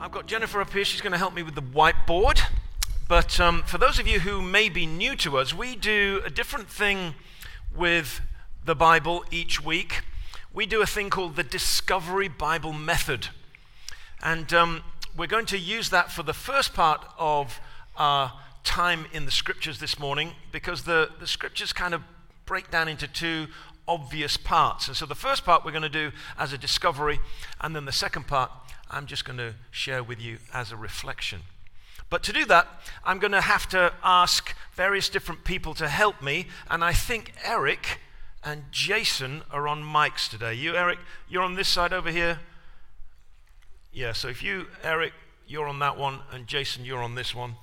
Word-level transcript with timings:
I've 0.00 0.12
got 0.12 0.26
Jennifer 0.26 0.60
up 0.60 0.72
here. 0.72 0.84
She's 0.84 1.00
going 1.00 1.12
to 1.12 1.18
help 1.18 1.34
me 1.34 1.42
with 1.42 1.54
the 1.54 1.62
whiteboard. 1.62 2.40
But 3.08 3.38
um, 3.40 3.62
for 3.64 3.78
those 3.78 3.98
of 3.98 4.06
you 4.06 4.20
who 4.20 4.42
may 4.42 4.68
be 4.68 4.86
new 4.86 5.16
to 5.16 5.38
us, 5.38 5.54
we 5.54 5.76
do 5.76 6.22
a 6.24 6.30
different 6.30 6.68
thing 6.68 7.14
with 7.74 8.20
the 8.64 8.74
Bible 8.74 9.24
each 9.30 9.64
week. 9.64 10.02
We 10.52 10.66
do 10.66 10.82
a 10.82 10.86
thing 10.86 11.10
called 11.10 11.36
the 11.36 11.42
Discovery 11.42 12.28
Bible 12.28 12.72
Method. 12.72 13.28
And 14.22 14.52
um, 14.52 14.82
we're 15.16 15.26
going 15.26 15.46
to 15.46 15.58
use 15.58 15.90
that 15.90 16.10
for 16.10 16.22
the 16.22 16.34
first 16.34 16.74
part 16.74 17.04
of 17.18 17.60
our 17.96 18.32
time 18.64 19.06
in 19.12 19.24
the 19.24 19.30
scriptures 19.30 19.78
this 19.78 19.98
morning 19.98 20.32
because 20.50 20.84
the, 20.84 21.10
the 21.18 21.26
scriptures 21.26 21.72
kind 21.72 21.94
of 21.94 22.02
break 22.46 22.70
down 22.70 22.88
into 22.88 23.08
two 23.08 23.46
obvious 23.88 24.36
parts. 24.36 24.88
And 24.88 24.96
so 24.96 25.06
the 25.06 25.14
first 25.14 25.44
part 25.44 25.64
we're 25.64 25.72
going 25.72 25.82
to 25.82 25.88
do 25.88 26.12
as 26.38 26.52
a 26.52 26.58
discovery, 26.58 27.18
and 27.60 27.74
then 27.74 27.84
the 27.84 27.92
second 27.92 28.26
part 28.26 28.50
I'm 28.92 29.06
just 29.06 29.24
going 29.24 29.38
to 29.38 29.54
share 29.70 30.02
with 30.02 30.20
you 30.20 30.38
as 30.52 30.70
a 30.70 30.76
reflection. 30.76 31.40
But 32.10 32.22
to 32.24 32.32
do 32.32 32.44
that, 32.44 32.68
I'm 33.04 33.18
going 33.18 33.32
to 33.32 33.40
have 33.40 33.66
to 33.70 33.94
ask 34.04 34.54
various 34.74 35.08
different 35.08 35.44
people 35.44 35.72
to 35.74 35.88
help 35.88 36.22
me, 36.22 36.46
and 36.70 36.84
I 36.84 36.92
think 36.92 37.32
Eric 37.42 38.00
and 38.44 38.64
Jason 38.70 39.42
are 39.50 39.66
on 39.66 39.82
mics 39.82 40.28
today. 40.28 40.52
You, 40.52 40.76
Eric, 40.76 40.98
you're 41.26 41.42
on 41.42 41.54
this 41.54 41.68
side 41.68 41.94
over 41.94 42.10
here. 42.10 42.40
Yeah, 43.94 44.12
so 44.12 44.28
if 44.28 44.42
you, 44.42 44.66
Eric, 44.84 45.14
you're 45.46 45.68
on 45.68 45.78
that 45.78 45.96
one, 45.96 46.20
and 46.30 46.46
Jason, 46.46 46.84
you're 46.84 47.02
on 47.02 47.14
this 47.14 47.34
one. 47.34 47.54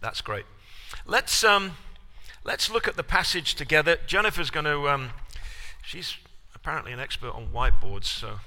That's 0.00 0.22
great. 0.22 0.46
Let's 1.06 1.44
um, 1.44 1.72
let's 2.42 2.70
look 2.70 2.88
at 2.88 2.96
the 2.96 3.02
passage 3.02 3.54
together. 3.54 3.98
Jennifer's 4.06 4.50
going 4.50 4.64
to. 4.64 4.88
Um, 4.88 5.10
she's 5.82 6.16
apparently 6.54 6.92
an 6.92 7.00
expert 7.00 7.34
on 7.34 7.48
whiteboards, 7.48 8.04
so. 8.04 8.40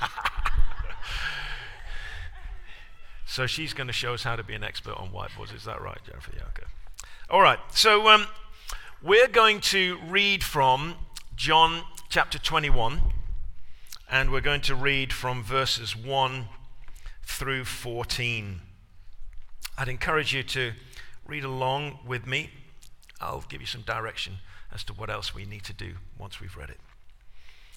so 3.26 3.46
she's 3.46 3.72
going 3.72 3.86
to 3.86 3.92
show 3.92 4.14
us 4.14 4.22
how 4.22 4.36
to 4.36 4.42
be 4.42 4.54
an 4.54 4.64
expert 4.64 4.94
on 4.96 5.10
whiteboards. 5.10 5.54
Is 5.54 5.64
that 5.64 5.80
right, 5.80 5.98
Jennifer? 6.06 6.32
Yeah, 6.34 6.44
okay. 6.48 6.66
All 7.30 7.40
right. 7.40 7.58
So 7.70 8.08
um, 8.08 8.26
we're 9.02 9.28
going 9.28 9.60
to 9.60 9.98
read 10.08 10.42
from 10.42 10.94
John 11.34 11.82
chapter 12.08 12.38
21, 12.38 13.00
and 14.10 14.30
we're 14.30 14.40
going 14.40 14.62
to 14.62 14.74
read 14.74 15.12
from 15.12 15.42
verses 15.42 15.96
1 15.96 16.46
through 17.24 17.64
14. 17.64 18.60
I'd 19.78 19.88
encourage 19.88 20.34
you 20.34 20.42
to 20.44 20.72
read 21.26 21.44
along 21.44 21.98
with 22.06 22.26
me. 22.26 22.50
I'll 23.20 23.44
give 23.48 23.60
you 23.60 23.66
some 23.66 23.82
direction 23.82 24.38
as 24.72 24.84
to 24.84 24.92
what 24.92 25.10
else 25.10 25.34
we 25.34 25.44
need 25.44 25.64
to 25.64 25.72
do 25.72 25.94
once 26.18 26.40
we've 26.40 26.56
read 26.56 26.70
it. 26.70 26.80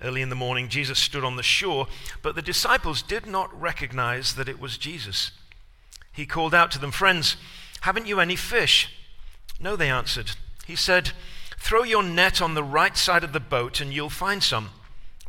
Early 0.00 0.22
in 0.22 0.28
the 0.28 0.36
morning, 0.36 0.68
Jesus 0.68 0.98
stood 0.98 1.24
on 1.24 1.36
the 1.36 1.42
shore, 1.42 1.88
but 2.22 2.36
the 2.36 2.42
disciples 2.42 3.02
did 3.02 3.26
not 3.26 3.60
recognize 3.60 4.34
that 4.34 4.48
it 4.48 4.60
was 4.60 4.78
Jesus. 4.78 5.32
He 6.12 6.26
called 6.26 6.54
out 6.54 6.70
to 6.72 6.78
them, 6.78 6.92
Friends, 6.92 7.36
haven't 7.80 8.06
you 8.06 8.20
any 8.20 8.36
fish? 8.36 8.94
No, 9.60 9.74
they 9.74 9.90
answered. 9.90 10.32
He 10.66 10.76
said, 10.76 11.12
Throw 11.58 11.82
your 11.82 12.04
net 12.04 12.40
on 12.40 12.54
the 12.54 12.62
right 12.62 12.96
side 12.96 13.24
of 13.24 13.32
the 13.32 13.40
boat 13.40 13.80
and 13.80 13.92
you'll 13.92 14.10
find 14.10 14.42
some. 14.42 14.70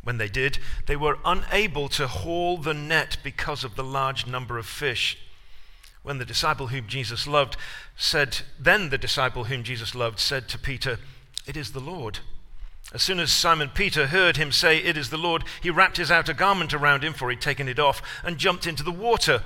When 0.02 0.18
they 0.18 0.28
did, 0.28 0.58
they 0.86 0.96
were 0.96 1.18
unable 1.24 1.88
to 1.90 2.06
haul 2.06 2.56
the 2.56 2.74
net 2.74 3.18
because 3.22 3.64
of 3.64 3.76
the 3.76 3.84
large 3.84 4.26
number 4.26 4.56
of 4.56 4.66
fish. 4.66 5.18
When 6.02 6.18
the 6.18 6.24
disciple 6.24 6.68
whom 6.68 6.86
Jesus 6.86 7.26
loved 7.26 7.56
said, 7.96 8.38
Then 8.58 8.88
the 8.88 8.98
disciple 8.98 9.44
whom 9.44 9.62
Jesus 9.62 9.94
loved 9.94 10.18
said 10.18 10.48
to 10.48 10.58
Peter, 10.58 10.98
It 11.46 11.56
is 11.56 11.72
the 11.72 11.80
Lord. 11.80 12.20
As 12.92 13.02
soon 13.02 13.20
as 13.20 13.30
Simon 13.30 13.70
Peter 13.72 14.08
heard 14.08 14.36
him 14.36 14.50
say, 14.50 14.78
It 14.78 14.96
is 14.96 15.10
the 15.10 15.16
Lord, 15.16 15.44
he 15.62 15.70
wrapped 15.70 15.96
his 15.96 16.10
outer 16.10 16.32
garment 16.32 16.74
around 16.74 17.04
him, 17.04 17.12
for 17.12 17.30
he'd 17.30 17.40
taken 17.40 17.68
it 17.68 17.78
off, 17.78 18.02
and 18.24 18.36
jumped 18.36 18.66
into 18.66 18.82
the 18.82 18.90
water. 18.90 19.44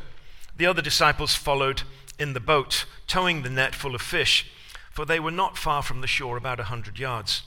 The 0.56 0.66
other 0.66 0.80
disciples 0.80 1.34
followed 1.34 1.82
in 2.18 2.32
the 2.32 2.40
boat, 2.40 2.86
towing 3.06 3.42
the 3.42 3.50
net 3.50 3.74
full 3.74 3.94
of 3.94 4.00
fish, 4.00 4.50
for 4.90 5.04
they 5.04 5.20
were 5.20 5.30
not 5.30 5.58
far 5.58 5.82
from 5.82 6.00
the 6.00 6.06
shore, 6.06 6.36
about 6.36 6.60
a 6.60 6.64
hundred 6.64 6.98
yards. 6.98 7.42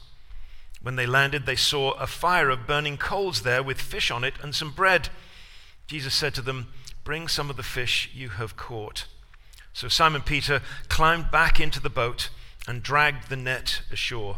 When 0.82 0.98
they 0.98 1.08
landed, 1.08 1.46
they 1.46 1.56
saw 1.56 1.92
a 1.94 2.06
fire 2.06 2.50
of 2.50 2.68
burning 2.68 2.98
coals 2.98 3.42
there 3.42 3.64
with 3.64 3.82
fish 3.82 4.12
on 4.12 4.24
it 4.24 4.36
and 4.42 4.54
some 4.54 4.72
bread. 4.72 5.10
Jesus 5.88 6.14
said 6.14 6.36
to 6.36 6.42
them, 6.42 6.68
Bring 7.04 7.28
some 7.28 7.50
of 7.50 7.58
the 7.58 7.64
fish 7.64 8.10
you 8.14 8.30
have 8.30 8.58
caught. 8.58 9.06
So 9.74 9.88
Simon 9.88 10.22
Peter 10.22 10.62
climbed 10.90 11.32
back 11.32 11.60
into 11.60 11.80
the 11.80 11.90
boat 11.90 12.30
and 12.68 12.84
dragged 12.84 13.30
the 13.30 13.36
net 13.36 13.82
ashore. 13.92 14.38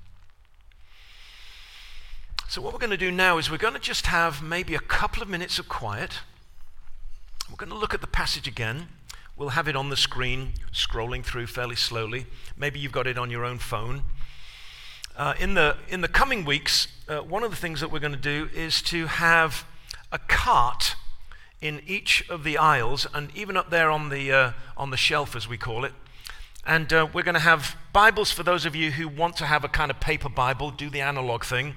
So, 2.51 2.61
what 2.61 2.73
we're 2.73 2.79
going 2.79 2.91
to 2.91 2.97
do 2.97 3.11
now 3.11 3.37
is 3.37 3.49
we're 3.49 3.55
going 3.55 3.75
to 3.75 3.79
just 3.79 4.07
have 4.07 4.43
maybe 4.43 4.75
a 4.75 4.79
couple 4.79 5.23
of 5.23 5.29
minutes 5.29 5.57
of 5.57 5.69
quiet. 5.69 6.19
We're 7.49 7.55
going 7.55 7.71
to 7.71 7.77
look 7.77 7.93
at 7.93 8.01
the 8.01 8.07
passage 8.07 8.45
again. 8.45 8.89
We'll 9.37 9.51
have 9.55 9.69
it 9.69 9.75
on 9.77 9.87
the 9.87 9.95
screen, 9.95 10.51
scrolling 10.73 11.23
through 11.23 11.47
fairly 11.47 11.77
slowly. 11.77 12.25
Maybe 12.57 12.77
you've 12.77 12.91
got 12.91 13.07
it 13.07 13.17
on 13.17 13.31
your 13.31 13.45
own 13.45 13.57
phone. 13.57 14.03
Uh, 15.15 15.33
in, 15.39 15.53
the, 15.53 15.77
in 15.87 16.01
the 16.01 16.09
coming 16.09 16.43
weeks, 16.43 16.89
uh, 17.07 17.19
one 17.19 17.45
of 17.45 17.51
the 17.51 17.55
things 17.55 17.79
that 17.79 17.89
we're 17.89 17.99
going 17.99 18.11
to 18.11 18.19
do 18.19 18.49
is 18.53 18.81
to 18.81 19.05
have 19.07 19.63
a 20.11 20.19
cart 20.19 20.97
in 21.61 21.81
each 21.87 22.29
of 22.29 22.43
the 22.43 22.57
aisles, 22.57 23.07
and 23.13 23.33
even 23.33 23.55
up 23.55 23.69
there 23.69 23.89
on 23.89 24.09
the, 24.09 24.29
uh, 24.29 24.51
on 24.75 24.89
the 24.89 24.97
shelf, 24.97 25.37
as 25.37 25.47
we 25.47 25.57
call 25.57 25.85
it. 25.85 25.93
And 26.65 26.91
uh, 26.91 27.07
we're 27.13 27.23
going 27.23 27.35
to 27.35 27.39
have 27.39 27.77
Bibles 27.93 28.29
for 28.29 28.43
those 28.43 28.65
of 28.65 28.75
you 28.75 28.91
who 28.91 29.07
want 29.07 29.37
to 29.37 29.45
have 29.45 29.63
a 29.63 29.69
kind 29.69 29.89
of 29.89 30.01
paper 30.01 30.27
Bible, 30.27 30.69
do 30.69 30.89
the 30.89 30.99
analog 30.99 31.45
thing. 31.45 31.75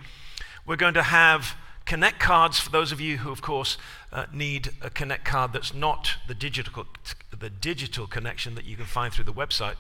We're 0.66 0.76
going 0.76 0.94
to 0.94 1.02
have 1.02 1.56
Connect 1.84 2.18
cards 2.18 2.58
for 2.58 2.70
those 2.70 2.92
of 2.92 3.00
you 3.00 3.18
who, 3.18 3.30
of 3.30 3.42
course, 3.42 3.76
uh, 4.10 4.24
need 4.32 4.70
a 4.80 4.88
Connect 4.88 5.22
card 5.22 5.52
that's 5.52 5.74
not 5.74 6.12
the 6.26 6.34
digital, 6.34 6.86
the 7.38 7.50
digital 7.50 8.06
connection 8.06 8.54
that 8.54 8.64
you 8.64 8.74
can 8.74 8.86
find 8.86 9.12
through 9.12 9.24
the 9.24 9.34
website. 9.34 9.76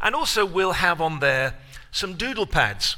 And 0.00 0.14
also, 0.14 0.46
we'll 0.46 0.72
have 0.72 1.02
on 1.02 1.20
there 1.20 1.54
some 1.90 2.14
doodle 2.14 2.46
pads. 2.46 2.96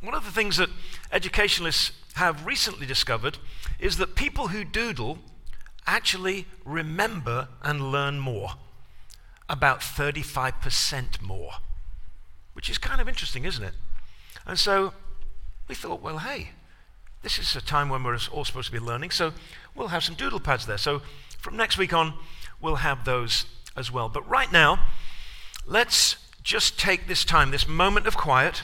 One 0.00 0.14
of 0.14 0.24
the 0.24 0.30
things 0.30 0.56
that 0.56 0.70
educationalists 1.12 1.92
have 2.14 2.46
recently 2.46 2.86
discovered 2.86 3.36
is 3.78 3.98
that 3.98 4.14
people 4.14 4.48
who 4.48 4.64
doodle 4.64 5.18
actually 5.86 6.46
remember 6.64 7.48
and 7.62 7.92
learn 7.92 8.18
more, 8.18 8.52
about 9.50 9.80
35% 9.80 11.20
more, 11.20 11.52
which 12.54 12.70
is 12.70 12.78
kind 12.78 13.02
of 13.02 13.08
interesting, 13.08 13.44
isn't 13.44 13.64
it? 13.64 13.74
And 14.46 14.58
so 14.58 14.94
we 15.68 15.74
thought, 15.74 16.02
well, 16.02 16.18
hey, 16.18 16.50
this 17.22 17.38
is 17.38 17.54
a 17.54 17.60
time 17.60 17.88
when 17.88 18.02
we're 18.02 18.18
all 18.32 18.44
supposed 18.44 18.66
to 18.66 18.72
be 18.72 18.78
learning, 18.78 19.10
so 19.10 19.32
we'll 19.74 19.88
have 19.88 20.02
some 20.02 20.14
doodle 20.14 20.40
pads 20.40 20.66
there. 20.66 20.78
So 20.78 21.02
from 21.38 21.56
next 21.56 21.76
week 21.78 21.92
on, 21.92 22.14
we'll 22.60 22.76
have 22.76 23.04
those 23.04 23.44
as 23.76 23.92
well. 23.92 24.08
But 24.08 24.28
right 24.28 24.50
now, 24.50 24.80
let's 25.66 26.16
just 26.42 26.78
take 26.78 27.06
this 27.06 27.24
time, 27.24 27.50
this 27.50 27.68
moment 27.68 28.06
of 28.06 28.16
quiet. 28.16 28.62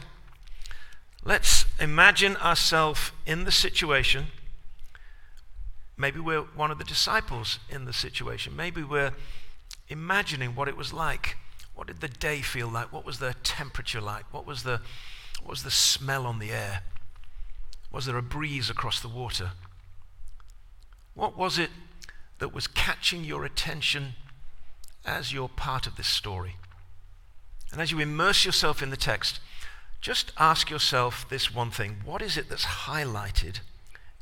Let's 1.23 1.67
imagine 1.79 2.37
ourselves 2.37 3.13
in 3.27 3.45
the 3.45 3.53
situation. 3.53 4.27
Maybe 5.97 6.19
we're 6.19 6.41
one 6.41 6.71
of 6.71 6.79
the 6.79 6.85
disciples 6.85 7.59
in 7.69 7.85
the 7.85 7.93
situation. 7.93 8.57
Maybe 8.57 8.83
we're 8.83 9.13
imagining 9.89 10.55
what 10.55 10.69
it 10.69 10.77
was 10.77 10.93
like. 10.93 11.37
What 11.75 11.87
did 11.89 12.01
the 12.01 12.09
day 12.09 12.41
feel 12.41 12.69
like? 12.69 12.93
What 12.93 13.05
was 13.05 13.19
the 13.19 13.35
temperature 13.43 14.01
like? 14.01 14.33
What 14.33 14.47
was 14.47 14.63
the, 14.63 14.81
what 15.41 15.51
was 15.51 15.63
the 15.63 15.71
smell 15.71 16.27
on 16.27 16.39
the 16.39 16.51
air? 16.51 16.83
Was 17.95 18.07
there 18.07 18.17
a 18.19 18.23
breeze 18.23 18.69
across 18.69 18.99
the 18.99 19.09
water? 19.09 19.53
What 21.15 21.39
was 21.39 21.61
it 21.61 21.71
that 22.41 22.53
was 22.53 22.67
catching 22.67 23.23
your 23.23 23.45
attention 23.45 24.15
as 25.07 25.33
you're 25.33 25.49
part 25.49 25.87
of 25.87 25.95
this 25.95 26.09
story? 26.09 26.57
And 27.71 27.81
as 27.81 27.93
you 27.93 28.01
immerse 28.01 28.45
yourself 28.45 28.83
in 28.83 28.91
the 28.91 28.97
text, 28.97 29.39
just 30.01 30.33
ask 30.37 30.71
yourself 30.71 31.25
this 31.29 31.55
one 31.55 31.71
thing 31.71 31.99
what 32.05 32.21
is 32.21 32.37
it 32.37 32.49
that's 32.49 32.65
highlighted 32.65 33.61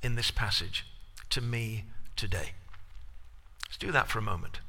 in 0.03 0.17
this 0.17 0.31
passage 0.31 0.85
to 1.31 1.41
me 1.41 1.85
today? 2.15 2.51
Let's 3.67 3.79
do 3.79 3.91
that 3.91 4.09
for 4.09 4.19
a 4.19 4.23
moment. 4.23 4.61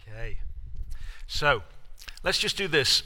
Okay. 0.00 0.38
So, 1.26 1.62
let's 2.22 2.38
just 2.38 2.56
do 2.56 2.68
this. 2.68 3.02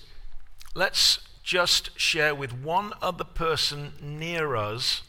Let's 0.75 1.21
just 1.43 1.99
share 1.99 2.35
with 2.35 2.53
one 2.53 2.93
other 3.01 3.25
person 3.25 3.93
near 4.01 4.55
us. 4.57 5.03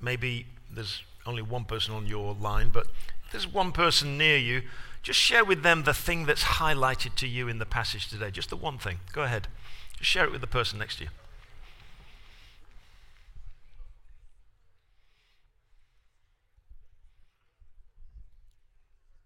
Maybe 0.00 0.46
there's 0.70 1.02
only 1.26 1.42
one 1.42 1.64
person 1.64 1.94
on 1.94 2.06
your 2.06 2.34
line, 2.34 2.70
but 2.70 2.86
there's 3.32 3.46
one 3.46 3.72
person 3.72 4.16
near 4.16 4.36
you, 4.38 4.62
just 5.02 5.20
share 5.20 5.44
with 5.44 5.62
them 5.62 5.84
the 5.84 5.94
thing 5.94 6.26
that's 6.26 6.42
highlighted 6.42 7.14
to 7.16 7.28
you 7.28 7.48
in 7.48 7.58
the 7.58 7.66
passage 7.66 8.08
today. 8.08 8.30
Just 8.30 8.50
the 8.50 8.56
one 8.56 8.78
thing. 8.78 8.98
Go 9.12 9.22
ahead. 9.22 9.48
Just 9.98 10.10
share 10.10 10.24
it 10.24 10.32
with 10.32 10.40
the 10.40 10.46
person 10.46 10.78
next 10.78 10.96
to 10.96 11.04
you. 11.04 11.10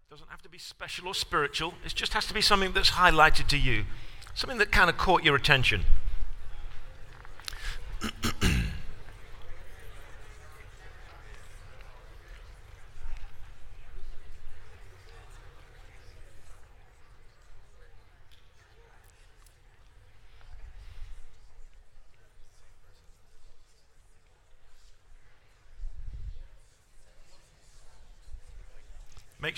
Doesn't 0.09 0.29
have 0.29 0.40
to 0.40 0.40
be 0.51 0.57
special 0.57 1.07
or 1.07 1.13
spiritual. 1.13 1.75
It 1.85 1.95
just 1.95 2.13
has 2.13 2.25
to 2.25 2.33
be 2.33 2.41
something 2.41 2.73
that's 2.73 2.91
highlighted 2.91 3.47
to 3.47 3.57
you, 3.57 3.85
something 4.35 4.57
that 4.57 4.69
kind 4.69 4.89
of 4.89 4.97
caught 4.97 5.23
your 5.23 5.33
attention. 5.33 5.85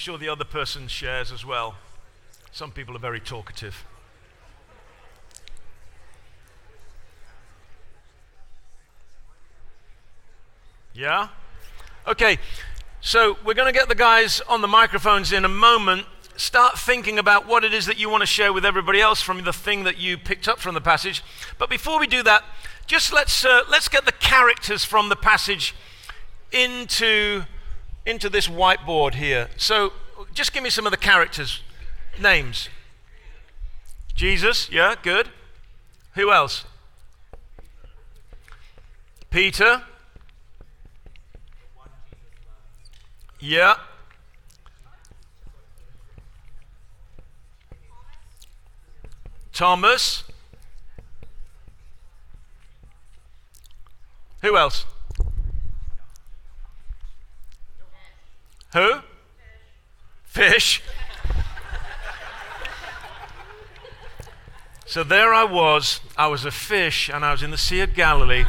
sure 0.03 0.17
the 0.17 0.27
other 0.27 0.44
person 0.44 0.85
shares 0.85 1.31
as 1.31 1.45
well. 1.45 1.75
Some 2.51 2.71
people 2.71 2.94
are 2.94 3.00
very 3.00 3.21
talkative. 3.21 3.85
Yeah? 10.94 11.30
Okay, 12.06 12.37
so 12.99 13.37
we're 13.45 13.54
going 13.54 13.73
to 13.73 13.80
get 13.80 13.87
the 13.87 13.95
guys 13.95 14.42
on 14.42 14.59
the 14.59 14.68
microphones 14.68 15.31
in 15.31 15.45
a 15.45 15.49
moment. 15.49 16.06
Start 16.35 16.78
thinking 16.78 17.18
about 17.18 17.47
what 17.47 17.63
it 17.63 17.73
is 17.73 17.85
that 17.85 17.97
you 17.97 18.09
want 18.09 18.23
to 18.23 18.28
share 18.28 18.51
with 18.51 18.66
everybody 18.66 18.99
else 18.99 19.21
from 19.21 19.42
the 19.45 19.54
thing 19.54 19.85
that 19.85 19.97
you 19.97 20.18
picked 20.18 20.49
up 20.49 20.59
from 20.59 20.73
the 20.73 20.81
passage. 20.81 21.23
But 21.57 21.69
before 21.69 21.97
we 21.97 22.07
do 22.07 22.21
that, 22.23 22.44
just 22.87 23.13
let's, 23.13 23.45
uh, 23.45 23.61
let's 23.71 23.87
get 23.87 24.04
the 24.04 24.11
characters 24.11 24.83
from 24.83 25.07
the 25.07 25.16
passage 25.16 25.73
into 26.51 27.45
into 28.06 28.30
this 28.30 28.48
whiteboard 28.48 29.16
here. 29.16 29.50
So 29.57 29.94
just 30.33 30.54
give 30.54 30.64
me 30.64 30.69
some 30.69 30.86
of 30.86 30.92
the 30.92 30.98
characters' 30.98 31.62
names. 32.19 32.69
Jesus, 34.16 34.69
yeah, 34.72 34.95
good. 35.02 35.30
Who 36.16 36.31
else? 36.31 36.66
Peter. 39.30 39.81
Yeah. 43.40 43.76
Thomas. 49.52 50.24
Who 54.42 54.57
else? 54.57 54.86
Who? 58.73 59.01
Fish. 60.23 60.81
so 64.85 65.03
there 65.03 65.33
I 65.33 65.44
was. 65.44 66.01
I 66.18 66.27
was 66.27 66.44
a 66.44 66.51
fish 66.51 67.09
and 67.09 67.23
I 67.23 67.31
was 67.31 67.44
in 67.44 67.51
the 67.51 67.57
Sea 67.57 67.81
of 67.81 67.94
Galilee. 67.94 68.45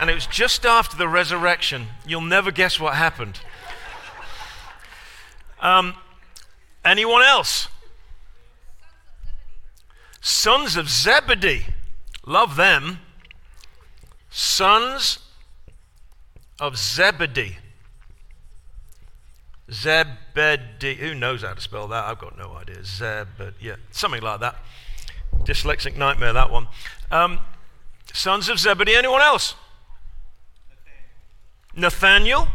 And 0.00 0.08
it 0.10 0.14
was 0.14 0.26
just 0.26 0.64
after 0.64 0.96
the 0.96 1.08
resurrection. 1.08 1.88
You'll 2.06 2.20
never 2.20 2.50
guess 2.50 2.78
what 2.78 2.94
happened. 2.94 3.40
Um, 5.60 5.94
anyone 6.84 7.22
else? 7.22 7.68
Sons 10.20 10.76
of 10.76 10.88
Zebedee. 10.88 11.66
Love 12.24 12.54
them. 12.54 13.00
Sons 14.30 15.18
of 16.60 16.76
Zebedee. 16.76 17.56
Zebedee. 19.72 20.96
Who 20.96 21.14
knows 21.14 21.42
how 21.42 21.54
to 21.54 21.60
spell 21.60 21.88
that? 21.88 22.04
I've 22.04 22.18
got 22.18 22.36
no 22.36 22.52
idea. 22.52 22.84
Zebedee. 22.84 23.54
Yeah, 23.60 23.76
something 23.90 24.22
like 24.22 24.40
that. 24.40 24.56
Dyslexic 25.44 25.96
nightmare, 25.96 26.32
that 26.32 26.50
one. 26.50 26.68
Um, 27.10 27.40
sons 28.12 28.48
of 28.48 28.58
Zebedee. 28.58 28.94
Anyone 28.94 29.22
else? 29.22 29.54
Nathaniel. 31.74 32.48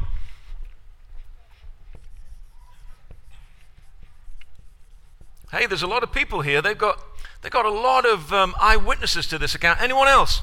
Hey, 5.51 5.65
there's 5.65 5.81
a 5.81 5.87
lot 5.87 6.03
of 6.03 6.11
people 6.11 6.41
here. 6.41 6.61
They've 6.61 6.77
got, 6.77 7.01
they've 7.41 7.51
got 7.51 7.65
a 7.65 7.71
lot 7.71 8.05
of 8.05 8.31
um, 8.31 8.53
eyewitnesses 8.61 9.25
to 9.27 9.37
this 9.37 9.55
account. 9.55 9.81
Anyone 9.81 10.07
else? 10.07 10.41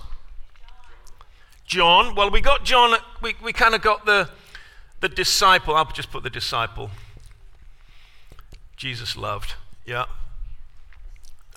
John. 1.67 2.15
Well, 2.15 2.31
we 2.31 2.41
got 2.41 2.65
John, 2.65 2.99
we, 3.23 3.35
we 3.43 3.53
kind 3.53 3.75
of 3.75 3.83
got 3.83 4.07
the, 4.07 4.31
the 5.05 5.15
disciple. 5.15 5.75
I'll 5.75 5.85
just 5.85 6.11
put 6.11 6.23
the 6.23 6.31
disciple. 6.31 6.91
Jesus 8.75 9.17
loved. 9.17 9.55
Yeah. 9.85 10.07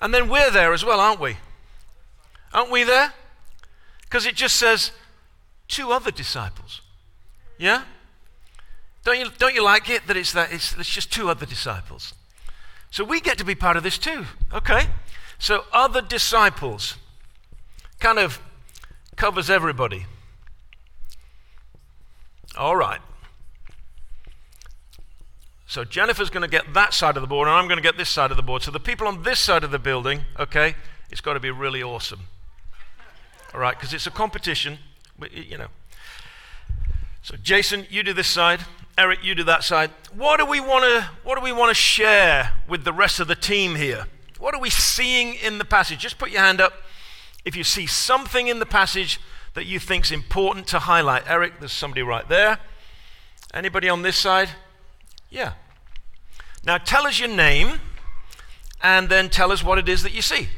And 0.02 0.12
then 0.12 0.28
we're 0.28 0.50
there 0.50 0.74
as 0.74 0.84
well, 0.84 1.00
aren't 1.00 1.18
we? 1.18 1.38
Aren't 2.52 2.70
we 2.70 2.84
there? 2.84 3.14
Because 4.02 4.26
it 4.26 4.34
just 4.34 4.56
says 4.56 4.92
two 5.66 5.92
other 5.92 6.10
disciples. 6.10 6.82
Yeah? 7.56 7.84
Don't 9.04 9.18
you, 9.18 9.30
don't 9.38 9.54
you 9.54 9.64
like 9.64 9.88
it 9.88 10.06
that 10.06 10.16
it's 10.16 10.32
that 10.32 10.52
it's, 10.52 10.76
it's 10.76 10.90
just 10.90 11.10
two 11.10 11.30
other 11.30 11.46
disciples? 11.46 12.12
So 12.90 13.02
we 13.02 13.18
get 13.18 13.38
to 13.38 13.44
be 13.44 13.54
part 13.54 13.78
of 13.78 13.82
this 13.82 13.96
too. 13.96 14.26
Okay? 14.52 14.88
So 15.38 15.64
other 15.72 16.02
disciples 16.02 16.96
kind 17.98 18.18
of 18.18 18.40
covers 19.16 19.48
everybody. 19.48 20.04
All 22.58 22.76
right. 22.76 23.00
So 25.68 25.84
Jennifer's 25.84 26.30
going 26.30 26.42
to 26.42 26.48
get 26.48 26.72
that 26.72 26.94
side 26.94 27.18
of 27.18 27.20
the 27.20 27.26
board, 27.26 27.46
and 27.46 27.54
I'm 27.54 27.68
going 27.68 27.76
to 27.76 27.82
get 27.82 27.98
this 27.98 28.08
side 28.08 28.30
of 28.30 28.38
the 28.38 28.42
board. 28.42 28.62
So 28.62 28.70
the 28.70 28.80
people 28.80 29.06
on 29.06 29.22
this 29.22 29.38
side 29.38 29.62
of 29.62 29.70
the 29.70 29.78
building, 29.78 30.22
okay, 30.38 30.74
it's 31.10 31.20
got 31.20 31.34
to 31.34 31.40
be 31.40 31.50
really 31.50 31.82
awesome. 31.82 32.20
All 33.52 33.60
right, 33.60 33.76
because 33.76 33.92
it's 33.92 34.06
a 34.06 34.10
competition, 34.10 34.78
you 35.30 35.58
know. 35.58 35.66
So 37.20 37.36
Jason, 37.36 37.86
you 37.90 38.02
do 38.02 38.14
this 38.14 38.28
side. 38.28 38.60
Eric, 38.96 39.22
you 39.22 39.34
do 39.34 39.44
that 39.44 39.62
side. 39.62 39.90
What 40.14 40.38
do 40.38 40.46
we 40.46 40.58
want 40.58 40.84
to 40.84 41.10
what 41.22 41.36
do 41.36 41.42
we 41.42 41.52
want 41.52 41.68
to 41.68 41.74
share 41.74 42.52
with 42.66 42.84
the 42.84 42.92
rest 42.92 43.20
of 43.20 43.28
the 43.28 43.36
team 43.36 43.74
here? 43.74 44.06
What 44.38 44.54
are 44.54 44.60
we 44.60 44.70
seeing 44.70 45.34
in 45.34 45.58
the 45.58 45.66
passage? 45.66 45.98
Just 45.98 46.18
put 46.18 46.30
your 46.30 46.40
hand 46.40 46.62
up 46.62 46.72
if 47.44 47.54
you 47.54 47.62
see 47.62 47.86
something 47.86 48.48
in 48.48 48.58
the 48.58 48.66
passage 48.66 49.20
that 49.52 49.66
you 49.66 49.78
think's 49.78 50.10
important 50.10 50.66
to 50.68 50.78
highlight. 50.78 51.24
Eric, 51.28 51.58
there's 51.58 51.72
somebody 51.72 52.00
right 52.00 52.26
there. 52.26 52.58
Anybody 53.52 53.90
on 53.90 54.00
this 54.00 54.16
side? 54.16 54.48
Yeah. 55.30 55.52
Now 56.64 56.78
tell 56.78 57.06
us 57.06 57.18
your 57.18 57.28
name 57.28 57.80
and 58.82 59.08
then 59.08 59.28
tell 59.28 59.52
us 59.52 59.62
what 59.62 59.78
it 59.78 59.88
is 59.88 60.02
that 60.02 60.12
you 60.12 60.22
see. 60.22 60.48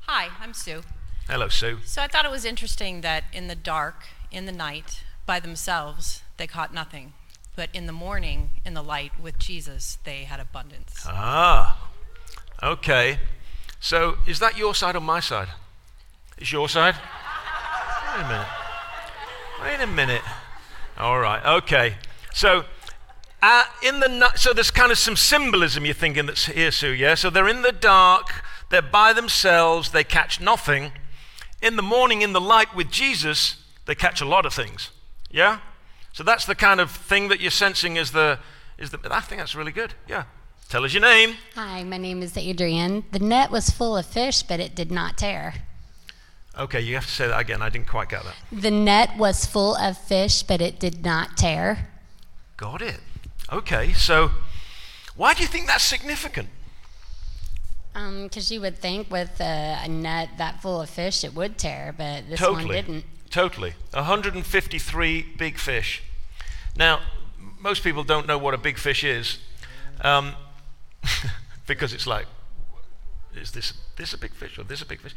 Hi, 0.00 0.28
I'm 0.40 0.54
Sue. 0.54 0.82
Hello, 1.28 1.48
Sue. 1.48 1.78
So 1.84 2.02
I 2.02 2.08
thought 2.08 2.24
it 2.24 2.30
was 2.30 2.44
interesting 2.44 3.02
that 3.02 3.24
in 3.32 3.46
the 3.46 3.54
dark, 3.54 4.06
in 4.32 4.46
the 4.46 4.52
night, 4.52 5.04
by 5.26 5.38
themselves, 5.38 6.22
they 6.36 6.46
caught 6.46 6.74
nothing. 6.74 7.12
But 7.54 7.68
in 7.72 7.86
the 7.86 7.92
morning, 7.92 8.50
in 8.64 8.74
the 8.74 8.82
light 8.82 9.12
with 9.20 9.38
Jesus, 9.38 9.98
they 10.04 10.24
had 10.24 10.40
abundance. 10.40 11.04
Ah, 11.06 11.90
okay. 12.62 13.18
So 13.78 14.16
is 14.26 14.40
that 14.40 14.58
your 14.58 14.74
side 14.74 14.96
or 14.96 15.00
my 15.00 15.20
side? 15.20 15.48
Is 16.38 16.50
your 16.50 16.68
side? 16.68 16.94
Wait 18.16 18.24
a 18.24 18.28
minute. 18.28 18.46
Wait 19.62 19.80
a 19.80 19.86
minute. 19.86 20.22
All 20.98 21.20
right, 21.20 21.44
okay. 21.58 21.96
So, 22.32 22.64
uh, 23.42 23.64
in 23.82 24.00
the 24.00 24.32
so 24.36 24.52
there's 24.52 24.70
kind 24.70 24.92
of 24.92 24.98
some 24.98 25.16
symbolism 25.16 25.84
you're 25.84 25.94
thinking 25.94 26.26
that's 26.26 26.46
here, 26.46 26.70
Sue. 26.70 26.90
Yeah. 26.90 27.14
So 27.14 27.30
they're 27.30 27.48
in 27.48 27.62
the 27.62 27.72
dark. 27.72 28.44
They're 28.70 28.82
by 28.82 29.12
themselves. 29.12 29.90
They 29.90 30.04
catch 30.04 30.40
nothing. 30.40 30.92
In 31.62 31.76
the 31.76 31.82
morning, 31.82 32.22
in 32.22 32.32
the 32.32 32.40
light 32.40 32.74
with 32.74 32.90
Jesus, 32.90 33.56
they 33.86 33.94
catch 33.94 34.20
a 34.20 34.24
lot 34.24 34.46
of 34.46 34.54
things. 34.54 34.90
Yeah. 35.30 35.58
So 36.12 36.24
that's 36.24 36.44
the 36.44 36.54
kind 36.54 36.80
of 36.80 36.90
thing 36.90 37.28
that 37.28 37.40
you're 37.40 37.50
sensing 37.50 37.96
is 37.96 38.12
the 38.12 38.38
is 38.78 38.90
the. 38.90 38.98
I 39.10 39.20
think 39.20 39.40
that's 39.40 39.54
really 39.54 39.72
good. 39.72 39.94
Yeah. 40.08 40.24
Tell 40.68 40.84
us 40.84 40.92
your 40.94 41.02
name. 41.02 41.34
Hi, 41.56 41.82
my 41.82 41.96
name 41.96 42.22
is 42.22 42.36
Adrian. 42.36 43.02
The 43.10 43.18
net 43.18 43.50
was 43.50 43.70
full 43.70 43.96
of 43.96 44.06
fish, 44.06 44.44
but 44.44 44.60
it 44.60 44.76
did 44.76 44.92
not 44.92 45.18
tear. 45.18 45.54
Okay, 46.56 46.80
you 46.80 46.94
have 46.94 47.06
to 47.06 47.10
say 47.10 47.26
that 47.26 47.40
again. 47.40 47.60
I 47.60 47.70
didn't 47.70 47.88
quite 47.88 48.08
get 48.08 48.22
that. 48.22 48.36
The 48.52 48.70
net 48.70 49.16
was 49.16 49.46
full 49.46 49.74
of 49.74 49.98
fish, 49.98 50.44
but 50.44 50.60
it 50.60 50.78
did 50.78 51.04
not 51.04 51.36
tear. 51.36 51.88
Got 52.60 52.82
it. 52.82 53.00
Okay, 53.50 53.94
so 53.94 54.32
why 55.16 55.32
do 55.32 55.40
you 55.40 55.48
think 55.48 55.66
that's 55.66 55.82
significant? 55.82 56.50
Because 57.94 58.50
um, 58.50 58.54
you 58.54 58.60
would 58.60 58.76
think 58.76 59.10
with 59.10 59.40
a, 59.40 59.78
a, 59.82 59.88
net 59.88 60.28
that 60.36 60.60
full 60.60 60.82
of 60.82 60.90
fish 60.90 61.24
it 61.24 61.34
would 61.34 61.56
tear, 61.56 61.94
but 61.96 62.28
this 62.28 62.38
totally. 62.38 62.66
one 62.66 62.74
didn't. 62.74 63.04
Totally. 63.30 63.72
153 63.94 65.26
big 65.38 65.56
fish. 65.56 66.02
Now, 66.76 67.00
most 67.58 67.82
people 67.82 68.04
don't 68.04 68.26
know 68.26 68.36
what 68.36 68.52
a 68.52 68.58
big 68.58 68.76
fish 68.76 69.04
is 69.04 69.38
um, 70.02 70.34
because 71.66 71.94
it's 71.94 72.06
like, 72.06 72.26
is 73.34 73.52
this, 73.52 73.72
this 73.96 74.12
a 74.12 74.18
big 74.18 74.34
fish 74.34 74.58
or 74.58 74.64
this 74.64 74.82
a 74.82 74.86
big 74.86 75.00
fish? 75.00 75.14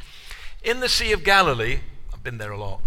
In 0.63 0.79
the 0.79 0.88
Sea 0.88 1.12
of 1.12 1.25
Galilee, 1.25 1.81
I've 2.13 2.23
been 2.23 2.38
there 2.38 2.53
a 2.53 2.57
lot, 2.57 2.79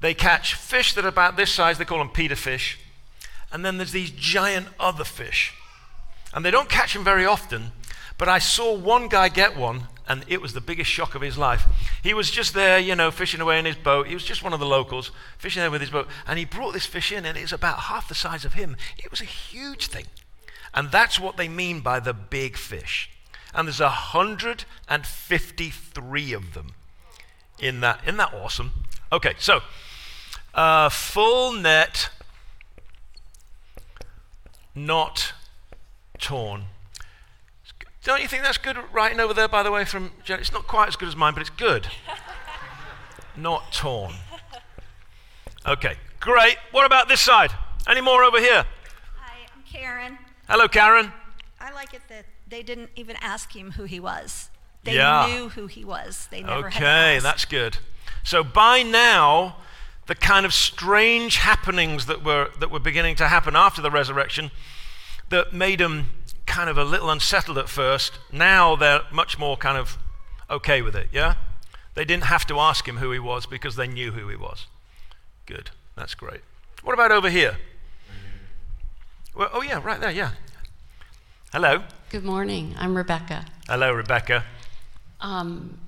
they 0.00 0.14
catch 0.14 0.54
fish 0.54 0.94
that 0.94 1.04
are 1.04 1.08
about 1.08 1.36
this 1.36 1.50
size, 1.50 1.76
they 1.76 1.84
call 1.84 1.98
them 1.98 2.08
Peter 2.08 2.34
fish 2.34 2.78
and 3.52 3.64
then 3.64 3.76
there's 3.76 3.92
these 3.92 4.10
giant 4.10 4.68
other 4.80 5.04
fish. 5.04 5.54
And 6.34 6.44
they 6.44 6.50
don't 6.50 6.68
catch 6.68 6.94
them 6.94 7.04
very 7.04 7.26
often, 7.26 7.72
but 8.18 8.28
I 8.28 8.38
saw 8.38 8.74
one 8.74 9.08
guy 9.08 9.28
get 9.28 9.56
one, 9.56 9.84
and 10.08 10.24
it 10.26 10.40
was 10.40 10.52
the 10.52 10.60
biggest 10.60 10.90
shock 10.90 11.14
of 11.14 11.22
his 11.22 11.38
life. 11.38 11.64
He 12.02 12.14
was 12.14 12.30
just 12.30 12.54
there, 12.54 12.78
you 12.78 12.96
know, 12.96 13.10
fishing 13.10 13.40
away 13.40 13.58
in 13.58 13.64
his 13.64 13.76
boat. 13.76 14.06
He 14.06 14.14
was 14.14 14.24
just 14.24 14.42
one 14.42 14.52
of 14.52 14.60
the 14.60 14.66
locals, 14.66 15.10
fishing 15.38 15.60
there 15.60 15.70
with 15.70 15.80
his 15.80 15.90
boat, 15.90 16.08
and 16.26 16.38
he 16.38 16.44
brought 16.44 16.72
this 16.72 16.86
fish 16.86 17.12
in, 17.12 17.24
and 17.24 17.36
it 17.36 17.42
was 17.42 17.52
about 17.52 17.80
half 17.80 18.08
the 18.08 18.14
size 18.14 18.44
of 18.44 18.54
him. 18.54 18.76
It 18.98 19.10
was 19.10 19.20
a 19.20 19.24
huge 19.24 19.88
thing. 19.88 20.06
And 20.74 20.90
that's 20.90 21.20
what 21.20 21.36
they 21.36 21.48
mean 21.48 21.80
by 21.80 22.00
the 22.00 22.14
big 22.14 22.56
fish. 22.56 23.10
And 23.54 23.68
there's 23.68 23.80
153 23.80 26.32
of 26.32 26.54
them 26.54 26.68
in 27.58 27.80
that. 27.80 28.00
Isn't 28.04 28.16
that 28.16 28.32
awesome? 28.32 28.72
Okay, 29.12 29.34
so 29.38 29.60
uh, 30.54 30.88
full 30.88 31.52
net 31.52 32.08
not 34.74 35.32
torn. 36.18 36.64
Don't 38.04 38.20
you 38.20 38.28
think 38.28 38.42
that's 38.42 38.58
good 38.58 38.76
writing 38.92 39.20
over 39.20 39.32
there, 39.32 39.48
by 39.48 39.62
the 39.62 39.70
way, 39.70 39.84
from 39.84 40.10
Jen? 40.24 40.40
It's 40.40 40.52
not 40.52 40.66
quite 40.66 40.88
as 40.88 40.96
good 40.96 41.08
as 41.08 41.14
mine, 41.14 41.34
but 41.34 41.40
it's 41.40 41.50
good. 41.50 41.86
not 43.36 43.72
torn. 43.72 44.14
Okay, 45.66 45.96
great. 46.18 46.56
What 46.72 46.84
about 46.84 47.08
this 47.08 47.20
side? 47.20 47.52
Any 47.88 48.00
more 48.00 48.24
over 48.24 48.40
here? 48.40 48.64
Hi, 49.18 49.46
I'm 49.54 49.62
Karen. 49.62 50.18
Hello, 50.48 50.66
Karen. 50.66 51.12
I 51.60 51.70
like 51.72 51.94
it 51.94 52.02
that 52.08 52.26
they 52.48 52.62
didn't 52.62 52.90
even 52.96 53.16
ask 53.20 53.54
him 53.54 53.72
who 53.72 53.84
he 53.84 54.00
was. 54.00 54.50
They 54.82 54.96
yeah. 54.96 55.28
knew 55.28 55.48
who 55.50 55.68
he 55.68 55.84
was. 55.84 56.26
They 56.32 56.42
never 56.42 56.66
okay, 56.66 57.20
that's 57.22 57.44
good. 57.44 57.78
So 58.24 58.42
by 58.42 58.82
now, 58.82 59.56
the 60.12 60.18
kind 60.18 60.44
of 60.44 60.52
strange 60.52 61.38
happenings 61.38 62.04
that 62.04 62.22
were, 62.22 62.50
that 62.60 62.70
were 62.70 62.78
beginning 62.78 63.16
to 63.16 63.28
happen 63.28 63.56
after 63.56 63.80
the 63.80 63.90
resurrection 63.90 64.50
that 65.30 65.54
made 65.54 65.80
them 65.80 66.10
kind 66.44 66.68
of 66.68 66.76
a 66.76 66.84
little 66.84 67.08
unsettled 67.08 67.56
at 67.56 67.66
first. 67.66 68.18
Now 68.30 68.76
they're 68.76 69.00
much 69.10 69.38
more 69.38 69.56
kind 69.56 69.78
of 69.78 69.96
okay 70.50 70.82
with 70.82 70.94
it, 70.94 71.08
yeah? 71.14 71.36
They 71.94 72.04
didn't 72.04 72.24
have 72.24 72.46
to 72.48 72.60
ask 72.60 72.86
him 72.86 72.98
who 72.98 73.10
he 73.10 73.18
was 73.18 73.46
because 73.46 73.76
they 73.76 73.86
knew 73.86 74.12
who 74.12 74.28
he 74.28 74.36
was. 74.36 74.66
Good. 75.46 75.70
That's 75.96 76.14
great. 76.14 76.42
What 76.82 76.92
about 76.92 77.10
over 77.10 77.30
here? 77.30 77.56
Well, 79.34 79.48
oh, 79.50 79.62
yeah, 79.62 79.80
right 79.82 79.98
there, 79.98 80.10
yeah. 80.10 80.32
Hello. 81.54 81.84
Good 82.10 82.22
morning. 82.22 82.74
I'm 82.78 82.94
Rebecca. 82.98 83.46
Hello, 83.66 83.90
Rebecca. 83.90 84.44
Um, 85.22 85.78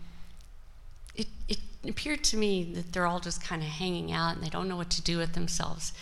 appeared 1.88 2.24
to 2.24 2.36
me 2.36 2.64
that 2.74 2.92
they're 2.92 3.06
all 3.06 3.20
just 3.20 3.42
kind 3.42 3.62
of 3.62 3.68
hanging 3.68 4.12
out 4.12 4.36
and 4.36 4.44
they 4.44 4.48
don't 4.48 4.68
know 4.68 4.76
what 4.76 4.90
to 4.90 5.02
do 5.02 5.18
with 5.18 5.32
themselves. 5.32 5.92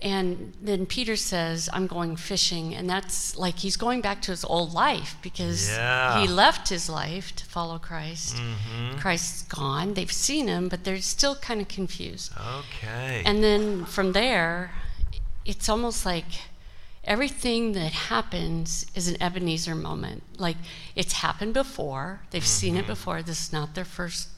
And 0.00 0.52
then 0.62 0.86
Peter 0.86 1.16
says, 1.16 1.68
I'm 1.72 1.86
going 1.86 2.16
fishing. 2.16 2.74
And 2.74 2.88
that's 2.88 3.36
like 3.36 3.58
he's 3.58 3.76
going 3.76 4.00
back 4.00 4.22
to 4.22 4.30
his 4.30 4.44
old 4.44 4.72
life 4.72 5.16
because 5.22 5.70
yeah. 5.70 6.20
he 6.20 6.28
left 6.28 6.68
his 6.68 6.88
life 6.88 7.34
to 7.36 7.44
follow 7.44 7.78
Christ. 7.78 8.36
Mm-hmm. 8.36 8.98
Christ's 8.98 9.42
gone. 9.42 9.94
They've 9.94 10.12
seen 10.12 10.46
him, 10.46 10.68
but 10.68 10.84
they're 10.84 11.00
still 11.00 11.34
kind 11.36 11.60
of 11.60 11.68
confused. 11.68 12.32
Okay. 12.58 13.22
And 13.24 13.42
then 13.42 13.84
from 13.86 14.12
there, 14.12 14.72
it's 15.44 15.68
almost 15.68 16.06
like 16.06 16.42
everything 17.02 17.72
that 17.72 17.92
happens 17.92 18.86
is 18.94 19.08
an 19.08 19.20
Ebenezer 19.20 19.74
moment. 19.74 20.22
Like 20.38 20.58
it's 20.94 21.14
happened 21.14 21.54
before, 21.54 22.20
they've 22.30 22.42
mm-hmm. 22.42 22.48
seen 22.48 22.76
it 22.76 22.80
mm-hmm. 22.80 22.88
before. 22.88 23.22
This 23.22 23.46
is 23.46 23.52
not 23.52 23.74
their 23.74 23.84
first 23.84 24.28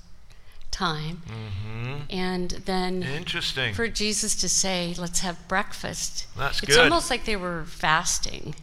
time. 0.71 1.23
Mm-hmm. 1.27 1.97
And 2.11 2.51
then 2.51 3.03
Interesting. 3.03 3.75
for 3.75 3.89
Jesus 3.89 4.35
to 4.37 4.49
say, 4.49 4.95
let's 4.99 5.21
have 5.21 5.37
breakfast. 5.49 6.27
That's 6.37 6.63
it's 6.63 6.77
good. 6.77 6.85
almost 6.85 7.11
like 7.11 7.25
they 7.25 7.37
were 7.37 7.65
fasting 7.65 8.55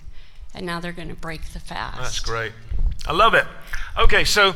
and 0.53 0.65
now 0.65 0.79
they're 0.79 0.91
going 0.91 1.09
to 1.09 1.15
break 1.15 1.53
the 1.53 1.59
fast. 1.59 1.97
That's 1.97 2.19
great. 2.19 2.53
I 3.05 3.13
love 3.13 3.33
it. 3.33 3.45
Okay, 3.97 4.23
so 4.23 4.55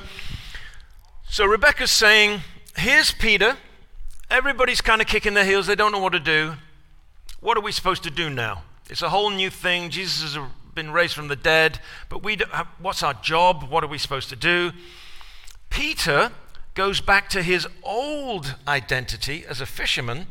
so 1.29 1.45
Rebecca's 1.45 1.91
saying, 1.91 2.41
here's 2.75 3.11
Peter 3.11 3.57
everybody's 4.31 4.81
kind 4.81 5.01
of 5.01 5.07
kicking 5.07 5.33
their 5.33 5.45
heels. 5.45 5.67
They 5.67 5.75
don't 5.75 5.91
know 5.91 5.99
what 5.99 6.13
to 6.13 6.19
do. 6.19 6.53
What 7.41 7.57
are 7.57 7.61
we 7.61 7.71
supposed 7.71 8.03
to 8.03 8.09
do 8.09 8.29
now? 8.29 8.63
It's 8.89 9.01
a 9.01 9.09
whole 9.09 9.29
new 9.29 9.49
thing. 9.49 9.89
Jesus 9.89 10.33
has 10.33 10.43
been 10.73 10.91
raised 10.91 11.13
from 11.13 11.27
the 11.27 11.35
dead, 11.35 11.79
but 12.09 12.23
we 12.23 12.37
have, 12.51 12.67
what's 12.79 13.03
our 13.03 13.13
job? 13.13 13.69
What 13.69 13.83
are 13.83 13.87
we 13.87 13.97
supposed 13.97 14.29
to 14.29 14.35
do? 14.35 14.71
Peter 15.69 16.31
goes 16.73 17.01
back 17.01 17.29
to 17.29 17.43
his 17.43 17.67
old 17.83 18.55
identity 18.67 19.45
as 19.47 19.61
a 19.61 19.65
fisherman 19.65 20.27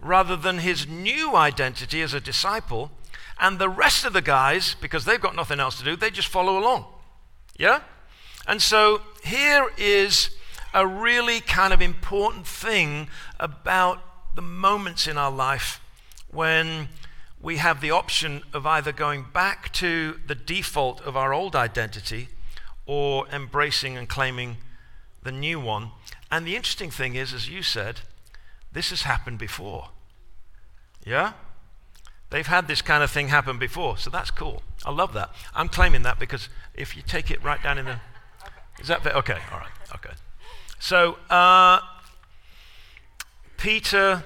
rather 0.00 0.36
than 0.36 0.58
his 0.58 0.86
new 0.86 1.34
identity 1.36 2.02
as 2.02 2.14
a 2.14 2.20
disciple. 2.20 2.90
And 3.38 3.58
the 3.58 3.68
rest 3.68 4.04
of 4.04 4.12
the 4.12 4.22
guys, 4.22 4.76
because 4.80 5.04
they've 5.04 5.20
got 5.20 5.36
nothing 5.36 5.60
else 5.60 5.78
to 5.78 5.84
do, 5.84 5.96
they 5.96 6.10
just 6.10 6.28
follow 6.28 6.58
along. 6.58 6.86
Yeah? 7.58 7.80
And 8.46 8.62
so 8.62 9.02
here 9.24 9.70
is 9.76 10.30
a 10.72 10.86
really 10.86 11.40
kind 11.40 11.72
of 11.72 11.82
important 11.82 12.46
thing 12.46 13.08
about 13.40 14.00
the 14.34 14.42
moments 14.42 15.06
in 15.06 15.16
our 15.16 15.30
life 15.30 15.80
when 16.30 16.88
we 17.40 17.56
have 17.56 17.80
the 17.80 17.90
option 17.90 18.42
of 18.52 18.66
either 18.66 18.92
going 18.92 19.26
back 19.32 19.72
to 19.72 20.20
the 20.26 20.34
default 20.34 21.00
of 21.02 21.16
our 21.16 21.32
old 21.32 21.56
identity 21.56 22.28
or 22.86 23.26
embracing 23.28 23.96
and 23.96 24.08
claiming 24.08 24.56
the 25.26 25.32
new 25.32 25.60
one. 25.60 25.90
And 26.30 26.46
the 26.46 26.56
interesting 26.56 26.90
thing 26.90 27.16
is, 27.16 27.34
as 27.34 27.50
you 27.50 27.62
said, 27.62 28.00
this 28.72 28.90
has 28.90 29.02
happened 29.02 29.38
before. 29.38 29.88
Yeah? 31.04 31.32
They've 32.30 32.46
had 32.46 32.68
this 32.68 32.80
kind 32.80 33.02
of 33.02 33.10
thing 33.10 33.28
happen 33.28 33.58
before, 33.58 33.98
so 33.98 34.08
that's 34.08 34.30
cool. 34.30 34.62
I 34.84 34.92
love 34.92 35.12
that. 35.14 35.30
I'm 35.54 35.68
claiming 35.68 36.02
that 36.02 36.18
because 36.18 36.48
if 36.74 36.96
you 36.96 37.02
take 37.02 37.30
it 37.30 37.42
right 37.42 37.62
down 37.62 37.76
in 37.76 37.84
the. 37.84 38.00
Is 38.80 38.88
that 38.88 39.04
okay? 39.06 39.38
All 39.52 39.58
right. 39.58 39.70
Okay. 39.94 40.14
So 40.78 41.18
uh, 41.28 41.80
Peter 43.56 44.22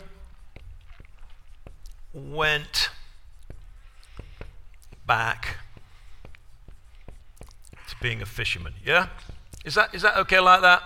went 2.12 2.90
back 5.07 5.57
to 7.88 7.97
being 8.02 8.21
a 8.21 8.26
fisherman. 8.26 8.75
Yeah? 8.85 9.09
Is 9.64 9.75
that, 9.75 9.95
is 9.95 10.02
that 10.02 10.17
okay 10.19 10.40
like 10.40 10.62
that? 10.62 10.83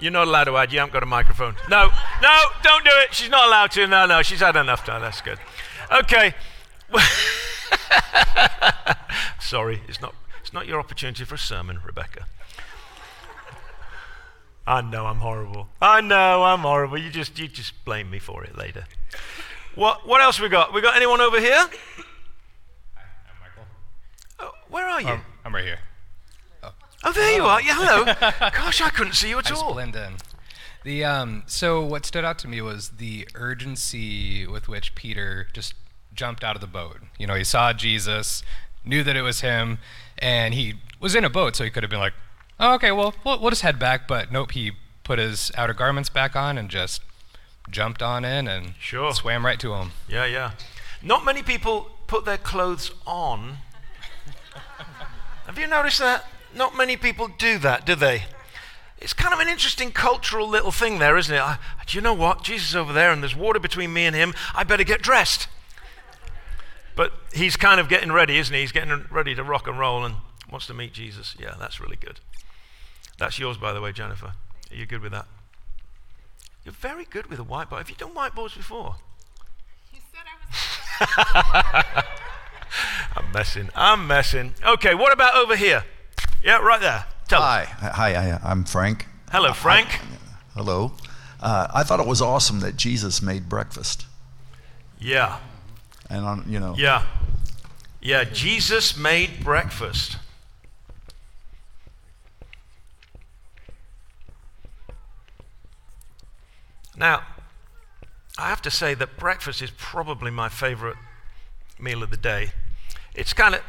You're 0.00 0.12
not 0.12 0.28
allowed 0.28 0.44
to 0.44 0.56
add. 0.56 0.72
You 0.72 0.78
haven't 0.78 0.92
got 0.92 1.02
a 1.02 1.06
microphone. 1.06 1.56
No, 1.68 1.90
no, 2.22 2.42
don't 2.62 2.84
do 2.84 2.90
it. 2.94 3.12
She's 3.12 3.30
not 3.30 3.48
allowed 3.48 3.72
to. 3.72 3.86
No, 3.86 4.06
no, 4.06 4.22
she's 4.22 4.40
had 4.40 4.54
enough 4.56 4.84
time. 4.84 5.02
That's 5.02 5.20
good. 5.20 5.38
Okay. 5.92 6.34
Sorry, 9.40 9.82
it's 9.88 10.00
not, 10.00 10.14
it's 10.40 10.52
not 10.52 10.66
your 10.66 10.78
opportunity 10.78 11.24
for 11.24 11.34
a 11.34 11.38
sermon, 11.38 11.80
Rebecca. 11.84 12.26
I 14.66 14.82
know 14.82 15.06
I'm 15.06 15.20
horrible. 15.20 15.68
I 15.80 16.02
know 16.02 16.44
I'm 16.44 16.60
horrible. 16.60 16.98
You 16.98 17.10
just, 17.10 17.38
you 17.38 17.48
just 17.48 17.84
blame 17.84 18.10
me 18.10 18.18
for 18.18 18.44
it 18.44 18.56
later. 18.56 18.84
What, 19.74 20.06
what 20.06 20.20
else 20.20 20.38
we 20.38 20.48
got? 20.50 20.74
We 20.74 20.82
got 20.82 20.94
anyone 20.94 21.22
over 21.22 21.40
here? 21.40 21.56
Hi, 21.56 21.68
I'm 22.98 23.38
Michael. 23.40 23.64
Oh, 24.38 24.52
where 24.70 24.88
are 24.88 25.00
you? 25.00 25.08
Um, 25.08 25.22
I'm 25.44 25.54
right 25.54 25.64
here. 25.64 25.78
oh, 27.04 27.12
there 27.12 27.34
you 27.36 27.44
are. 27.44 27.60
Yeah, 27.60 27.74
hello. 27.76 28.04
Gosh, 28.52 28.80
I 28.80 28.90
couldn't 28.90 29.14
see 29.14 29.30
you 29.30 29.38
at 29.38 29.46
I 29.46 29.48
just 29.50 29.64
all. 29.64 29.72
blend 29.72 29.96
in. 29.96 30.14
The 30.84 31.04
um, 31.04 31.42
so 31.46 31.82
what 31.84 32.06
stood 32.06 32.24
out 32.24 32.38
to 32.40 32.48
me 32.48 32.60
was 32.60 32.90
the 32.90 33.28
urgency 33.34 34.46
with 34.46 34.68
which 34.68 34.94
Peter 34.94 35.48
just 35.52 35.74
jumped 36.14 36.42
out 36.44 36.54
of 36.54 36.60
the 36.60 36.66
boat. 36.66 36.98
You 37.18 37.26
know, 37.26 37.34
he 37.34 37.44
saw 37.44 37.72
Jesus, 37.72 38.42
knew 38.84 39.02
that 39.02 39.16
it 39.16 39.22
was 39.22 39.40
him, 39.40 39.78
and 40.18 40.54
he 40.54 40.74
was 41.00 41.14
in 41.14 41.24
a 41.24 41.30
boat, 41.30 41.56
so 41.56 41.64
he 41.64 41.70
could 41.70 41.82
have 41.82 41.90
been 41.90 42.00
like, 42.00 42.14
oh, 42.60 42.74
"Okay, 42.74 42.92
well, 42.92 43.14
we'll, 43.24 43.40
we'll 43.40 43.50
just 43.50 43.62
head 43.62 43.78
back." 43.78 44.06
But 44.08 44.30
nope, 44.32 44.52
he 44.52 44.72
put 45.04 45.18
his 45.18 45.50
outer 45.56 45.74
garments 45.74 46.08
back 46.08 46.36
on 46.36 46.56
and 46.58 46.68
just 46.70 47.02
jumped 47.70 48.02
on 48.02 48.24
in 48.24 48.46
and 48.48 48.74
Sure. 48.80 49.12
swam 49.12 49.44
right 49.44 49.58
to 49.60 49.74
him. 49.74 49.90
Yeah, 50.08 50.24
yeah. 50.26 50.52
Not 51.02 51.24
many 51.24 51.42
people 51.42 51.90
put 52.06 52.24
their 52.24 52.38
clothes 52.38 52.90
on. 53.06 53.58
Have 55.48 55.58
you 55.58 55.66
noticed 55.66 55.98
that? 55.98 56.26
Not 56.54 56.76
many 56.76 56.98
people 56.98 57.26
do 57.26 57.58
that, 57.58 57.86
do 57.86 57.94
they? 57.94 58.24
It's 58.98 59.14
kind 59.14 59.32
of 59.32 59.40
an 59.40 59.48
interesting 59.48 59.92
cultural 59.92 60.46
little 60.46 60.70
thing 60.70 60.98
there, 60.98 61.16
isn't 61.16 61.34
it? 61.34 61.40
I, 61.40 61.56
do 61.86 61.96
you 61.96 62.02
know 62.02 62.12
what? 62.12 62.44
Jesus 62.44 62.68
is 62.68 62.76
over 62.76 62.92
there 62.92 63.10
and 63.10 63.22
there's 63.22 63.34
water 63.34 63.58
between 63.58 63.94
me 63.94 64.04
and 64.04 64.14
him. 64.14 64.34
I 64.54 64.62
better 64.64 64.84
get 64.84 65.00
dressed. 65.00 65.48
But 66.94 67.12
he's 67.32 67.56
kind 67.56 67.80
of 67.80 67.88
getting 67.88 68.12
ready, 68.12 68.36
isn't 68.36 68.54
he? 68.54 68.60
He's 68.60 68.72
getting 68.72 69.06
ready 69.10 69.34
to 69.34 69.42
rock 69.42 69.66
and 69.66 69.78
roll 69.78 70.04
and 70.04 70.16
wants 70.50 70.66
to 70.66 70.74
meet 70.74 70.92
Jesus. 70.92 71.34
Yeah, 71.40 71.54
that's 71.58 71.80
really 71.80 71.96
good. 71.96 72.20
That's 73.18 73.38
yours, 73.38 73.56
by 73.56 73.72
the 73.72 73.80
way, 73.80 73.92
Jennifer. 73.92 74.34
Are 74.70 74.76
you 74.76 74.84
good 74.84 75.00
with 75.00 75.12
that? 75.12 75.26
You're 76.62 76.74
very 76.74 77.06
good 77.06 77.28
with 77.28 77.38
a 77.38 77.44
whiteboard. 77.44 77.78
Have 77.78 77.88
you 77.88 77.96
done 77.96 78.14
whiteboards 78.14 78.54
before? 78.54 78.96
I'm 83.28 83.34
messing. 83.34 83.68
I'm 83.74 84.06
messing. 84.06 84.54
Okay, 84.64 84.94
what 84.94 85.12
about 85.12 85.34
over 85.34 85.54
here? 85.54 85.84
Yeah, 86.42 86.60
right 86.62 86.80
there. 86.80 87.04
Tell 87.28 87.42
us. 87.42 87.68
Hi, 87.68 87.90
hi, 87.90 88.12
hi, 88.14 88.40
I'm 88.42 88.64
Frank. 88.64 89.04
Hello, 89.30 89.52
Frank. 89.52 90.00
Hello. 90.54 90.92
Uh, 91.38 91.68
I 91.74 91.82
thought 91.82 92.00
it 92.00 92.06
was 92.06 92.22
awesome 92.22 92.60
that 92.60 92.76
Jesus 92.76 93.20
made 93.20 93.46
breakfast, 93.46 94.06
Yeah, 94.98 95.40
and 96.08 96.24
on, 96.24 96.44
you 96.48 96.58
know, 96.58 96.74
yeah, 96.78 97.04
yeah. 98.00 98.24
Jesus 98.24 98.96
made 98.96 99.44
breakfast. 99.44 100.16
Now, 106.96 107.24
I 108.38 108.48
have 108.48 108.62
to 108.62 108.70
say 108.70 108.94
that 108.94 109.18
breakfast 109.18 109.60
is 109.60 109.70
probably 109.76 110.30
my 110.30 110.48
favorite 110.48 110.96
meal 111.78 112.02
of 112.02 112.10
the 112.10 112.16
day. 112.16 112.52
It's 113.18 113.32
kind 113.32 113.56
of, 113.56 113.62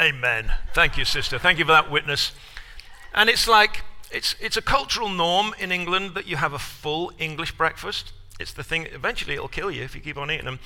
amen. 0.00 0.52
Thank 0.74 0.98
you, 0.98 1.04
sister. 1.04 1.38
Thank 1.38 1.60
you 1.60 1.64
for 1.64 1.70
that 1.70 1.92
witness. 1.92 2.32
And 3.14 3.30
it's 3.30 3.46
like, 3.46 3.84
it's, 4.10 4.34
it's 4.40 4.56
a 4.56 4.62
cultural 4.62 5.08
norm 5.08 5.54
in 5.60 5.70
England 5.70 6.16
that 6.16 6.26
you 6.26 6.34
have 6.34 6.52
a 6.52 6.58
full 6.58 7.12
English 7.16 7.52
breakfast. 7.56 8.12
It's 8.40 8.52
the 8.52 8.64
thing, 8.64 8.88
eventually 8.92 9.34
it'll 9.34 9.46
kill 9.46 9.70
you 9.70 9.84
if 9.84 9.94
you 9.94 10.00
keep 10.00 10.18
on 10.18 10.28
eating 10.32 10.46
them. 10.46 10.58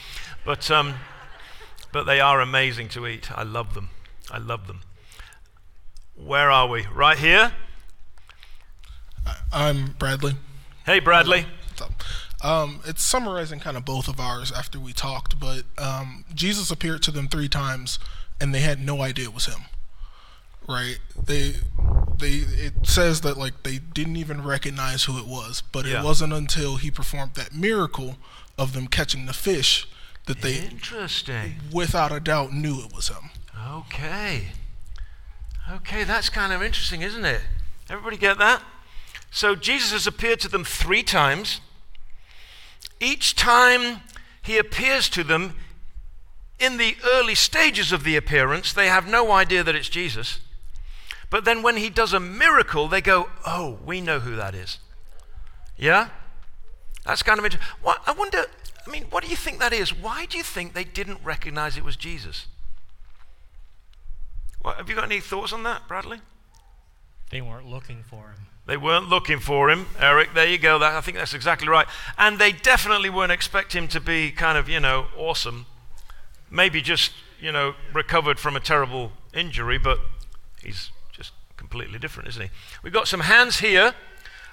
But, 0.42 0.70
um, 0.70 0.94
but 1.92 2.04
they 2.04 2.18
are 2.18 2.40
amazing 2.40 2.88
to 2.88 3.06
eat. 3.06 3.30
I 3.30 3.42
love 3.42 3.74
them. 3.74 3.90
I 4.30 4.38
love 4.38 4.66
them. 4.66 4.80
Where 6.16 6.50
are 6.50 6.66
we? 6.66 6.86
Right 6.94 7.18
here? 7.18 7.52
I'm 9.52 9.96
Bradley. 9.98 10.32
Hey, 10.86 10.98
Bradley. 10.98 11.44
Um, 12.42 12.80
it's 12.86 13.02
summarizing 13.02 13.60
kind 13.60 13.76
of 13.76 13.84
both 13.84 14.08
of 14.08 14.18
ours 14.18 14.50
after 14.50 14.80
we 14.80 14.94
talked, 14.94 15.38
but 15.38 15.64
um, 15.76 16.24
Jesus 16.34 16.70
appeared 16.70 17.02
to 17.02 17.10
them 17.10 17.28
three 17.28 17.50
times, 17.50 17.98
and 18.40 18.54
they 18.54 18.60
had 18.60 18.80
no 18.84 19.02
idea 19.02 19.26
it 19.26 19.34
was 19.34 19.46
him. 19.46 19.62
Right? 20.68 20.98
They, 21.20 21.54
they. 22.18 22.28
It 22.66 22.72
says 22.86 23.22
that 23.22 23.36
like 23.36 23.62
they 23.64 23.78
didn't 23.78 24.16
even 24.16 24.42
recognize 24.44 25.04
who 25.04 25.18
it 25.18 25.26
was, 25.26 25.62
but 25.72 25.84
Yeah. 25.86 26.00
it 26.00 26.04
wasn't 26.04 26.32
until 26.32 26.76
he 26.76 26.90
performed 26.90 27.34
that 27.34 27.54
miracle 27.54 28.16
of 28.58 28.72
them 28.72 28.86
catching 28.86 29.26
the 29.26 29.32
fish 29.32 29.88
that 30.26 30.42
they, 30.42 30.58
Interesting. 30.58 31.54
without 31.72 32.12
a 32.12 32.20
doubt, 32.20 32.52
knew 32.52 32.80
it 32.84 32.92
was 32.94 33.08
him. 33.08 33.30
Okay. 33.68 34.48
Okay, 35.72 36.04
that's 36.04 36.28
kind 36.28 36.52
of 36.52 36.62
interesting, 36.62 37.02
isn't 37.02 37.24
it? 37.24 37.40
Everybody 37.88 38.16
get 38.16 38.38
that? 38.38 38.62
So 39.30 39.54
Jesus 39.54 39.92
has 39.92 40.06
appeared 40.06 40.40
to 40.40 40.48
them 40.48 40.64
three 40.64 41.02
times. 41.02 41.60
Each 43.00 43.34
time 43.34 44.00
he 44.42 44.58
appears 44.58 45.08
to 45.10 45.24
them, 45.24 45.54
in 46.60 46.76
the 46.76 46.96
early 47.04 47.34
stages 47.34 47.92
of 47.92 48.04
the 48.04 48.16
appearance, 48.16 48.72
they 48.72 48.88
have 48.88 49.08
no 49.08 49.32
idea 49.32 49.64
that 49.64 49.74
it's 49.74 49.88
Jesus. 49.88 50.40
But 51.30 51.44
then 51.44 51.62
when 51.62 51.76
he 51.76 51.90
does 51.90 52.12
a 52.12 52.20
miracle, 52.20 52.88
they 52.88 53.00
go, 53.00 53.30
Oh, 53.46 53.78
we 53.84 54.00
know 54.00 54.20
who 54.20 54.36
that 54.36 54.54
is. 54.54 54.78
Yeah? 55.76 56.08
That's 57.06 57.22
kind 57.22 57.38
of 57.38 57.44
interesting. 57.44 57.66
What, 57.82 58.02
I 58.06 58.12
wonder, 58.12 58.44
I 58.86 58.90
mean, 58.90 59.04
what 59.10 59.24
do 59.24 59.30
you 59.30 59.36
think 59.36 59.58
that 59.60 59.72
is? 59.72 59.96
Why 59.96 60.26
do 60.26 60.36
you 60.36 60.44
think 60.44 60.74
they 60.74 60.84
didn't 60.84 61.20
recognize 61.24 61.76
it 61.76 61.84
was 61.84 61.96
Jesus? 61.96 62.46
What, 64.60 64.76
have 64.76 64.88
you 64.88 64.94
got 64.94 65.04
any 65.04 65.20
thoughts 65.20 65.52
on 65.52 65.62
that, 65.62 65.88
Bradley? 65.88 66.20
They 67.30 67.40
weren't 67.40 67.66
looking 67.66 68.02
for 68.02 68.30
him. 68.30 68.46
They 68.66 68.76
weren't 68.76 69.08
looking 69.08 69.40
for 69.40 69.70
him, 69.70 69.86
Eric. 69.98 70.34
There 70.34 70.46
you 70.46 70.58
go. 70.58 70.78
That, 70.78 70.94
I 70.94 71.00
think 71.00 71.16
that's 71.16 71.34
exactly 71.34 71.68
right. 71.68 71.86
And 72.18 72.38
they 72.38 72.52
definitely 72.52 73.08
weren't 73.08 73.32
expecting 73.32 73.84
him 73.84 73.88
to 73.88 74.00
be 74.00 74.30
kind 74.30 74.58
of, 74.58 74.68
you 74.68 74.80
know, 74.80 75.06
awesome. 75.16 75.66
Maybe 76.50 76.80
just, 76.82 77.12
you 77.40 77.52
know, 77.52 77.74
recovered 77.92 78.38
from 78.38 78.56
a 78.56 78.60
terrible 78.60 79.12
injury, 79.32 79.78
but 79.78 79.98
he's 80.62 80.90
just 81.12 81.32
completely 81.56 81.98
different, 81.98 82.28
isn't 82.30 82.42
he? 82.42 82.50
We've 82.82 82.92
got 82.92 83.06
some 83.08 83.20
hands 83.20 83.60
here. 83.60 83.94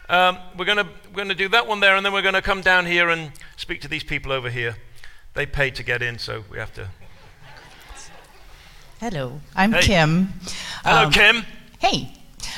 Um, 0.09 0.37
we're 0.57 0.65
going 0.65 0.77
to 0.77 0.87
we're 1.09 1.15
going 1.15 1.27
to 1.29 1.35
do 1.35 1.49
that 1.49 1.67
one 1.67 1.79
there, 1.81 1.95
and 1.95 2.05
then 2.05 2.13
we're 2.13 2.21
going 2.21 2.33
to 2.35 2.41
come 2.41 2.61
down 2.61 2.85
here 2.85 3.09
and 3.09 3.31
speak 3.57 3.81
to 3.81 3.87
these 3.87 4.03
people 4.03 4.31
over 4.31 4.49
here. 4.49 4.77
They 5.33 5.45
paid 5.45 5.75
to 5.75 5.83
get 5.83 6.01
in, 6.01 6.17
so 6.17 6.43
we 6.49 6.57
have 6.59 6.73
to. 6.75 6.87
Hello, 8.99 9.41
I'm 9.55 9.73
Hey. 9.73 9.81
Kim. 9.81 10.33
Hello, 10.83 11.05
Um, 11.05 11.11
Kim. 11.11 11.45
Hey. 11.79 12.13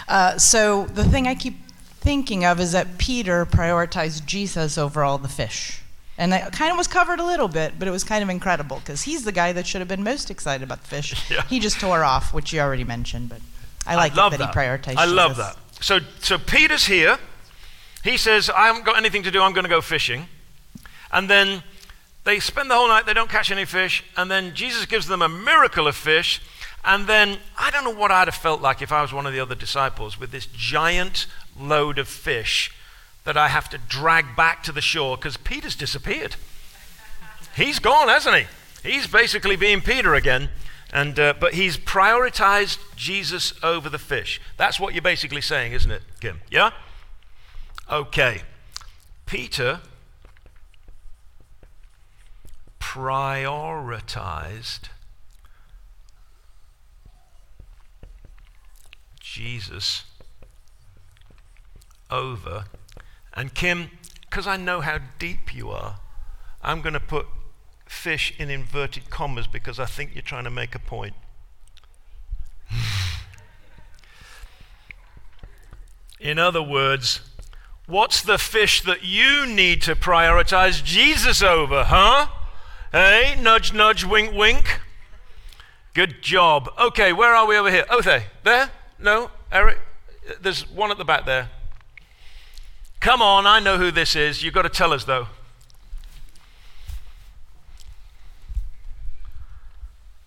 Uh, 0.08 0.38
so 0.38 0.86
the 0.86 1.04
thing 1.04 1.28
I 1.28 1.36
keep 1.36 1.58
thinking 2.00 2.46
of 2.46 2.60
is 2.60 2.72
that 2.72 2.98
Peter 2.98 3.46
prioritized 3.46 4.26
Jesus 4.26 4.78
over 4.78 5.04
all 5.04 5.18
the 5.18 5.28
fish. 5.28 5.82
And 6.20 6.34
it 6.34 6.52
kind 6.52 6.70
of 6.70 6.78
was 6.78 6.88
covered 6.88 7.22
a 7.22 7.26
little 7.26 7.48
bit, 7.48 7.80
but 7.80 7.88
it 7.88 7.92
was 7.92 8.04
kind 8.04 8.22
of 8.22 8.30
incredible 8.30 8.76
because 8.80 9.04
he's 9.04 9.24
the 9.24 9.32
guy 9.32 9.54
that 9.54 9.66
should 9.66 9.80
have 9.80 9.88
been 9.88 10.04
most 10.04 10.30
excited 10.30 10.62
about 10.64 10.82
the 10.82 10.88
fish. 10.88 11.16
Yeah. 11.32 11.44
He 11.44 11.60
just 11.60 11.80
tore 11.80 12.04
off, 12.04 12.34
which 12.34 12.52
you 12.52 12.60
already 12.60 12.84
mentioned, 12.84 13.30
but 13.30 13.40
I 13.88 13.96
like 13.96 14.16
love 14.16 14.34
it 14.34 14.40
that, 14.40 14.54
he 14.54 14.60
prioritized 14.60 14.98
I 14.98 15.06
love 15.06 15.38
Jesus. 15.38 15.56
that. 15.56 15.84
So, 15.84 16.00
so 16.20 16.38
Peter's 16.38 16.88
here. 16.88 17.18
He 18.04 18.18
says, 18.18 18.50
I 18.50 18.68
haven't 18.68 18.84
got 18.84 18.98
anything 18.98 19.24
to 19.24 19.32
do. 19.32 19.42
I'm 19.42 19.54
going 19.54 19.64
to 19.64 19.70
go 19.70 19.80
fishing. 19.80 20.26
And 21.12 21.30
then 21.30 21.64
they 22.26 22.40
spend 22.40 22.70
the 22.70 22.76
whole 22.76 22.88
night. 22.90 23.06
They 23.06 23.14
don't 23.14 23.30
catch 23.30 23.50
any 23.52 23.66
fish. 23.66 24.04
And 24.18 24.30
then 24.30 24.54
Jesus 24.54 24.86
gives 24.86 25.08
them 25.08 25.22
a 25.22 25.30
miracle 25.30 25.88
of 25.88 25.96
fish. 25.96 26.42
And 26.84 27.08
then 27.08 27.38
I 27.58 27.72
don't 27.72 27.86
know 27.86 27.94
what 27.94 28.12
I'd 28.12 28.28
have 28.28 28.36
felt 28.36 28.62
like 28.62 28.82
if 28.82 28.92
I 28.92 29.02
was 29.02 29.14
one 29.14 29.26
of 29.26 29.32
the 29.34 29.40
other 29.40 29.56
disciples 29.56 30.20
with 30.20 30.32
this 30.32 30.48
giant 30.48 31.28
load 31.58 31.98
of 31.98 32.08
fish 32.08 32.72
that 33.24 33.38
I 33.38 33.50
have 33.50 33.70
to 33.70 33.78
drag 33.78 34.36
back 34.36 34.64
to 34.64 34.72
the 34.72 34.82
shore 34.82 35.18
because 35.18 35.38
Peter's 35.38 35.76
disappeared. 35.76 36.36
He's 37.56 37.80
gone, 37.80 38.08
hasn't 38.08 38.36
he? 38.36 38.92
He's 38.92 39.08
basically 39.08 39.56
being 39.56 39.82
Peter 39.82 40.16
again. 40.16 40.50
And, 40.92 41.20
uh, 41.20 41.34
but 41.40 41.54
he's 41.54 41.78
prioritized 41.78 42.80
Jesus 42.96 43.54
over 43.62 43.90
the 43.90 44.00
fish. 44.00 44.42
That's 44.58 44.80
what 44.80 44.94
you're 44.94 45.04
basically 45.04 45.42
saying, 45.42 45.74
isn't 45.74 45.92
it, 45.92 46.02
Kim? 46.20 46.42
Yeah? 46.50 46.72
Okay. 47.92 48.42
Peter 49.28 49.82
prioritized 52.80 54.90
Jesus 59.20 60.06
over. 62.10 62.66
And 63.40 63.54
Kim, 63.54 63.90
because 64.30 64.46
I 64.48 64.58
know 64.58 64.82
how 64.82 65.00
deep 65.18 65.56
you 65.56 65.70
are, 65.70 66.02
I'm 66.62 66.82
going 66.82 66.92
to 66.92 67.00
put 67.00 67.26
fish 67.86 68.34
in 68.38 68.50
inverted 68.50 69.10
commas 69.10 69.48
because 69.48 69.80
I 69.80 69.86
think 69.86 70.14
you're 70.14 70.22
trying 70.22 70.44
to 70.44 70.50
make 70.50 70.76
a 70.76 70.80
point. 70.80 71.14
in 76.20 76.38
other 76.38 76.62
words, 76.62 77.22
what's 77.86 78.22
the 78.22 78.38
fish 78.38 78.82
that 78.82 79.06
you 79.06 79.46
need 79.46 79.82
to 79.84 79.96
prioritize 79.96 80.84
Jesus 80.84 81.42
over, 81.42 81.86
huh? 81.86 82.28
Hey, 82.92 83.38
nudge, 83.42 83.74
nudge, 83.74 84.04
wink, 84.04 84.34
wink. 84.34 84.82
Good 85.94 86.22
job. 86.22 86.70
Okay, 86.78 87.14
where 87.14 87.34
are 87.34 87.48
we 87.48 87.56
over 87.56 87.72
here? 87.72 87.86
Oh, 87.90 88.02
there. 88.02 88.26
There? 88.44 88.70
No? 89.00 89.32
Eric? 89.50 89.78
There's 90.42 90.70
one 90.70 90.92
at 90.92 90.98
the 90.98 91.06
back 91.06 91.26
there. 91.26 91.52
Come 93.00 93.22
on, 93.22 93.48
I 93.48 93.60
know 93.60 93.78
who 93.78 93.92
this 93.92 94.16
is. 94.16 94.44
You've 94.44 94.54
got 94.54 94.64
to 94.64 94.70
tell 94.70 94.92
us, 94.92 95.06
though. 95.06 95.28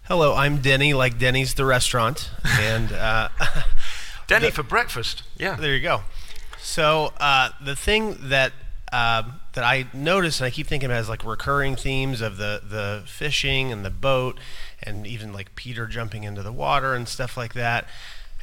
Hello, 0.05 0.35
I'm 0.35 0.59
Denny, 0.59 0.95
like 0.95 1.19
Denny's 1.19 1.55
the 1.55 1.65
restaurant, 1.65 2.31
and 2.61 2.93
uh, 2.93 3.29
Denny 4.27 4.47
the- 4.47 4.53
for 4.53 4.63
breakfast. 4.63 5.23
Yeah. 5.37 5.57
There 5.57 5.75
you 5.75 5.83
go. 5.83 6.03
So 6.61 7.13
uh, 7.19 7.51
the 7.63 7.77
thing 7.77 8.17
that 8.29 8.53
uh, 8.93 9.23
that 9.55 9.65
I 9.65 9.87
notice, 9.93 10.41
and 10.41 10.47
I 10.47 10.51
keep 10.51 10.67
thinking 10.67 10.91
about, 10.91 11.01
is 11.01 11.09
like 11.09 11.25
recurring 11.25 11.77
themes 11.77 12.21
of 12.21 12.37
the 12.37 12.61
the 12.65 13.03
fishing 13.07 13.71
and 13.73 13.85
the 13.85 13.91
boat, 13.91 14.39
and 14.83 15.07
even 15.07 15.33
like 15.33 15.55
Peter 15.57 15.87
jumping 15.87 16.25
into 16.25 16.43
the 16.43 16.53
water 16.53 16.95
and 16.95 17.09
stuff 17.09 17.37
like 17.37 17.55
that. 17.55 17.87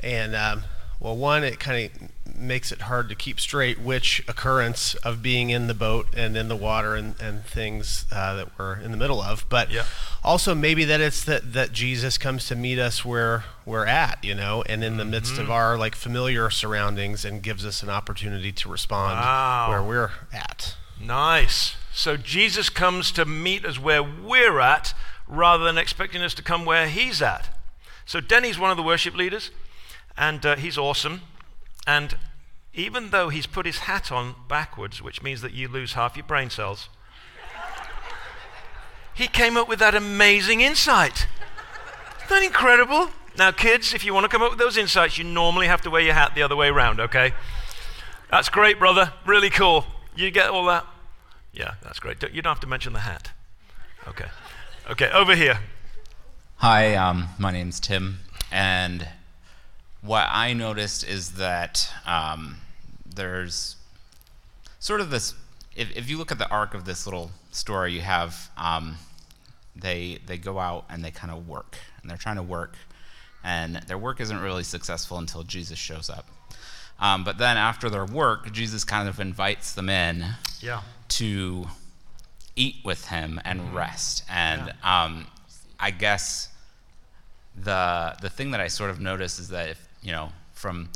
And 0.02 0.36
um, 0.36 0.64
well, 1.00 1.16
one, 1.16 1.44
it 1.44 1.60
kind 1.60 1.90
of 1.92 2.36
makes 2.38 2.72
it 2.72 2.82
hard 2.84 3.10
to 3.10 3.16
keep 3.16 3.40
straight 3.40 3.80
which 3.80 4.24
occurrence 4.28 4.96
of 4.96 5.22
being 5.22 5.50
in 5.50 5.68
the 5.68 5.74
boat 5.74 6.08
and 6.16 6.38
in 6.38 6.48
the 6.48 6.56
water 6.56 6.96
and, 6.96 7.16
and 7.22 7.44
things 7.46 8.06
uh, 8.12 8.34
that 8.36 8.48
we're 8.58 8.76
in 8.80 8.92
the 8.92 8.98
middle 8.98 9.22
of. 9.22 9.46
But 9.50 9.72
Yeah. 9.72 9.84
also 10.24 10.56
maybe 10.56 10.86
that 10.86 11.02
it's 11.02 11.24
that, 11.26 11.52
that 11.54 11.72
Jesus 11.74 12.18
comes 12.18 12.48
to 12.48 12.56
meet 12.56 12.80
us 12.80 13.04
where 13.04 13.44
we're 13.66 13.86
at, 13.86 14.24
you 14.24 14.36
know, 14.36 14.62
and 14.68 14.84
in 14.84 14.98
the 14.98 15.06
midst 15.06 15.38
of 15.38 15.50
our 15.52 15.78
like 15.78 15.96
familiar 15.96 16.50
surroundings 16.50 17.26
and 17.26 17.42
gives 17.44 17.66
us 17.66 17.84
an 17.84 17.90
opportunity 17.90 18.52
to 18.54 18.70
respond 18.70 19.20
Wow. 19.20 19.70
where 19.70 19.84
we're 19.84 20.12
at. 20.34 20.76
Nice. 21.02 21.76
So 21.94 22.16
Jesus 22.18 22.70
comes 22.70 23.12
to 23.14 23.26
meet 23.26 23.66
us 23.66 23.80
where 23.80 24.04
we're 24.04 24.60
at 24.60 24.94
rather 25.28 25.64
than 25.64 25.78
expecting 25.78 26.22
us 26.22 26.34
to 26.36 26.44
come 26.44 26.64
where 26.66 26.88
he's 26.88 27.22
at. 27.22 27.50
So 28.06 28.20
Denny's 28.22 28.58
one 28.60 28.72
of 28.72 28.78
the 28.78 28.84
worship 28.84 29.16
leaders, 29.16 29.52
and 30.20 30.46
uh, 30.46 30.56
he's 30.58 30.78
awesome. 30.78 31.22
And 31.88 32.18
even 32.74 33.10
though 33.10 33.30
he's 33.30 33.48
put 33.48 33.66
his 33.66 33.80
hat 33.80 34.12
on 34.12 34.36
backwards, 34.48 35.02
which 35.02 35.24
means 35.24 35.42
that 35.42 35.54
you 35.54 35.68
lose 35.68 35.94
half 35.94 36.16
your 36.18 36.26
brain 36.26 36.50
cells, 36.50 36.90
he 39.16 39.28
came 39.28 39.58
up 39.58 39.68
with 39.68 39.80
that 39.80 39.96
amazing 39.96 40.62
insight. 40.62 41.26
Isn't 42.18 42.30
that 42.30 42.44
incredible? 42.44 43.10
Now, 43.38 43.52
kids, 43.52 43.94
if 43.94 44.04
you 44.04 44.14
want 44.14 44.26
to 44.26 44.30
come 44.30 44.42
up 44.42 44.52
with 44.52 44.60
those 44.60 44.78
insights, 44.78 45.18
you 45.18 45.24
normally 45.24 45.68
have 45.68 45.82
to 45.84 45.90
wear 45.90 46.02
your 46.02 46.14
hat 46.14 46.36
the 46.36 46.44
other 46.44 46.56
way 46.56 46.68
around, 46.68 47.00
okay? 47.00 47.34
That's 48.30 48.50
great, 48.50 48.78
brother. 48.78 49.14
Really 49.26 49.50
cool. 49.50 49.86
You 50.16 50.30
get 50.32 50.50
all 50.50 50.66
that? 50.66 50.86
Yeah, 51.54 51.76
that's 51.82 52.00
great. 52.00 52.22
You 52.22 52.42
don't 52.42 52.52
have 52.52 52.60
to 52.60 52.68
mention 52.68 52.94
the 52.94 53.00
hat. 53.00 53.32
Okay. 54.08 54.28
Okay, 54.90 55.10
over 55.12 55.36
here. 55.36 55.60
Hi, 56.58 56.96
um, 56.96 57.30
my 57.40 57.52
name's 57.52 57.80
Tim, 57.80 58.20
and 58.52 59.08
what 60.02 60.28
I 60.32 60.54
noticed 60.54 61.04
is 61.08 61.34
that 61.34 61.92
um, 62.06 62.58
there's 63.06 63.76
sort 64.80 65.02
of 65.02 65.10
this. 65.10 65.34
If, 65.76 65.96
if 65.96 66.10
you 66.10 66.18
look 66.18 66.32
at 66.32 66.38
the 66.40 66.50
arc 66.50 66.74
of 66.74 66.86
this 66.86 67.06
little 67.06 67.32
story, 67.52 67.94
you 67.94 68.02
have 68.02 68.50
um, 68.58 68.98
they 69.76 70.20
they 70.26 70.38
go 70.38 70.60
out 70.60 70.86
and 70.90 71.04
they 71.04 71.12
kind 71.12 71.32
of 71.32 71.48
work, 71.48 71.78
and 72.02 72.10
they're 72.10 72.18
trying 72.18 72.36
to 72.38 72.44
work, 72.44 72.76
and 73.44 73.76
their 73.88 73.98
work 73.98 74.20
isn't 74.22 74.40
really 74.40 74.64
successful 74.64 75.18
until 75.18 75.44
Jesus 75.44 75.78
shows 75.80 76.10
up. 76.10 76.28
Um, 77.00 77.24
but 77.24 77.38
then 77.38 77.56
after 77.56 77.90
their 77.90 78.06
work, 78.06 78.52
Jesus 78.52 78.84
kind 78.84 79.08
of 79.08 79.20
invites 79.22 79.72
them 79.74 79.88
in 79.90 80.26
Yeah. 80.62 80.82
to 81.10 81.68
eat 82.58 82.76
with 82.84 83.06
him 83.08 83.40
and 83.46 83.74
rest. 83.74 84.24
And 84.30 84.74
um, 84.84 85.28
I 85.80 85.92
guess 85.92 86.50
the 87.56 88.16
the 88.22 88.30
thing 88.30 88.52
that 88.52 88.60
I 88.60 88.68
sort 88.68 88.90
of 88.90 89.00
noticed 89.00 89.40
is 89.40 89.50
that 89.50 89.70
if 89.70 89.88
you 90.02 90.12
know 90.12 90.32
from 90.54 90.90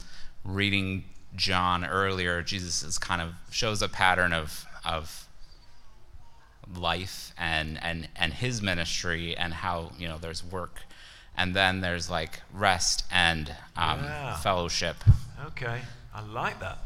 reading 0.43 1.03
John 1.35 1.85
earlier, 1.85 2.41
Jesus 2.43 2.83
is 2.83 2.97
kind 2.97 3.21
of 3.21 3.33
shows 3.51 3.81
a 3.81 3.89
pattern 3.89 4.33
of 4.33 4.65
of 4.85 5.27
life 6.77 7.33
and 7.37 7.77
and 7.83 8.07
and 8.15 8.33
his 8.33 8.61
ministry 8.61 9.35
and 9.35 9.53
how 9.53 9.91
you 9.97 10.07
know 10.07 10.17
there's 10.17 10.43
work 10.43 10.81
and 11.35 11.55
then 11.55 11.81
there's 11.81 12.09
like 12.09 12.41
rest 12.53 13.03
and 13.11 13.49
um, 13.75 13.99
Yeah. 14.03 14.37
fellowship 14.37 14.97
Okay, 15.47 15.81
I 16.13 16.21
like 16.21 16.59
that. 16.61 16.77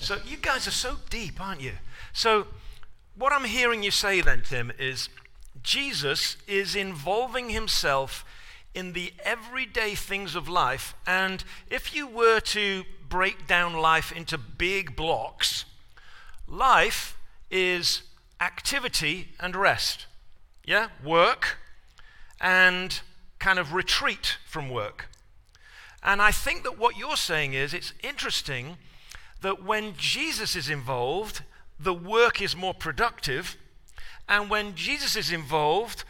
So 0.00 0.16
you 0.26 0.36
guys 0.36 0.66
are 0.66 0.72
so 0.72 0.96
deep, 1.10 1.40
aren't 1.40 1.60
you? 1.60 1.74
So 2.12 2.48
what 3.14 3.32
I'm 3.32 3.44
hearing 3.44 3.82
you 3.84 3.92
say 3.92 4.20
then, 4.20 4.42
Tim, 4.42 4.72
is 4.78 5.08
Jesus 5.62 6.36
is 6.48 6.74
involving 6.74 7.50
himself 7.50 8.24
in 8.74 8.92
the 8.92 9.12
everyday 9.24 9.94
things 9.94 10.34
of 10.34 10.48
life. 10.48 10.94
And 11.06 11.44
if 11.68 11.94
you 11.94 12.06
were 12.06 12.40
to 12.40 12.84
break 13.08 13.46
down 13.46 13.74
life 13.74 14.12
into 14.12 14.38
big 14.38 14.94
blocks, 14.94 15.64
life 16.46 17.16
is 17.50 18.02
activity 18.40 19.28
and 19.40 19.56
rest. 19.56 20.06
Yeah? 20.64 20.88
Work 21.04 21.58
and 22.40 23.00
kind 23.38 23.58
of 23.58 23.74
retreat 23.74 24.36
from 24.46 24.70
work. 24.70 25.08
And 26.02 26.22
I 26.22 26.30
think 26.30 26.62
that 26.62 26.78
what 26.78 26.96
you're 26.96 27.16
saying 27.16 27.52
is 27.54 27.74
it's 27.74 27.92
interesting 28.02 28.78
that 29.42 29.64
when 29.64 29.94
Jesus 29.96 30.56
is 30.56 30.70
involved, 30.70 31.42
the 31.78 31.94
work 31.94 32.40
is 32.40 32.56
more 32.56 32.74
productive. 32.74 33.56
And 34.28 34.48
when 34.48 34.74
Jesus 34.74 35.16
is 35.16 35.32
involved, 35.32 36.04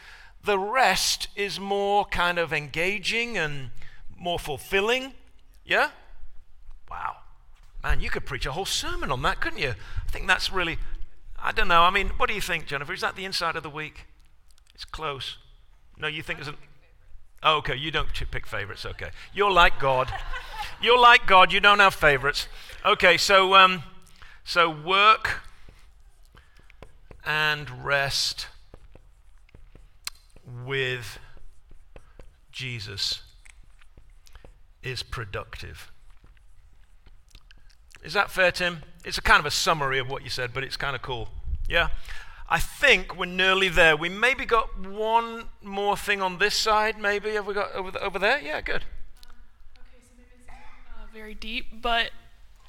the 0.45 0.59
rest 0.59 1.29
is 1.37 1.61
more 1.61 2.05
kind 2.05 2.39
of 2.39 2.53
engaging 2.53 3.37
and 3.37 3.71
more 4.17 4.39
fulfilling. 4.39 5.13
Yeah? 5.65 5.91
Wow. 6.91 7.17
Man, 7.83 8.01
you 8.01 8.11
could 8.11 8.27
preach 8.27 8.47
a 8.47 8.53
whole 8.53 8.65
sermon 8.65 9.11
on 9.11 9.23
that, 9.23 9.41
couldn't 9.41 9.59
you? 9.59 9.71
I 9.71 10.11
think 10.11 10.27
that's 10.27 10.53
really, 10.53 10.79
I 11.39 11.53
don't 11.53 11.69
know. 11.69 11.83
I 11.83 11.91
mean, 11.91 12.09
what 12.17 12.29
do 12.29 12.35
you 12.35 12.41
think, 12.41 12.67
Jennifer? 12.67 12.93
Is 12.93 13.01
that 13.01 13.17
the 13.17 13.25
inside 13.25 13.57
of 13.57 13.63
the 13.63 13.71
week? 13.71 14.07
It's 14.75 14.85
close. 14.85 15.39
No, 15.99 16.07
you 16.07 16.23
think 16.23 16.39
it's 16.39 16.49
an. 16.49 16.57
Oh, 17.43 17.57
okay, 17.59 17.77
you 17.77 17.91
don't 17.91 18.09
pick 18.31 18.47
favorites. 18.47 18.85
Okay, 18.85 19.11
you're 19.35 19.51
like 19.51 19.79
God. 19.79 20.13
You're 20.83 20.99
like 20.99 21.27
God. 21.27 21.53
You 21.53 21.61
don't 21.61 21.79
have 21.79 21.95
favorites. 21.95 22.49
Okay, 22.87 23.19
so 23.19 23.55
um, 23.55 23.83
so 24.45 24.71
work 24.71 25.43
and 27.25 27.85
rest 27.85 28.47
with 30.65 31.19
Jesus 32.53 33.23
is 34.83 35.03
productive. 35.03 35.91
Is 38.03 38.15
that 38.15 38.31
fair, 38.31 38.51
Tim? 38.51 38.83
It's 39.05 39.19
a 39.19 39.23
kind 39.23 39.41
of 39.41 39.47
a 39.47 39.51
summary 39.51 39.99
of 39.99 40.09
what 40.09 40.23
you 40.23 40.31
said, 40.31 40.53
but 40.55 40.65
it's 40.65 40.77
kind 40.77 40.97
of 40.97 41.03
cool. 41.03 41.29
Yeah? 41.69 41.89
I 42.49 42.59
think 42.59 43.17
we're 43.17 43.27
nearly 43.27 43.69
there. 43.69 43.97
We 43.97 44.09
maybe 44.09 44.45
got 44.45 44.87
one 44.87 45.45
more 45.63 45.97
thing 45.97 46.21
on 46.21 46.39
this 46.39 46.55
side, 46.55 46.99
maybe. 46.99 47.35
Have 47.35 47.47
we 47.47 47.55
got 47.55 47.73
over, 47.73 47.91
the, 47.91 48.01
over 48.03 48.19
there? 48.19 48.41
Yeah, 48.41 48.61
good. 48.61 48.83
Um, 48.83 49.77
okay, 49.79 50.03
so 50.03 50.13
maybe 50.17 50.31
it's 50.41 50.49
uh, 50.49 51.07
very 51.13 51.35
deep, 51.35 51.81
but 51.81 52.11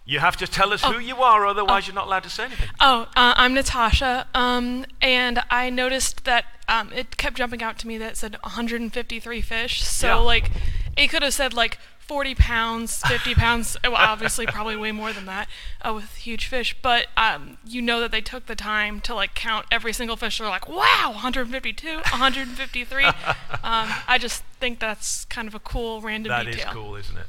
You 0.03 0.19
have 0.19 0.35
to 0.37 0.47
tell 0.47 0.73
us 0.73 0.83
Oh. 0.83 0.93
who 0.93 0.99
you 0.99 1.21
are, 1.21 1.45
otherwise, 1.45 1.87
you're 1.87 1.93
not 1.95 2.07
allowed 2.07 2.23
to 2.23 2.29
say 2.29 2.45
anything. 2.45 2.69
oh, 2.79 3.03
uh, 3.15 3.33
I'm 3.37 3.53
Natasha, 3.53 4.27
um, 4.33 4.85
and 5.01 5.41
I 5.49 5.69
noticed 5.69 6.25
that 6.25 6.45
um, 6.67 6.91
it 6.93 7.17
kept 7.17 7.37
jumping 7.37 7.61
out 7.61 7.77
to 7.79 7.87
me 7.87 7.97
that 7.99 8.11
it 8.13 8.17
said 8.17 8.37
153 8.43 9.41
fish. 9.41 9.83
So 9.83 10.07
Yeah. 10.07 10.15
like, 10.15 10.51
it 10.97 11.07
could 11.09 11.21
have 11.21 11.33
said 11.33 11.53
like 11.53 11.77
40 11.99 12.33
pounds, 12.35 12.97
50 13.03 13.35
pounds. 13.43 13.77
Well, 13.83 13.95
obviously, 13.95 14.45
probably 14.47 14.75
way 14.75 14.91
more 14.91 15.13
than 15.13 15.25
that 15.27 15.47
uh, 15.81 15.93
with 15.93 16.15
huge 16.15 16.47
fish. 16.47 16.75
But 16.81 17.07
um, 17.15 17.57
you 17.65 17.81
know 17.81 17.99
that 18.01 18.11
they 18.11 18.21
took 18.21 18.47
the 18.47 18.55
time 18.55 18.99
to 19.01 19.13
like 19.13 19.33
count 19.35 19.65
every 19.71 19.93
single 19.93 20.15
fish. 20.17 20.39
They're 20.39 20.47
like, 20.49 20.67
wow, 20.67 21.11
152, 21.13 21.87
153. 21.97 23.05
um, 23.05 23.13
I 23.63 24.17
just 24.19 24.43
think 24.59 24.79
that's 24.79 25.25
kind 25.25 25.47
of 25.47 25.55
a 25.55 25.59
cool 25.59 26.01
random 26.01 26.29
That 26.31 26.45
detail. 26.45 26.57
That 26.65 26.67
is 26.69 26.73
cool, 26.73 26.95
isn't 26.95 27.17
it? 27.17 27.27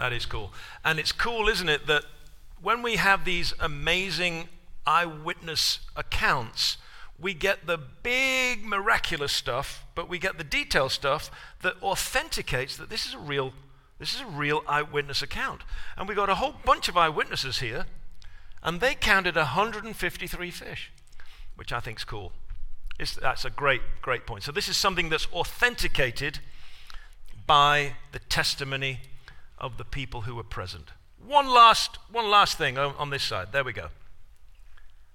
That 0.00 0.14
is 0.14 0.24
cool. 0.24 0.50
And 0.82 0.98
it's 0.98 1.12
cool, 1.12 1.46
isn't 1.46 1.68
it, 1.68 1.86
that 1.86 2.04
when 2.62 2.80
we 2.80 2.96
have 2.96 3.26
these 3.26 3.52
amazing 3.60 4.48
eyewitness 4.86 5.80
accounts, 5.94 6.78
we 7.18 7.34
get 7.34 7.66
the 7.66 7.76
big 7.76 8.64
miraculous 8.64 9.30
stuff, 9.30 9.84
but 9.94 10.08
we 10.08 10.18
get 10.18 10.38
the 10.38 10.44
detailed 10.44 10.92
stuff 10.92 11.30
that 11.60 11.74
authenticates 11.82 12.78
that 12.78 12.88
this 12.88 13.04
is 13.04 13.12
a 13.12 13.18
real 13.18 13.52
this 13.98 14.14
is 14.14 14.22
a 14.22 14.26
real 14.26 14.62
eyewitness 14.66 15.20
account. 15.20 15.60
And 15.98 16.08
we 16.08 16.14
got 16.14 16.30
a 16.30 16.36
whole 16.36 16.54
bunch 16.64 16.88
of 16.88 16.96
eyewitnesses 16.96 17.58
here, 17.58 17.84
and 18.62 18.80
they 18.80 18.94
counted 18.94 19.36
153 19.36 20.50
fish, 20.50 20.90
which 21.56 21.70
I 21.70 21.80
think 21.80 21.98
is 21.98 22.04
cool. 22.04 22.32
It's, 22.98 23.16
that's 23.16 23.44
a 23.44 23.50
great, 23.50 23.82
great 24.00 24.26
point. 24.26 24.44
So 24.44 24.52
this 24.52 24.70
is 24.70 24.78
something 24.78 25.10
that's 25.10 25.26
authenticated 25.34 26.38
by 27.46 27.96
the 28.12 28.20
testimony 28.20 29.00
of 29.60 29.76
the 29.76 29.84
people 29.84 30.22
who 30.22 30.34
were 30.34 30.44
present. 30.44 30.90
One 31.24 31.48
last, 31.48 31.98
one 32.10 32.30
last 32.30 32.56
thing 32.56 32.78
on, 32.78 32.94
on 32.98 33.10
this 33.10 33.22
side. 33.22 33.48
There 33.52 33.64
we 33.64 33.72
go. 33.72 33.88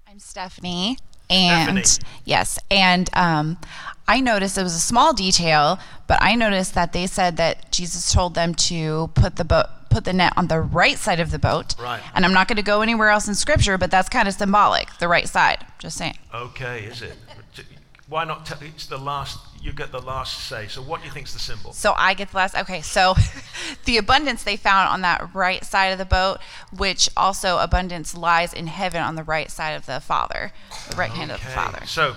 I'm 0.08 0.18
Stephanie. 0.18 0.98
And 1.28 1.84
Stephanie. 1.84 2.20
yes, 2.24 2.58
and 2.70 3.10
um, 3.12 3.58
I 4.06 4.20
noticed 4.20 4.56
it 4.56 4.62
was 4.62 4.76
a 4.76 4.80
small 4.80 5.12
detail, 5.12 5.80
but 6.06 6.18
I 6.22 6.36
noticed 6.36 6.74
that 6.74 6.92
they 6.92 7.08
said 7.08 7.36
that 7.38 7.72
Jesus 7.72 8.12
told 8.12 8.34
them 8.34 8.54
to 8.54 9.10
put 9.14 9.34
the 9.34 9.44
boat, 9.44 9.66
put 9.90 10.04
the 10.04 10.12
net 10.12 10.32
on 10.36 10.46
the 10.46 10.60
right 10.60 10.96
side 10.96 11.18
of 11.18 11.32
the 11.32 11.40
boat. 11.40 11.74
Right. 11.80 12.00
And 12.14 12.24
I'm 12.24 12.32
not 12.32 12.46
going 12.46 12.56
to 12.56 12.62
go 12.62 12.80
anywhere 12.80 13.10
else 13.10 13.26
in 13.26 13.34
Scripture, 13.34 13.76
but 13.76 13.90
that's 13.90 14.08
kind 14.08 14.28
of 14.28 14.34
symbolic, 14.34 14.88
the 14.98 15.08
right 15.08 15.28
side. 15.28 15.66
Just 15.80 15.98
saying. 15.98 16.16
Okay, 16.32 16.84
is 16.84 17.02
it? 17.02 17.16
Why 18.08 18.24
not? 18.24 18.46
Tell, 18.46 18.58
it's 18.62 18.86
the 18.86 18.98
last. 18.98 19.38
You 19.60 19.72
get 19.72 19.90
the 19.90 20.00
last 20.00 20.46
say. 20.46 20.68
So, 20.68 20.80
what 20.80 21.00
do 21.00 21.06
you 21.06 21.12
think's 21.12 21.32
the 21.32 21.40
symbol? 21.40 21.72
So 21.72 21.92
I 21.96 22.14
get 22.14 22.30
the 22.30 22.36
last. 22.36 22.54
Okay, 22.54 22.80
so 22.80 23.14
the 23.84 23.96
abundance 23.96 24.44
they 24.44 24.56
found 24.56 24.88
on 24.88 25.00
that 25.00 25.34
right 25.34 25.64
side 25.64 25.88
of 25.88 25.98
the 25.98 26.04
boat, 26.04 26.38
which 26.76 27.10
also 27.16 27.58
abundance 27.58 28.16
lies 28.16 28.52
in 28.52 28.68
heaven 28.68 29.02
on 29.02 29.16
the 29.16 29.24
right 29.24 29.50
side 29.50 29.72
of 29.72 29.86
the 29.86 30.00
Father, 30.00 30.52
the 30.90 30.96
right 30.96 31.10
hand 31.10 31.32
of 31.32 31.40
the 31.40 31.46
Okay, 31.46 31.54
Father. 31.54 31.86
So, 31.86 32.14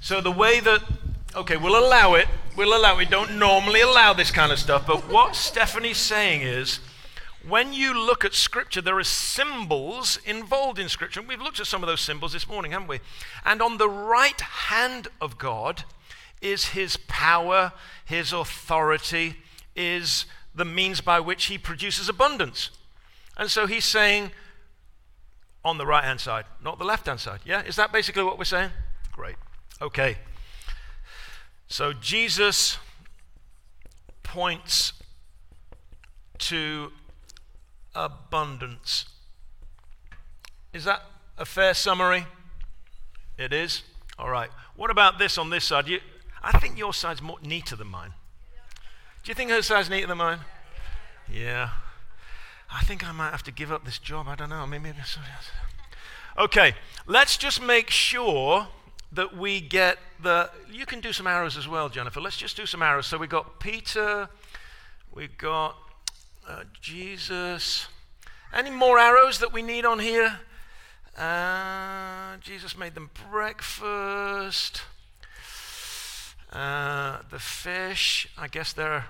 so 0.00 0.20
the 0.20 0.30
way 0.30 0.60
that 0.60 0.82
okay, 1.34 1.56
we'll 1.56 1.78
allow 1.78 2.14
it. 2.14 2.28
We'll 2.54 2.76
allow. 2.76 2.98
We 2.98 3.06
don't 3.06 3.38
normally 3.38 3.80
allow 3.80 4.12
this 4.12 4.30
kind 4.30 4.52
of 4.52 4.58
stuff, 4.58 4.86
but 4.86 5.08
what 5.08 5.36
Stephanie's 5.36 5.96
saying 5.96 6.42
is, 6.42 6.80
when 7.48 7.72
you 7.72 7.94
look 7.94 8.24
at 8.24 8.34
Scripture, 8.34 8.80
there 8.80 8.98
are 8.98 9.04
symbols 9.04 10.18
involved 10.26 10.78
in 10.78 10.88
Scripture. 10.88 11.20
And 11.20 11.28
we've 11.28 11.40
looked 11.40 11.60
at 11.60 11.66
some 11.66 11.82
of 11.82 11.88
those 11.88 12.00
symbols 12.00 12.32
this 12.32 12.48
morning, 12.48 12.72
haven't 12.72 12.88
we? 12.88 13.00
And 13.44 13.62
on 13.62 13.78
the 13.78 13.88
right 13.88 14.40
hand 14.40 15.08
of 15.20 15.38
God 15.38 15.84
is 16.40 16.66
His 16.66 16.96
power, 16.96 17.72
His 18.04 18.32
authority, 18.32 19.36
is 19.74 20.26
the 20.54 20.64
means 20.64 21.00
by 21.00 21.20
which 21.20 21.46
He 21.46 21.56
produces 21.56 22.08
abundance. 22.08 22.70
And 23.36 23.50
so 23.50 23.66
He's 23.66 23.84
saying, 23.84 24.32
on 25.64 25.78
the 25.78 25.86
right 25.86 26.04
hand 26.04 26.20
side, 26.20 26.44
not 26.62 26.78
the 26.78 26.84
left 26.84 27.06
hand 27.06 27.20
side. 27.20 27.40
Yeah? 27.44 27.62
Is 27.62 27.76
that 27.76 27.92
basically 27.92 28.22
what 28.22 28.38
we're 28.38 28.44
saying? 28.44 28.70
Great. 29.12 29.36
Okay. 29.80 30.18
So 31.68 31.92
Jesus 31.92 32.78
points 34.22 34.92
to 36.38 36.92
abundance. 37.94 39.06
Is 40.72 40.84
that 40.84 41.02
a 41.36 41.44
fair 41.44 41.74
summary? 41.74 42.26
It 43.38 43.52
is? 43.52 43.82
All 44.18 44.30
right. 44.30 44.50
What 44.76 44.90
about 44.90 45.18
this 45.18 45.38
on 45.38 45.50
this 45.50 45.64
side? 45.64 45.88
You, 45.88 46.00
I 46.42 46.58
think 46.58 46.78
your 46.78 46.92
side's 46.92 47.22
more 47.22 47.38
neater 47.42 47.76
than 47.76 47.88
mine. 47.88 48.12
Do 49.22 49.30
you 49.30 49.34
think 49.34 49.50
her 49.50 49.62
side's 49.62 49.90
neater 49.90 50.06
than 50.06 50.18
mine? 50.18 50.40
Yeah. 51.30 51.70
I 52.72 52.82
think 52.84 53.06
I 53.06 53.12
might 53.12 53.30
have 53.30 53.42
to 53.44 53.52
give 53.52 53.72
up 53.72 53.84
this 53.84 53.98
job. 53.98 54.28
I 54.28 54.34
don't 54.34 54.48
know. 54.48 54.66
Maybe. 54.66 54.92
Okay, 56.38 56.74
let's 57.06 57.36
just 57.36 57.60
make 57.60 57.90
sure 57.90 58.68
that 59.12 59.36
we 59.36 59.60
get 59.60 59.98
the. 60.22 60.50
You 60.70 60.86
can 60.86 61.00
do 61.00 61.12
some 61.12 61.26
arrows 61.26 61.56
as 61.56 61.66
well, 61.66 61.88
Jennifer. 61.88 62.20
Let's 62.20 62.36
just 62.36 62.56
do 62.56 62.66
some 62.66 62.82
arrows. 62.82 63.06
So 63.06 63.18
we 63.18 63.26
got 63.26 63.58
Peter, 63.58 64.28
we 65.12 65.26
got 65.26 65.76
uh, 66.50 66.64
Jesus. 66.80 67.86
Any 68.52 68.70
more 68.70 68.98
arrows 68.98 69.38
that 69.38 69.52
we 69.52 69.62
need 69.62 69.84
on 69.84 70.00
here? 70.00 70.40
Uh, 71.16 72.36
Jesus 72.40 72.76
made 72.76 72.94
them 72.94 73.10
breakfast. 73.30 74.82
Uh, 76.52 77.18
the 77.30 77.38
fish. 77.38 78.28
I 78.36 78.48
guess 78.48 78.72
they're. 78.72 79.06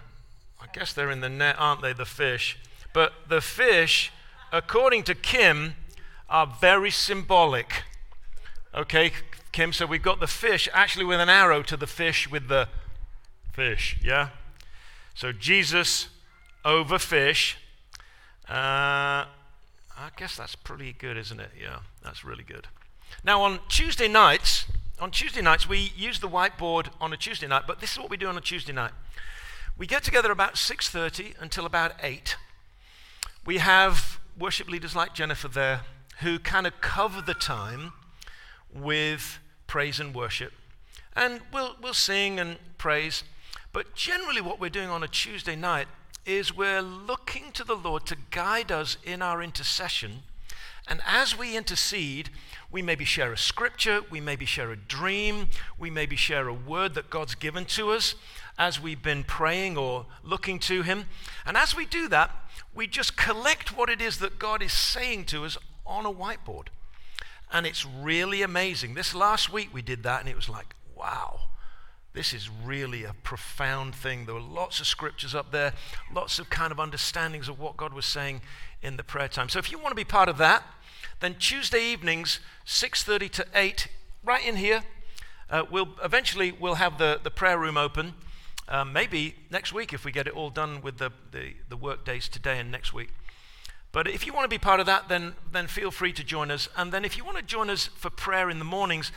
I 0.62 0.66
guess 0.74 0.92
they're 0.92 1.10
in 1.10 1.20
the 1.20 1.30
net, 1.30 1.56
aren't 1.58 1.80
they? 1.80 1.94
The 1.94 2.04
fish. 2.04 2.58
But 2.92 3.12
the 3.28 3.40
fish, 3.40 4.12
according 4.52 5.04
to 5.04 5.14
Kim, 5.14 5.74
are 6.28 6.46
very 6.46 6.90
symbolic. 6.90 7.84
Okay, 8.74 9.12
Kim, 9.52 9.72
so 9.72 9.86
we've 9.86 10.02
got 10.02 10.20
the 10.20 10.26
fish 10.26 10.68
actually 10.74 11.06
with 11.06 11.18
an 11.18 11.30
arrow 11.30 11.62
to 11.62 11.78
the 11.78 11.86
fish 11.86 12.30
with 12.30 12.48
the 12.48 12.68
fish, 13.52 13.96
yeah? 14.04 14.28
So 15.14 15.32
Jesus 15.32 16.08
over 16.64 16.98
fish. 16.98 17.56
Uh, 18.48 19.24
I 20.00 20.10
guess 20.16 20.36
that's 20.36 20.54
pretty 20.54 20.92
good, 20.92 21.16
isn't 21.16 21.40
it? 21.40 21.50
Yeah, 21.60 21.80
that's 22.02 22.24
really 22.24 22.44
good. 22.44 22.68
Now, 23.24 23.42
on 23.42 23.60
Tuesday 23.68 24.08
nights, 24.08 24.66
on 24.98 25.10
Tuesday 25.10 25.42
nights, 25.42 25.68
we 25.68 25.92
use 25.96 26.20
the 26.20 26.28
whiteboard 26.28 26.88
on 27.00 27.12
a 27.12 27.16
Tuesday 27.16 27.46
night, 27.46 27.62
but 27.66 27.80
this 27.80 27.92
is 27.92 27.98
what 27.98 28.10
we 28.10 28.16
do 28.16 28.26
on 28.28 28.36
a 28.36 28.40
Tuesday 28.40 28.72
night. 28.72 28.92
We 29.76 29.86
get 29.86 30.02
together 30.02 30.30
about 30.30 30.54
6:30 30.54 31.34
until 31.40 31.64
about 31.64 31.92
8. 32.02 32.36
We 33.46 33.58
have 33.58 34.20
worship 34.38 34.68
leaders 34.68 34.94
like 34.94 35.14
Jennifer 35.14 35.48
there 35.48 35.82
who 36.20 36.38
kind 36.38 36.66
of 36.66 36.80
cover 36.80 37.22
the 37.22 37.34
time 37.34 37.92
with 38.74 39.38
praise 39.66 39.98
and 39.98 40.14
worship. 40.14 40.52
And 41.16 41.40
we'll, 41.52 41.76
we'll 41.80 41.94
sing 41.94 42.38
and 42.38 42.58
praise. 42.76 43.24
But 43.72 43.94
generally, 43.94 44.40
what 44.40 44.60
we're 44.60 44.70
doing 44.70 44.90
on 44.90 45.02
a 45.02 45.08
Tuesday 45.08 45.56
night 45.56 45.88
is 46.26 46.54
we're 46.54 46.82
looking 46.82 47.52
to 47.52 47.64
the 47.64 47.76
Lord 47.76 48.06
to 48.06 48.16
guide 48.30 48.70
us 48.70 48.96
in 49.04 49.22
our 49.22 49.42
intercession. 49.42 50.22
And 50.88 51.00
as 51.06 51.38
we 51.38 51.56
intercede, 51.56 52.30
we 52.70 52.82
maybe 52.82 53.04
share 53.04 53.32
a 53.32 53.38
scripture, 53.38 54.00
we 54.10 54.20
maybe 54.20 54.44
share 54.44 54.70
a 54.70 54.76
dream, 54.76 55.48
we 55.78 55.90
maybe 55.90 56.16
share 56.16 56.48
a 56.48 56.54
word 56.54 56.94
that 56.94 57.10
God's 57.10 57.34
given 57.34 57.64
to 57.66 57.90
us 57.90 58.14
as 58.58 58.80
we've 58.80 59.02
been 59.02 59.24
praying 59.24 59.76
or 59.76 60.06
looking 60.22 60.58
to 60.60 60.82
Him. 60.82 61.06
And 61.46 61.56
as 61.56 61.76
we 61.76 61.86
do 61.86 62.08
that, 62.08 62.30
we 62.74 62.86
just 62.86 63.16
collect 63.16 63.76
what 63.76 63.88
it 63.88 64.00
is 64.00 64.18
that 64.18 64.38
God 64.38 64.62
is 64.62 64.72
saying 64.72 65.24
to 65.26 65.44
us 65.44 65.56
on 65.86 66.06
a 66.06 66.12
whiteboard. 66.12 66.68
And 67.52 67.66
it's 67.66 67.84
really 67.84 68.42
amazing. 68.42 68.94
This 68.94 69.14
last 69.14 69.52
week 69.52 69.70
we 69.72 69.82
did 69.82 70.02
that, 70.04 70.20
and 70.20 70.28
it 70.28 70.36
was 70.36 70.48
like, 70.48 70.74
wow, 70.94 71.40
this 72.20 72.34
is 72.34 72.50
really 72.50 73.02
a 73.02 73.14
profound 73.22 73.94
thing. 73.94 74.26
There 74.26 74.34
were 74.34 74.42
lots 74.42 74.78
of 74.78 74.86
scriptures 74.86 75.34
up 75.34 75.52
there, 75.52 75.72
lots 76.12 76.38
of 76.38 76.50
kind 76.50 76.70
of 76.70 76.78
understandings 76.78 77.48
of 77.48 77.58
what 77.58 77.78
God 77.78 77.94
was 77.94 78.04
saying 78.04 78.42
in 78.82 78.98
the 78.98 79.02
prayer 79.02 79.26
time. 79.26 79.48
So 79.48 79.58
if 79.58 79.72
you 79.72 79.78
want 79.78 79.92
to 79.92 79.94
be 79.94 80.04
part 80.04 80.28
of 80.28 80.36
that, 80.36 80.62
then 81.20 81.36
Tuesday 81.38 81.82
evenings, 81.82 82.40
6:30 82.66 83.30
to 83.30 83.46
8, 83.54 83.88
right 84.22 84.46
in 84.46 84.56
here, 84.56 84.84
uh, 85.48 85.64
we'll 85.70 85.88
eventually 86.04 86.52
we'll 86.52 86.74
have 86.74 86.98
the, 86.98 87.18
the 87.22 87.30
prayer 87.30 87.56
room 87.56 87.78
open. 87.78 88.12
Um, 88.68 88.92
maybe 88.92 89.36
next 89.48 89.72
week 89.72 89.94
if 89.94 90.04
we 90.04 90.12
get 90.12 90.26
it 90.26 90.34
all 90.34 90.50
done 90.50 90.82
with 90.82 90.98
the, 90.98 91.12
the, 91.32 91.54
the 91.70 91.76
work 91.78 92.04
days 92.04 92.28
today 92.28 92.58
and 92.58 92.70
next 92.70 92.92
week. 92.92 93.14
But 93.92 94.06
if 94.06 94.26
you 94.26 94.34
want 94.34 94.44
to 94.44 94.50
be 94.50 94.58
part 94.58 94.78
of 94.78 94.84
that, 94.84 95.08
then, 95.08 95.36
then 95.50 95.68
feel 95.68 95.90
free 95.90 96.12
to 96.12 96.22
join 96.22 96.50
us. 96.50 96.68
And 96.76 96.92
then 96.92 97.02
if 97.02 97.16
you 97.16 97.24
want 97.24 97.38
to 97.38 97.42
join 97.42 97.70
us 97.70 97.86
for 97.86 98.10
prayer 98.10 98.50
in 98.50 98.58
the 98.58 98.66
mornings, 98.66 99.10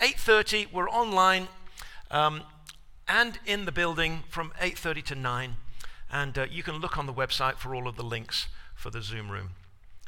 8.30, 0.00 0.72
we're 0.72 0.88
online 0.88 1.48
um, 2.10 2.42
and 3.08 3.38
in 3.46 3.64
the 3.64 3.72
building 3.72 4.24
from 4.28 4.52
8.30 4.60 5.04
to 5.04 5.14
9. 5.14 5.56
And 6.10 6.38
uh, 6.38 6.46
you 6.50 6.62
can 6.62 6.76
look 6.76 6.96
on 6.98 7.06
the 7.06 7.12
website 7.12 7.56
for 7.56 7.74
all 7.74 7.88
of 7.88 7.96
the 7.96 8.02
links 8.02 8.48
for 8.74 8.90
the 8.90 9.02
Zoom 9.02 9.30
room. 9.30 9.50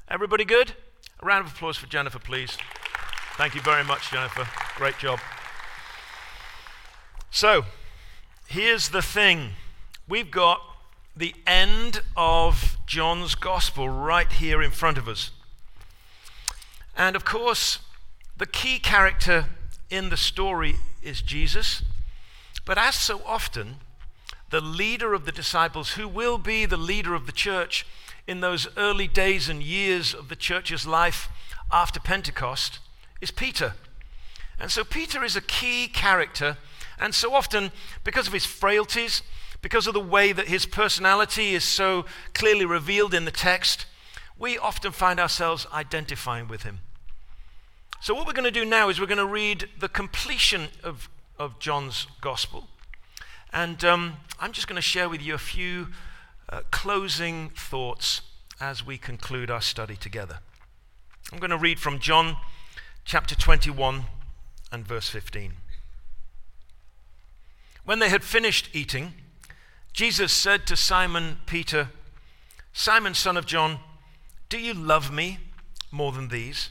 Everybody 0.08 0.44
good? 0.44 0.72
A 1.20 1.26
round 1.26 1.46
of 1.46 1.52
applause 1.52 1.76
for 1.76 1.86
Jennifer, 1.86 2.18
please. 2.18 2.56
Thank 3.36 3.54
you 3.54 3.60
very 3.60 3.84
much, 3.84 4.10
Jennifer. 4.10 4.48
Great 4.76 4.98
job. 4.98 5.20
So, 7.30 7.66
here's 8.46 8.88
the 8.88 9.02
thing 9.02 9.50
we've 10.08 10.30
got 10.30 10.60
the 11.16 11.34
end 11.46 12.00
of 12.16 12.76
John's 12.86 13.34
gospel 13.34 13.88
right 13.88 14.32
here 14.32 14.62
in 14.62 14.70
front 14.70 14.98
of 14.98 15.08
us. 15.08 15.30
And 16.96 17.14
of 17.16 17.24
course, 17.24 17.80
the 18.36 18.46
key 18.46 18.78
character 18.78 19.46
in 19.90 20.10
the 20.10 20.16
story 20.16 20.76
is 21.02 21.22
Jesus. 21.22 21.82
But 22.64 22.78
as 22.78 22.94
so 22.94 23.22
often, 23.24 23.76
the 24.50 24.60
leader 24.60 25.14
of 25.14 25.24
the 25.24 25.32
disciples, 25.32 25.92
who 25.92 26.08
will 26.08 26.38
be 26.38 26.64
the 26.64 26.76
leader 26.76 27.14
of 27.14 27.26
the 27.26 27.32
church 27.32 27.86
in 28.26 28.40
those 28.40 28.68
early 28.76 29.08
days 29.08 29.48
and 29.48 29.62
years 29.62 30.14
of 30.14 30.28
the 30.28 30.36
church's 30.36 30.86
life 30.86 31.28
after 31.70 32.00
Pentecost, 32.00 32.78
is 33.20 33.30
Peter. 33.30 33.74
And 34.58 34.70
so 34.70 34.84
Peter 34.84 35.22
is 35.22 35.36
a 35.36 35.40
key 35.40 35.88
character, 35.88 36.56
and 36.98 37.14
so 37.14 37.34
often, 37.34 37.70
because 38.04 38.26
of 38.26 38.32
his 38.32 38.44
frailties, 38.46 39.22
because 39.62 39.86
of 39.86 39.94
the 39.94 40.00
way 40.00 40.32
that 40.32 40.48
his 40.48 40.66
personality 40.66 41.54
is 41.54 41.64
so 41.64 42.04
clearly 42.32 42.64
revealed 42.64 43.14
in 43.14 43.24
the 43.24 43.30
text, 43.30 43.86
we 44.38 44.56
often 44.56 44.92
find 44.92 45.18
ourselves 45.18 45.66
identifying 45.72 46.48
with 46.48 46.62
him. 46.62 46.80
So, 48.00 48.14
what 48.14 48.28
we're 48.28 48.32
going 48.32 48.44
to 48.44 48.52
do 48.52 48.64
now 48.64 48.88
is 48.88 49.00
we're 49.00 49.06
going 49.06 49.18
to 49.18 49.26
read 49.26 49.68
the 49.80 49.88
completion 49.88 50.68
of, 50.84 51.08
of 51.36 51.58
John's 51.58 52.06
gospel. 52.20 52.68
And 53.52 53.84
um, 53.84 54.18
I'm 54.38 54.52
just 54.52 54.68
going 54.68 54.76
to 54.76 54.82
share 54.82 55.08
with 55.08 55.20
you 55.20 55.34
a 55.34 55.38
few 55.38 55.88
uh, 56.48 56.60
closing 56.70 57.50
thoughts 57.50 58.20
as 58.60 58.86
we 58.86 58.98
conclude 58.98 59.50
our 59.50 59.60
study 59.60 59.96
together. 59.96 60.38
I'm 61.32 61.40
going 61.40 61.50
to 61.50 61.58
read 61.58 61.80
from 61.80 61.98
John 61.98 62.36
chapter 63.04 63.34
21 63.34 64.04
and 64.70 64.86
verse 64.86 65.08
15. 65.08 65.54
When 67.84 67.98
they 67.98 68.10
had 68.10 68.22
finished 68.22 68.68
eating, 68.72 69.14
Jesus 69.92 70.32
said 70.32 70.68
to 70.68 70.76
Simon 70.76 71.38
Peter, 71.46 71.88
Simon, 72.72 73.14
son 73.14 73.36
of 73.36 73.44
John, 73.44 73.80
do 74.48 74.56
you 74.56 74.72
love 74.72 75.10
me 75.12 75.38
more 75.90 76.12
than 76.12 76.28
these? 76.28 76.70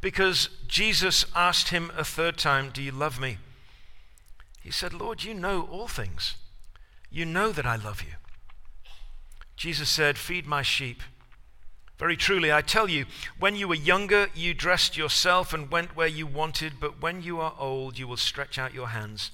because 0.00 0.48
Jesus 0.66 1.24
asked 1.34 1.68
him 1.68 1.90
a 1.96 2.04
third 2.04 2.38
time, 2.38 2.70
Do 2.70 2.82
you 2.82 2.92
love 2.92 3.20
me? 3.20 3.38
He 4.62 4.70
said, 4.70 4.92
Lord, 4.92 5.24
you 5.24 5.34
know 5.34 5.68
all 5.70 5.88
things. 5.88 6.36
You 7.10 7.24
know 7.24 7.52
that 7.52 7.66
I 7.66 7.76
love 7.76 8.02
you. 8.02 8.14
Jesus 9.56 9.88
said, 9.88 10.18
Feed 10.18 10.46
my 10.46 10.62
sheep. 10.62 11.02
Very 11.98 12.16
truly, 12.16 12.52
I 12.52 12.62
tell 12.62 12.88
you, 12.88 13.06
when 13.40 13.56
you 13.56 13.66
were 13.66 13.74
younger, 13.74 14.28
you 14.32 14.54
dressed 14.54 14.96
yourself 14.96 15.52
and 15.52 15.70
went 15.70 15.96
where 15.96 16.06
you 16.06 16.28
wanted, 16.28 16.74
but 16.78 17.02
when 17.02 17.22
you 17.22 17.40
are 17.40 17.54
old, 17.58 17.98
you 17.98 18.06
will 18.06 18.16
stretch 18.16 18.56
out 18.56 18.72
your 18.72 18.88
hands, 18.88 19.32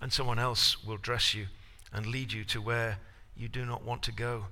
and 0.00 0.10
someone 0.10 0.38
else 0.38 0.82
will 0.82 0.96
dress 0.96 1.34
you 1.34 1.48
and 1.92 2.06
lead 2.06 2.32
you 2.32 2.44
to 2.44 2.62
where 2.62 2.98
you 3.36 3.46
do 3.46 3.66
not 3.66 3.84
want 3.84 4.02
to 4.04 4.12
go. 4.12 4.46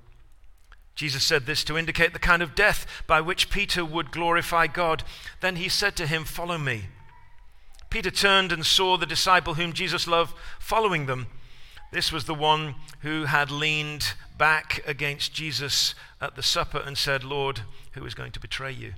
Jesus 0.97 1.23
said 1.23 1.45
this 1.45 1.63
to 1.65 1.77
indicate 1.77 2.11
the 2.13 2.19
kind 2.19 2.41
of 2.41 2.55
death 2.55 2.87
by 3.05 3.21
which 3.21 3.51
Peter 3.51 3.85
would 3.85 4.09
glorify 4.09 4.65
God. 4.65 5.03
Then 5.41 5.57
he 5.57 5.69
said 5.69 5.95
to 5.97 6.07
him, 6.07 6.25
Follow 6.25 6.57
me. 6.57 6.85
Peter 7.91 8.09
turned 8.09 8.51
and 8.51 8.65
saw 8.65 8.97
the 8.97 9.05
disciple 9.05 9.53
whom 9.53 9.73
Jesus 9.73 10.07
loved 10.07 10.35
following 10.59 11.05
them. 11.05 11.27
This 11.91 12.11
was 12.11 12.25
the 12.25 12.33
one 12.33 12.73
who 13.01 13.25
had 13.25 13.51
leaned 13.51 14.13
back 14.39 14.81
against 14.87 15.35
Jesus 15.35 15.93
at 16.19 16.35
the 16.35 16.41
supper 16.41 16.79
and 16.79 16.97
said, 16.97 17.23
Lord, 17.23 17.61
who 17.91 18.03
is 18.03 18.15
going 18.15 18.31
to 18.31 18.39
betray 18.39 18.71
you? 18.71 18.95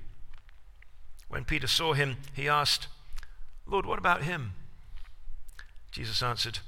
When 1.28 1.44
Peter 1.44 1.66
saw 1.66 1.92
him, 1.92 2.16
he 2.32 2.48
asked, 2.48 2.88
Lord, 3.66 3.84
what 3.84 3.98
about 3.98 4.22
him? 4.22 4.54
Jesus 5.92 6.22
answered, 6.22 6.60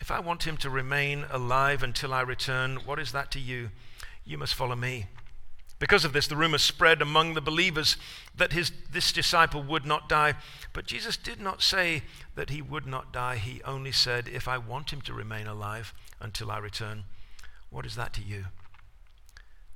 If 0.00 0.12
I 0.12 0.20
want 0.20 0.46
him 0.46 0.56
to 0.58 0.70
remain 0.70 1.24
alive 1.30 1.82
until 1.82 2.14
I 2.14 2.20
return, 2.20 2.76
what 2.86 3.00
is 3.00 3.10
that 3.10 3.32
to 3.32 3.40
you? 3.40 3.70
You 4.28 4.36
must 4.36 4.54
follow 4.54 4.76
me. 4.76 5.06
Because 5.78 6.04
of 6.04 6.12
this, 6.12 6.26
the 6.26 6.36
rumor 6.36 6.58
spread 6.58 7.00
among 7.00 7.32
the 7.32 7.40
believers 7.40 7.96
that 8.36 8.52
his, 8.52 8.70
this 8.92 9.10
disciple 9.10 9.62
would 9.62 9.86
not 9.86 10.06
die. 10.06 10.34
But 10.74 10.84
Jesus 10.84 11.16
did 11.16 11.40
not 11.40 11.62
say 11.62 12.02
that 12.34 12.50
he 12.50 12.60
would 12.60 12.86
not 12.86 13.10
die. 13.10 13.36
He 13.36 13.62
only 13.62 13.90
said, 13.90 14.28
If 14.28 14.46
I 14.46 14.58
want 14.58 14.92
him 14.92 15.00
to 15.02 15.14
remain 15.14 15.46
alive 15.46 15.94
until 16.20 16.50
I 16.50 16.58
return, 16.58 17.04
what 17.70 17.86
is 17.86 17.94
that 17.94 18.12
to 18.14 18.22
you? 18.22 18.46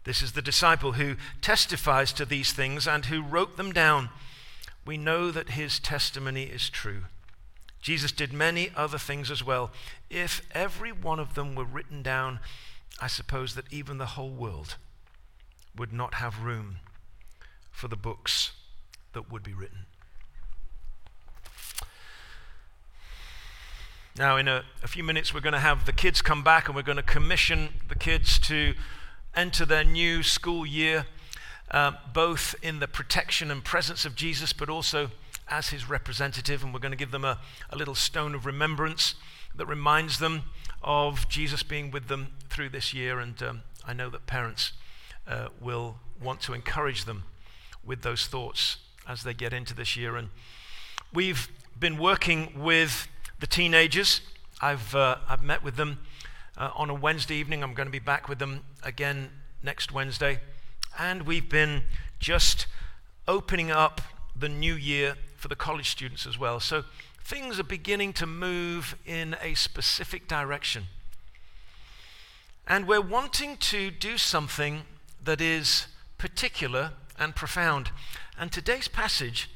This 0.04 0.20
is 0.20 0.32
the 0.32 0.42
disciple 0.42 0.92
who 0.92 1.16
testifies 1.40 2.12
to 2.12 2.26
these 2.26 2.52
things 2.52 2.86
and 2.86 3.06
who 3.06 3.22
wrote 3.22 3.56
them 3.56 3.72
down. 3.72 4.10
We 4.84 4.98
know 4.98 5.30
that 5.30 5.50
his 5.50 5.78
testimony 5.78 6.42
is 6.42 6.68
true. 6.68 7.04
Jesus 7.80 8.12
did 8.12 8.34
many 8.34 8.70
other 8.76 8.98
things 8.98 9.30
as 9.30 9.42
well. 9.42 9.70
If 10.10 10.42
every 10.52 10.92
one 10.92 11.20
of 11.20 11.34
them 11.34 11.54
were 11.54 11.64
written 11.64 12.02
down, 12.02 12.40
I 13.00 13.06
suppose 13.06 13.54
that 13.54 13.64
even 13.72 13.98
the 13.98 14.06
whole 14.06 14.30
world 14.30 14.76
would 15.76 15.92
not 15.92 16.14
have 16.14 16.42
room 16.42 16.76
for 17.70 17.88
the 17.88 17.96
books 17.96 18.52
that 19.12 19.30
would 19.30 19.42
be 19.42 19.52
written. 19.52 19.86
Now, 24.16 24.36
in 24.36 24.46
a, 24.46 24.62
a, 24.82 24.88
few 24.88 25.02
minutes, 25.02 25.32
we're 25.32 25.40
going 25.40 25.54
to 25.54 25.58
have 25.58 25.86
the 25.86 25.92
kids 25.92 26.20
come 26.20 26.44
back 26.44 26.66
and 26.66 26.76
we're 26.76 26.82
going 26.82 26.96
to 26.96 27.02
commission 27.02 27.70
the 27.88 27.94
kids 27.94 28.38
to 28.40 28.74
enter 29.34 29.64
their 29.64 29.84
new 29.84 30.22
school 30.22 30.66
year, 30.66 31.06
uh, 31.70 31.92
both 32.12 32.54
in 32.62 32.78
the 32.78 32.88
protection 32.88 33.50
and 33.50 33.64
presence 33.64 34.04
of 34.04 34.14
Jesus, 34.14 34.52
but 34.52 34.68
also 34.68 35.10
as 35.52 35.68
his 35.68 35.88
representative. 35.88 36.64
And 36.64 36.72
we're 36.72 36.80
going 36.80 36.92
to 36.92 36.98
give 36.98 37.10
them 37.10 37.24
a, 37.24 37.38
a 37.68 37.76
little 37.76 37.94
stone 37.94 38.34
of 38.34 38.46
remembrance 38.46 39.14
that 39.54 39.66
reminds 39.66 40.18
them 40.18 40.44
of 40.82 41.28
Jesus 41.28 41.62
being 41.62 41.90
with 41.90 42.08
them 42.08 42.28
through 42.48 42.70
this 42.70 42.94
year. 42.94 43.20
And 43.20 43.40
um, 43.42 43.62
I 43.86 43.92
know 43.92 44.08
that 44.08 44.26
parents 44.26 44.72
uh, 45.28 45.48
will 45.60 45.96
want 46.20 46.40
to 46.42 46.54
encourage 46.54 47.04
them 47.04 47.24
with 47.84 48.00
those 48.00 48.26
thoughts 48.26 48.78
as 49.06 49.24
they 49.24 49.34
get 49.34 49.52
into 49.52 49.74
this 49.74 49.94
year. 49.94 50.16
And 50.16 50.30
we've 51.12 51.48
been 51.78 51.98
working 51.98 52.52
with 52.56 53.06
the 53.38 53.46
teenagers. 53.46 54.22
I've, 54.62 54.94
uh, 54.94 55.16
I've 55.28 55.42
met 55.42 55.62
with 55.62 55.76
them 55.76 55.98
uh, 56.56 56.70
on 56.74 56.88
a 56.88 56.94
Wednesday 56.94 57.34
evening. 57.34 57.62
I'm 57.62 57.74
going 57.74 57.88
to 57.88 57.92
be 57.92 57.98
back 57.98 58.26
with 58.26 58.38
them 58.38 58.62
again 58.82 59.28
next 59.62 59.92
Wednesday. 59.92 60.40
And 60.98 61.26
we've 61.26 61.48
been 61.48 61.82
just 62.18 62.66
opening 63.28 63.70
up 63.70 64.00
the 64.34 64.48
new 64.48 64.74
year 64.74 65.16
for 65.42 65.48
the 65.48 65.56
college 65.56 65.90
students 65.90 66.24
as 66.24 66.38
well. 66.38 66.60
So 66.60 66.84
things 67.24 67.58
are 67.58 67.64
beginning 67.64 68.12
to 68.12 68.26
move 68.26 68.94
in 69.04 69.34
a 69.42 69.54
specific 69.54 70.28
direction. 70.28 70.84
And 72.68 72.86
we're 72.86 73.00
wanting 73.00 73.56
to 73.56 73.90
do 73.90 74.16
something 74.18 74.82
that 75.24 75.40
is 75.40 75.88
particular 76.16 76.92
and 77.18 77.34
profound. 77.34 77.90
And 78.38 78.52
today's 78.52 78.86
passage 78.86 79.50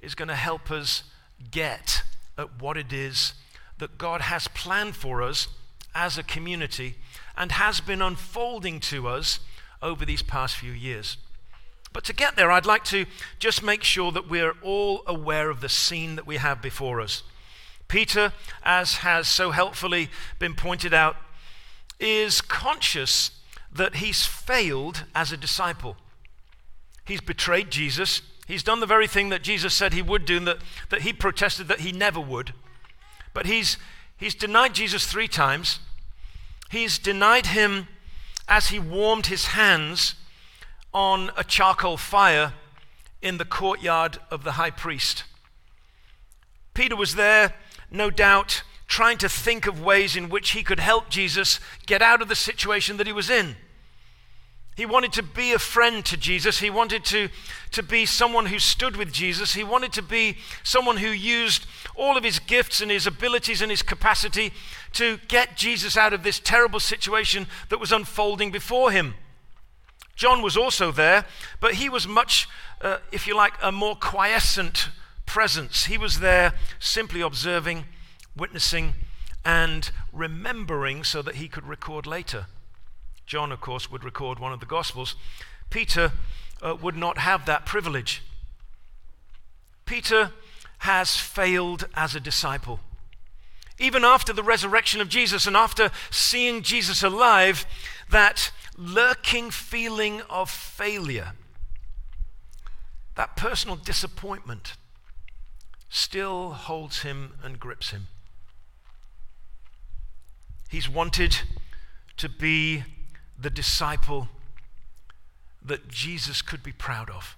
is 0.00 0.14
going 0.14 0.28
to 0.28 0.36
help 0.36 0.70
us 0.70 1.02
get 1.50 2.04
at 2.38 2.62
what 2.62 2.76
it 2.76 2.92
is 2.92 3.34
that 3.78 3.98
God 3.98 4.20
has 4.20 4.46
planned 4.46 4.94
for 4.94 5.20
us 5.20 5.48
as 5.96 6.16
a 6.16 6.22
community 6.22 6.94
and 7.36 7.50
has 7.50 7.80
been 7.80 8.00
unfolding 8.00 8.78
to 8.78 9.08
us 9.08 9.40
over 9.82 10.04
these 10.04 10.22
past 10.22 10.54
few 10.54 10.70
years. 10.70 11.16
But 11.94 12.04
to 12.04 12.12
get 12.12 12.34
there, 12.34 12.50
I'd 12.50 12.66
like 12.66 12.84
to 12.86 13.06
just 13.38 13.62
make 13.62 13.84
sure 13.84 14.12
that 14.12 14.28
we're 14.28 14.56
all 14.62 15.04
aware 15.06 15.48
of 15.48 15.60
the 15.60 15.68
scene 15.68 16.16
that 16.16 16.26
we 16.26 16.36
have 16.36 16.60
before 16.60 17.00
us. 17.00 17.22
Peter, 17.86 18.32
as 18.64 18.96
has 18.96 19.28
so 19.28 19.52
helpfully 19.52 20.10
been 20.40 20.54
pointed 20.54 20.92
out, 20.92 21.16
is 22.00 22.40
conscious 22.40 23.30
that 23.72 23.96
he's 23.96 24.26
failed 24.26 25.04
as 25.14 25.30
a 25.30 25.36
disciple. 25.36 25.96
He's 27.04 27.20
betrayed 27.20 27.70
Jesus. 27.70 28.22
He's 28.48 28.64
done 28.64 28.80
the 28.80 28.86
very 28.86 29.06
thing 29.06 29.28
that 29.28 29.42
Jesus 29.42 29.72
said 29.72 29.92
he 29.92 30.02
would 30.02 30.24
do 30.24 30.38
and 30.38 30.48
that, 30.48 30.58
that 30.90 31.02
he 31.02 31.12
protested 31.12 31.68
that 31.68 31.80
he 31.80 31.92
never 31.92 32.18
would. 32.18 32.54
But 33.32 33.46
he's, 33.46 33.76
he's 34.16 34.34
denied 34.34 34.74
Jesus 34.74 35.06
three 35.06 35.28
times. 35.28 35.78
He's 36.70 36.98
denied 36.98 37.46
him 37.46 37.86
as 38.48 38.68
he 38.68 38.80
warmed 38.80 39.26
his 39.26 39.46
hands 39.46 40.16
on 40.94 41.30
a 41.36 41.44
charcoal 41.44 41.96
fire 41.96 42.54
in 43.20 43.36
the 43.36 43.44
courtyard 43.44 44.18
of 44.30 44.44
the 44.44 44.52
high 44.52 44.70
priest. 44.70 45.24
Peter 46.72 46.96
was 46.96 47.16
there, 47.16 47.54
no 47.90 48.10
doubt, 48.10 48.62
trying 48.86 49.18
to 49.18 49.28
think 49.28 49.66
of 49.66 49.82
ways 49.82 50.14
in 50.14 50.28
which 50.28 50.50
he 50.50 50.62
could 50.62 50.80
help 50.80 51.08
Jesus 51.08 51.58
get 51.86 52.00
out 52.00 52.22
of 52.22 52.28
the 52.28 52.34
situation 52.34 52.96
that 52.96 53.06
he 53.06 53.12
was 53.12 53.28
in. 53.28 53.56
He 54.76 54.86
wanted 54.86 55.12
to 55.12 55.22
be 55.22 55.52
a 55.52 55.58
friend 55.58 56.04
to 56.06 56.16
Jesus. 56.16 56.58
He 56.58 56.68
wanted 56.68 57.04
to, 57.06 57.28
to 57.70 57.82
be 57.82 58.06
someone 58.06 58.46
who 58.46 58.58
stood 58.58 58.96
with 58.96 59.12
Jesus. 59.12 59.54
He 59.54 59.62
wanted 59.62 59.92
to 59.92 60.02
be 60.02 60.36
someone 60.64 60.96
who 60.96 61.10
used 61.10 61.66
all 61.94 62.16
of 62.16 62.24
his 62.24 62.40
gifts 62.40 62.80
and 62.80 62.90
his 62.90 63.06
abilities 63.06 63.62
and 63.62 63.70
his 63.70 63.82
capacity 63.82 64.52
to 64.94 65.18
get 65.28 65.56
Jesus 65.56 65.96
out 65.96 66.12
of 66.12 66.24
this 66.24 66.40
terrible 66.40 66.80
situation 66.80 67.46
that 67.68 67.78
was 67.78 67.92
unfolding 67.92 68.50
before 68.50 68.90
him. 68.90 69.14
John 70.16 70.42
was 70.42 70.56
also 70.56 70.92
there, 70.92 71.24
but 71.60 71.74
he 71.74 71.88
was 71.88 72.06
much, 72.06 72.48
uh, 72.80 72.98
if 73.10 73.26
you 73.26 73.36
like, 73.36 73.54
a 73.62 73.72
more 73.72 73.96
quiescent 73.96 74.88
presence. 75.26 75.86
He 75.86 75.98
was 75.98 76.20
there 76.20 76.54
simply 76.78 77.20
observing, 77.20 77.84
witnessing, 78.36 78.94
and 79.44 79.90
remembering 80.12 81.04
so 81.04 81.20
that 81.22 81.36
he 81.36 81.48
could 81.48 81.66
record 81.66 82.06
later. 82.06 82.46
John, 83.26 83.52
of 83.52 83.60
course, 83.60 83.90
would 83.90 84.04
record 84.04 84.38
one 84.38 84.52
of 84.52 84.60
the 84.60 84.66
Gospels. 84.66 85.16
Peter 85.70 86.12
uh, 86.62 86.76
would 86.80 86.96
not 86.96 87.18
have 87.18 87.46
that 87.46 87.66
privilege. 87.66 88.22
Peter 89.84 90.32
has 90.78 91.16
failed 91.16 91.88
as 91.94 92.14
a 92.14 92.20
disciple. 92.20 92.80
Even 93.78 94.04
after 94.04 94.32
the 94.32 94.42
resurrection 94.42 95.00
of 95.00 95.08
Jesus 95.08 95.46
and 95.46 95.56
after 95.56 95.90
seeing 96.10 96.62
Jesus 96.62 97.02
alive, 97.02 97.66
that 98.10 98.52
lurking 98.76 99.50
feeling 99.50 100.22
of 100.22 100.50
failure, 100.50 101.32
that 103.14 103.36
personal 103.36 103.76
disappointment, 103.76 104.74
still 105.88 106.50
holds 106.50 107.02
him 107.02 107.34
and 107.42 107.60
grips 107.60 107.90
him. 107.90 108.08
He's 110.68 110.88
wanted 110.88 111.38
to 112.16 112.28
be 112.28 112.82
the 113.38 113.50
disciple 113.50 114.28
that 115.64 115.88
Jesus 115.88 116.42
could 116.42 116.64
be 116.64 116.72
proud 116.72 117.10
of. 117.10 117.36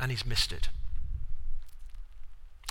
And 0.00 0.10
he's 0.10 0.24
missed 0.24 0.52
it. 0.52 0.70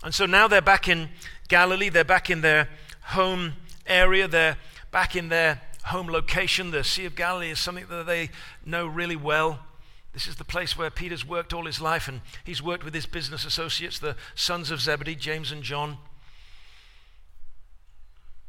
And 0.03 0.13
so 0.13 0.25
now 0.25 0.47
they're 0.47 0.61
back 0.61 0.87
in 0.87 1.09
Galilee, 1.47 1.89
they're 1.89 2.03
back 2.03 2.29
in 2.29 2.41
their 2.41 2.69
home 3.01 3.53
area, 3.85 4.27
they're 4.27 4.57
back 4.91 5.15
in 5.15 5.29
their 5.29 5.61
home 5.85 6.07
location. 6.07 6.71
The 6.71 6.83
Sea 6.83 7.05
of 7.05 7.15
Galilee 7.15 7.51
is 7.51 7.59
something 7.59 7.85
that 7.89 8.05
they 8.05 8.29
know 8.65 8.85
really 8.85 9.15
well. 9.15 9.59
This 10.13 10.27
is 10.27 10.37
the 10.37 10.43
place 10.43 10.77
where 10.77 10.89
Peter's 10.89 11.25
worked 11.25 11.53
all 11.53 11.65
his 11.65 11.79
life, 11.79 12.07
and 12.07 12.21
he's 12.43 12.61
worked 12.61 12.83
with 12.83 12.93
his 12.93 13.05
business 13.05 13.45
associates, 13.45 13.99
the 13.99 14.15
sons 14.35 14.71
of 14.71 14.81
Zebedee, 14.81 15.15
James 15.15 15.51
and 15.51 15.63
John. 15.63 15.97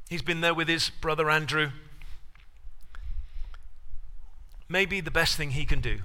He's 0.08 0.22
been 0.22 0.40
there 0.40 0.54
with 0.54 0.68
his 0.68 0.90
brother 0.90 1.30
Andrew. 1.30 1.70
Maybe 4.68 5.00
the 5.00 5.10
best 5.10 5.36
thing 5.36 5.50
he 5.50 5.64
can 5.64 5.80
do 5.80 5.98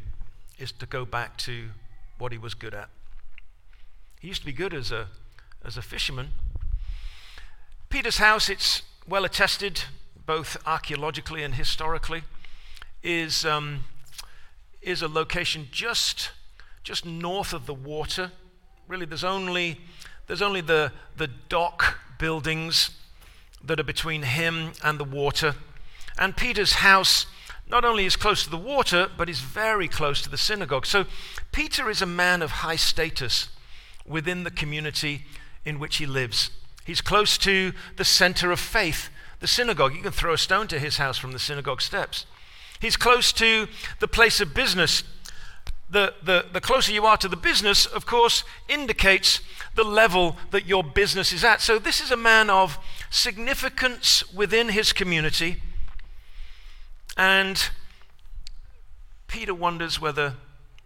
is 0.59 0.71
to 0.73 0.85
go 0.85 1.05
back 1.05 1.37
to 1.39 1.69
what 2.17 2.31
he 2.31 2.37
was 2.37 2.53
good 2.53 2.73
at. 2.73 2.89
He 4.19 4.27
used 4.27 4.41
to 4.41 4.45
be 4.45 4.53
good 4.53 4.73
as 4.73 4.91
a, 4.91 5.07
as 5.63 5.77
a 5.77 5.81
fisherman. 5.81 6.29
Peter's 7.89 8.17
house, 8.17 8.49
it's 8.49 8.81
well 9.07 9.25
attested, 9.25 9.83
both 10.25 10.57
archaeologically 10.65 11.43
and 11.43 11.55
historically, 11.55 12.23
is, 13.03 13.45
um, 13.45 13.83
is 14.81 15.01
a 15.01 15.07
location 15.07 15.67
just, 15.71 16.31
just 16.83 17.05
north 17.05 17.53
of 17.53 17.65
the 17.65 17.73
water. 17.73 18.31
Really, 18.87 19.05
there's 19.05 19.23
only, 19.23 19.79
there's 20.27 20.41
only 20.41 20.61
the, 20.61 20.91
the 21.17 21.27
dock 21.27 21.99
buildings 22.17 22.91
that 23.63 23.79
are 23.79 23.83
between 23.83 24.23
him 24.23 24.71
and 24.83 24.99
the 24.99 25.03
water. 25.03 25.55
And 26.17 26.35
Peter's 26.35 26.73
house 26.73 27.25
not 27.67 27.83
only 27.83 28.05
is 28.05 28.15
close 28.15 28.43
to 28.43 28.49
the 28.49 28.57
water, 28.57 29.09
but 29.17 29.29
is 29.29 29.39
very 29.39 29.87
close 29.87 30.21
to 30.21 30.29
the 30.29 30.37
synagogue. 30.37 30.85
So 30.85 31.05
Peter 31.51 31.89
is 31.89 32.01
a 32.01 32.05
man 32.05 32.41
of 32.41 32.51
high 32.51 32.75
status 32.75 33.49
within 34.05 34.43
the 34.43 34.51
community 34.51 35.25
in 35.65 35.79
which 35.79 35.97
he 35.97 36.05
lives. 36.05 36.51
He's 36.85 37.01
close 37.01 37.37
to 37.39 37.73
the 37.95 38.05
center 38.05 38.51
of 38.51 38.59
faith, 38.59 39.09
the 39.45 39.49
synagogue. 39.49 39.95
You 39.95 40.01
can 40.01 40.11
throw 40.11 40.33
a 40.33 40.39
stone 40.39 40.67
to 40.69 40.79
his 40.79 40.97
house 40.97 41.19
from 41.19 41.31
the 41.31 41.37
synagogue 41.37 41.79
steps. 41.79 42.25
He's 42.79 42.97
close 42.97 43.31
to 43.33 43.67
the 43.99 44.07
place 44.07 44.41
of 44.41 44.55
business. 44.55 45.03
The, 45.87 46.15
the, 46.23 46.47
the 46.51 46.59
closer 46.59 46.91
you 46.91 47.05
are 47.05 47.17
to 47.17 47.27
the 47.27 47.35
business, 47.37 47.85
of 47.85 48.07
course, 48.07 48.43
indicates 48.67 49.41
the 49.75 49.83
level 49.83 50.35
that 50.49 50.65
your 50.65 50.83
business 50.83 51.31
is 51.31 51.43
at. 51.43 51.61
So, 51.61 51.77
this 51.77 52.01
is 52.01 52.09
a 52.09 52.17
man 52.17 52.49
of 52.49 52.79
significance 53.11 54.33
within 54.33 54.69
his 54.69 54.91
community 54.91 55.57
and 57.15 57.69
Peter 59.27 59.53
wonders 59.53 60.01
whether 60.01 60.33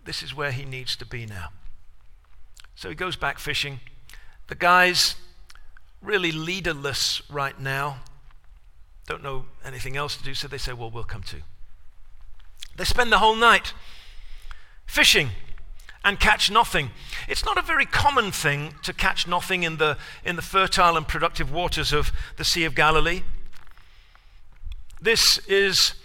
this 0.03 0.22
is 0.22 0.36
where 0.36 0.51
he 0.51 0.66
needs 0.66 0.97
to 0.97 1.05
be 1.05 1.26
now. 1.26 1.49
So 2.76 2.89
he 2.89 2.95
goes 2.95 3.16
back 3.16 3.39
fishing. 3.39 3.80
The 4.47 4.55
guy's 4.55 5.16
really 6.01 6.32
leaderless 6.32 7.22
right 7.30 7.60
now. 7.60 7.97
Don't 9.10 9.24
know 9.24 9.45
anything 9.66 9.97
else 9.97 10.16
to 10.18 10.24
do, 10.24 10.36
so 10.36 10.47
they 10.47 10.60
say, 10.60 10.72
Well, 10.72 10.91
we'll 10.91 11.03
come 11.03 11.24
too. 11.24 11.41
They 12.78 12.84
spend 12.84 13.12
the 13.12 13.18
whole 13.18 13.36
night 13.36 13.74
fishing 14.86 15.30
and 16.05 16.20
catch 16.20 16.51
nothing. 16.51 16.91
It's 17.28 17.43
not 17.43 17.57
a 17.57 17.64
very 17.64 17.88
common 17.88 18.32
thing 18.32 18.76
to 18.84 18.93
catch 18.93 19.28
nothing 19.28 19.64
in 19.64 19.78
the, 19.78 19.97
in 20.24 20.36
the 20.36 20.43
fertile 20.43 20.95
and 20.95 21.07
productive 21.07 21.51
waters 21.51 21.91
of 21.91 22.12
the 22.38 22.43
Sea 22.43 22.66
of 22.66 22.76
Galilee. 22.76 23.24
This 25.01 25.39
is 25.47 25.95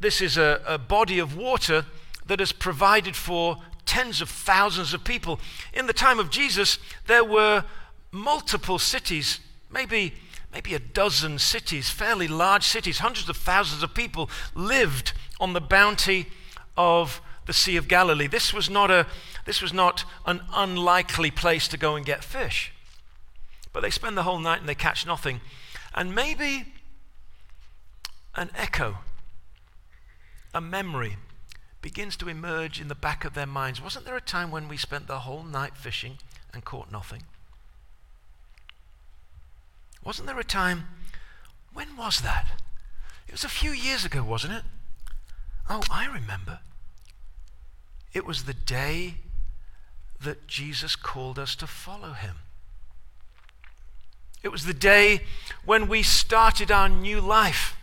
this 0.00 0.20
is 0.20 0.36
a, 0.36 0.60
a 0.66 0.78
body 0.78 1.20
of 1.20 1.36
water 1.36 1.86
that 2.26 2.40
has 2.40 2.50
provided 2.50 3.14
for 3.14 3.58
tens 3.86 4.20
of 4.20 4.28
thousands 4.28 4.92
of 4.92 5.04
people. 5.04 5.38
In 5.72 5.86
the 5.86 5.92
time 5.92 6.18
of 6.18 6.28
Jesus, 6.28 6.80
there 7.06 7.24
were 7.24 7.64
multiple 8.10 8.80
cities, 8.80 9.38
maybe, 9.70 10.14
maybe 10.52 10.74
a 10.74 10.78
dozen 10.78 11.38
cities, 11.38 11.90
fairly 11.90 12.28
large 12.28 12.66
cities, 12.66 12.98
hundreds 12.98 13.28
of 13.28 13.36
thousands 13.36 13.82
of 13.82 13.94
people 13.94 14.28
lived 14.54 15.12
on 15.40 15.52
the 15.52 15.60
bounty 15.60 16.26
of 16.76 17.20
the 17.46 17.52
Sea 17.52 17.76
of 17.76 17.88
Galilee. 17.88 18.26
This 18.26 18.52
was 18.52 18.68
not, 18.70 18.90
a, 18.90 19.06
this 19.46 19.62
was 19.62 19.72
not 19.72 20.04
an 20.26 20.42
unlikely 20.52 21.30
place 21.30 21.66
to 21.68 21.76
go 21.76 21.96
and 21.96 22.04
get 22.04 22.22
fish. 22.22 22.72
But 23.72 23.80
they 23.80 23.90
spend 23.90 24.16
the 24.16 24.22
whole 24.22 24.38
night 24.38 24.60
and 24.60 24.68
they 24.68 24.74
catch 24.74 25.06
nothing. 25.06 25.40
And 25.94 26.14
maybe 26.14 26.66
an 28.34 28.50
echo 28.54 28.98
a 30.54 30.60
memory 30.60 31.16
begins 31.80 32.16
to 32.16 32.28
emerge 32.28 32.80
in 32.80 32.88
the 32.88 32.94
back 32.94 33.24
of 33.24 33.34
their 33.34 33.46
minds. 33.46 33.80
Wasn't 33.80 34.04
there 34.04 34.16
a 34.16 34.20
time 34.20 34.50
when 34.50 34.68
we 34.68 34.76
spent 34.76 35.06
the 35.06 35.20
whole 35.20 35.42
night 35.42 35.76
fishing 35.76 36.18
and 36.52 36.64
caught 36.64 36.92
nothing? 36.92 37.24
Wasn't 40.04 40.26
there 40.26 40.38
a 40.38 40.44
time? 40.44 40.88
When 41.72 41.96
was 41.96 42.20
that? 42.20 42.46
It 43.26 43.32
was 43.32 43.44
a 43.44 43.48
few 43.48 43.70
years 43.70 44.04
ago, 44.04 44.22
wasn't 44.22 44.54
it? 44.54 44.62
Oh, 45.70 45.82
I 45.90 46.06
remember. 46.06 46.60
It 48.12 48.26
was 48.26 48.44
the 48.44 48.54
day 48.54 49.14
that 50.22 50.46
Jesus 50.46 50.96
called 50.96 51.38
us 51.38 51.56
to 51.56 51.66
follow 51.66 52.12
him. 52.12 52.36
It 54.42 54.50
was 54.50 54.64
the 54.64 54.74
day 54.74 55.22
when 55.64 55.88
we 55.88 56.02
started 56.02 56.70
our 56.70 56.88
new 56.88 57.20
life. 57.20 57.76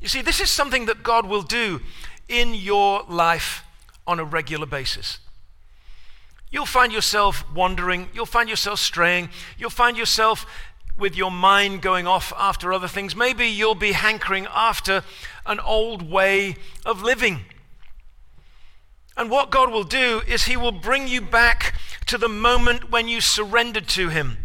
You 0.00 0.08
see, 0.08 0.22
this 0.22 0.40
is 0.40 0.50
something 0.50 0.86
that 0.86 1.02
God 1.02 1.26
will 1.26 1.42
do 1.42 1.80
in 2.28 2.54
your 2.54 3.04
life 3.08 3.64
on 4.06 4.18
a 4.18 4.24
regular 4.24 4.66
basis. 4.66 5.18
You'll 6.50 6.66
find 6.66 6.92
yourself 6.92 7.44
wandering, 7.52 8.08
you'll 8.14 8.26
find 8.26 8.48
yourself 8.48 8.78
straying, 8.78 9.30
you'll 9.58 9.70
find 9.70 9.96
yourself 9.96 10.46
with 10.96 11.16
your 11.16 11.30
mind 11.30 11.82
going 11.82 12.06
off 12.06 12.32
after 12.36 12.72
other 12.72 12.88
things. 12.88 13.16
Maybe 13.16 13.46
you'll 13.46 13.74
be 13.74 13.92
hankering 13.92 14.46
after 14.54 15.02
an 15.46 15.58
old 15.60 16.08
way 16.08 16.56
of 16.86 17.02
living. 17.02 17.40
And 19.16 19.30
what 19.30 19.50
God 19.50 19.70
will 19.70 19.84
do 19.84 20.22
is 20.26 20.44
He 20.44 20.56
will 20.56 20.72
bring 20.72 21.08
you 21.08 21.20
back 21.20 21.74
to 22.06 22.18
the 22.18 22.28
moment 22.28 22.90
when 22.90 23.08
you 23.08 23.20
surrendered 23.20 23.88
to 23.88 24.08
Him. 24.08 24.38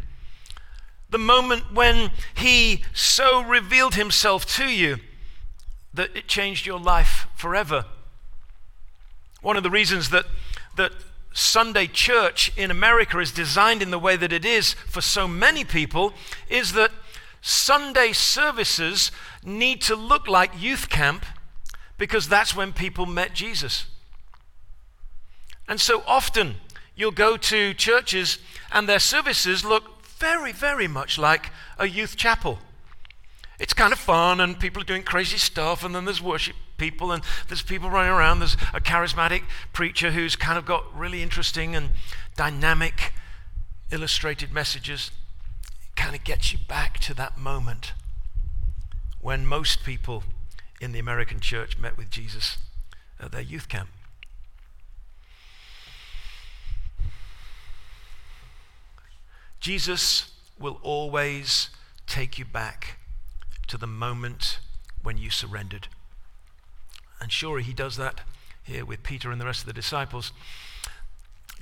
The 1.10 1.18
moment 1.18 1.74
when 1.74 2.12
He 2.36 2.84
so 2.94 3.44
revealed 3.44 3.96
Himself 3.96 4.46
to 4.56 4.66
you 4.66 4.98
that 5.94 6.16
it 6.16 6.28
changed 6.28 6.66
your 6.66 6.80
life 6.80 7.28
forever. 7.36 7.86
One 9.42 9.58
of 9.58 9.64
the 9.64 9.70
reasons 9.70 10.10
that, 10.10 10.26
that 10.76 10.92
Sunday 11.40 11.88
church 11.88 12.52
in 12.58 12.70
America 12.70 13.18
is 13.20 13.32
designed 13.32 13.82
in 13.82 13.92
the 13.92 13.98
way 13.98 14.18
that 14.18 14.34
it 14.34 14.44
is 14.44 14.74
for 14.74 15.00
so 15.00 15.28
many 15.28 15.64
people 15.64 16.14
is 16.50 16.74
that 16.74 16.92
Sunday 17.42 18.12
services 18.12 19.12
need 19.44 19.82
to 19.82 19.96
look 19.96 20.28
like 20.28 20.62
youth 20.62 20.90
camp 20.90 21.26
because 21.98 22.28
that's 22.28 22.56
when 22.56 22.74
people 22.74 23.06
met 23.06 23.34
Jesus. 23.34 23.86
And 25.68 25.80
so 25.80 26.04
often 26.06 26.56
you'll 26.96 27.12
go 27.12 27.38
to 27.38 27.74
churches 27.74 28.40
and 28.72 28.90
their 28.90 29.00
services 29.00 29.64
look 29.64 30.06
very, 30.06 30.52
very 30.52 30.90
much 30.90 31.18
like 31.18 31.52
a 31.78 31.88
youth 31.88 32.18
chapel. 32.18 32.60
It's 33.60 33.74
kind 33.74 33.94
of 33.94 34.00
fun 34.00 34.42
and 34.42 34.60
people 34.60 34.82
are 34.82 34.86
doing 34.86 35.04
crazy 35.04 35.38
stuff, 35.38 35.84
and 35.84 35.96
then 35.96 36.06
there's 36.06 36.22
worship 36.22 36.56
people 36.80 37.12
and 37.12 37.22
there's 37.48 37.62
people 37.62 37.90
running 37.90 38.12
around. 38.12 38.40
There's 38.40 38.56
a 38.74 38.80
charismatic 38.80 39.44
preacher 39.74 40.12
who's 40.12 40.36
kind 40.36 40.58
of 40.58 40.66
got 40.66 40.86
really 40.98 41.22
interesting 41.22 41.76
and 41.76 41.92
dynamic 42.36 43.14
illustrated 43.92 44.52
messages. 44.52 45.12
It 45.64 45.96
kind 45.96 46.16
of 46.16 46.24
gets 46.24 46.52
you 46.52 46.60
back 46.68 47.00
to 47.02 47.14
that 47.16 47.38
moment 47.38 47.94
when 49.22 49.46
most 49.46 49.84
people 49.84 50.24
in 50.80 50.94
the 50.94 51.00
American 51.00 51.40
church 51.40 51.78
met 51.78 51.98
with 51.98 52.10
Jesus 52.10 52.58
at 53.20 53.32
their 53.32 53.42
youth 53.42 53.68
camp. 53.68 53.90
Jesus 59.60 60.32
will 60.58 60.80
always 60.82 61.70
take 62.08 62.40
you 62.40 62.46
back 62.46 62.98
to 63.68 63.78
the 63.78 63.88
moment 63.88 64.60
when 65.04 65.18
you 65.18 65.30
surrendered. 65.30 65.90
And 67.22 67.32
surely 67.32 67.64
he 67.64 67.74
does 67.74 67.98
that 67.98 68.22
here 68.64 68.86
with 68.86 69.04
Peter 69.04 69.32
and 69.32 69.42
the 69.42 69.46
rest 69.46 69.62
of 69.62 69.66
the 69.66 69.74
disciples. 69.74 70.32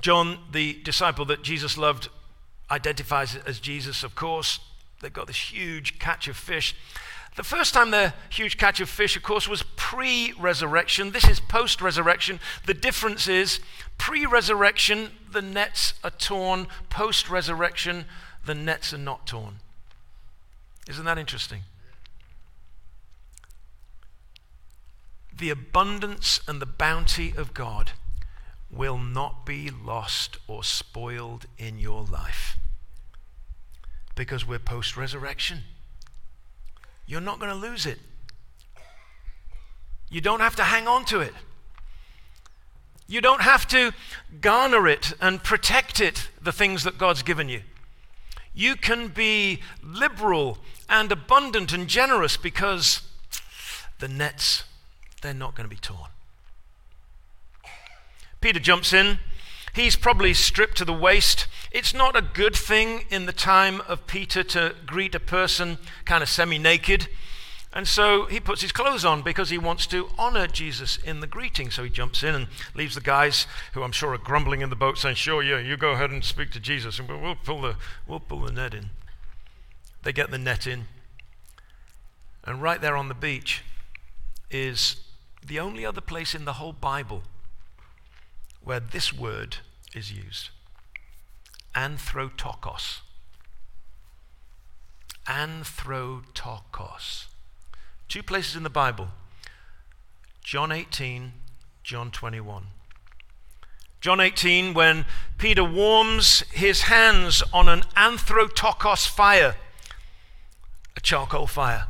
John, 0.00 0.38
the 0.52 0.78
disciple 0.84 1.24
that 1.26 1.42
Jesus 1.42 1.76
loved, 1.76 2.08
identifies 2.70 3.36
as 3.46 3.58
Jesus, 3.58 4.02
of 4.02 4.14
course. 4.14 4.60
They've 5.00 5.12
got 5.12 5.26
this 5.26 5.52
huge 5.52 5.98
catch 5.98 6.28
of 6.28 6.36
fish. 6.36 6.74
The 7.36 7.44
first 7.44 7.72
time 7.72 7.92
the 7.92 8.14
huge 8.30 8.56
catch 8.56 8.80
of 8.80 8.88
fish, 8.88 9.16
of 9.16 9.22
course, 9.22 9.48
was 9.48 9.62
pre 9.76 10.32
resurrection. 10.38 11.12
This 11.12 11.28
is 11.28 11.38
post 11.38 11.80
resurrection. 11.80 12.40
The 12.66 12.74
difference 12.74 13.28
is 13.28 13.60
pre 13.96 14.26
resurrection, 14.26 15.12
the 15.30 15.42
nets 15.42 15.94
are 16.02 16.10
torn. 16.10 16.66
Post 16.90 17.30
resurrection, 17.30 18.06
the 18.44 18.54
nets 18.54 18.92
are 18.92 18.98
not 18.98 19.26
torn. 19.26 19.60
Isn't 20.88 21.04
that 21.04 21.18
interesting? 21.18 21.62
The 25.38 25.50
abundance 25.50 26.40
and 26.46 26.60
the 26.60 26.66
bounty 26.66 27.32
of 27.36 27.54
God 27.54 27.92
will 28.70 28.98
not 28.98 29.46
be 29.46 29.70
lost 29.70 30.38
or 30.46 30.62
spoiled 30.62 31.46
in 31.56 31.78
your 31.78 32.02
life 32.02 32.58
because 34.14 34.46
we're 34.46 34.58
post 34.58 34.96
resurrection. 34.96 35.60
You're 37.06 37.20
not 37.20 37.38
going 37.38 37.50
to 37.50 37.58
lose 37.58 37.86
it. 37.86 37.98
You 40.10 40.20
don't 40.20 40.40
have 40.40 40.56
to 40.56 40.64
hang 40.64 40.88
on 40.88 41.04
to 41.06 41.20
it. 41.20 41.32
You 43.06 43.20
don't 43.22 43.40
have 43.40 43.66
to 43.68 43.92
garner 44.40 44.86
it 44.86 45.14
and 45.20 45.42
protect 45.42 46.00
it, 46.00 46.28
the 46.42 46.52
things 46.52 46.84
that 46.84 46.98
God's 46.98 47.22
given 47.22 47.48
you. 47.48 47.62
You 48.54 48.76
can 48.76 49.08
be 49.08 49.60
liberal 49.82 50.58
and 50.88 51.10
abundant 51.10 51.72
and 51.72 51.88
generous 51.88 52.36
because 52.36 53.02
the 53.98 54.08
nets, 54.08 54.64
they're 55.20 55.34
not 55.34 55.54
going 55.54 55.68
to 55.68 55.74
be 55.74 55.80
torn. 55.80 56.10
Peter 58.40 58.60
jumps 58.60 58.92
in. 58.92 59.18
He's 59.74 59.96
probably 59.96 60.34
stripped 60.34 60.76
to 60.78 60.84
the 60.84 60.92
waist. 60.92 61.46
It's 61.70 61.92
not 61.92 62.16
a 62.16 62.22
good 62.22 62.56
thing 62.56 63.04
in 63.10 63.26
the 63.26 63.32
time 63.32 63.80
of 63.82 64.06
Peter 64.06 64.42
to 64.42 64.74
greet 64.86 65.14
a 65.14 65.20
person 65.20 65.78
kind 66.04 66.22
of 66.22 66.28
semi 66.28 66.58
naked. 66.58 67.08
And 67.72 67.86
so 67.86 68.24
he 68.26 68.40
puts 68.40 68.62
his 68.62 68.72
clothes 68.72 69.04
on 69.04 69.22
because 69.22 69.50
he 69.50 69.58
wants 69.58 69.86
to 69.88 70.08
honor 70.18 70.46
Jesus 70.46 70.96
in 70.96 71.20
the 71.20 71.26
greeting. 71.26 71.70
So 71.70 71.84
he 71.84 71.90
jumps 71.90 72.22
in 72.22 72.34
and 72.34 72.46
leaves 72.74 72.94
the 72.94 73.00
guys 73.02 73.46
who 73.74 73.82
I'm 73.82 73.92
sure 73.92 74.14
are 74.14 74.18
grumbling 74.18 74.62
in 74.62 74.70
the 74.70 74.76
boat 74.76 74.98
saying, 74.98 75.16
Sure, 75.16 75.42
yeah, 75.42 75.58
you 75.58 75.76
go 75.76 75.90
ahead 75.90 76.10
and 76.10 76.24
speak 76.24 76.50
to 76.52 76.60
Jesus 76.60 76.98
and 76.98 77.08
we'll 77.08 77.34
pull 77.34 77.60
the, 77.60 77.76
we'll 78.06 78.20
pull 78.20 78.40
the 78.40 78.52
net 78.52 78.72
in. 78.72 78.90
They 80.02 80.12
get 80.12 80.30
the 80.30 80.38
net 80.38 80.66
in. 80.66 80.86
And 82.44 82.62
right 82.62 82.80
there 82.80 82.96
on 82.96 83.08
the 83.08 83.14
beach 83.14 83.62
is 84.50 84.96
the 85.48 85.58
only 85.58 85.84
other 85.84 86.00
place 86.00 86.34
in 86.34 86.44
the 86.44 86.54
whole 86.54 86.72
Bible 86.72 87.22
where 88.62 88.80
this 88.80 89.12
word 89.12 89.58
is 89.94 90.12
used 90.12 90.50
anthrotokos. 91.74 93.00
Anthrotokos. 95.26 97.26
Two 98.08 98.22
places 98.22 98.56
in 98.56 98.62
the 98.62 98.70
Bible 98.70 99.08
John 100.42 100.72
18, 100.72 101.32
John 101.82 102.10
21. 102.10 102.68
John 104.00 104.20
18, 104.20 104.74
when 104.74 105.04
Peter 105.38 105.64
warms 105.64 106.40
his 106.52 106.82
hands 106.82 107.42
on 107.52 107.68
an 107.68 107.82
anthrotokos 107.96 109.06
fire, 109.06 109.56
a 110.96 111.00
charcoal 111.00 111.46
fire. 111.46 111.86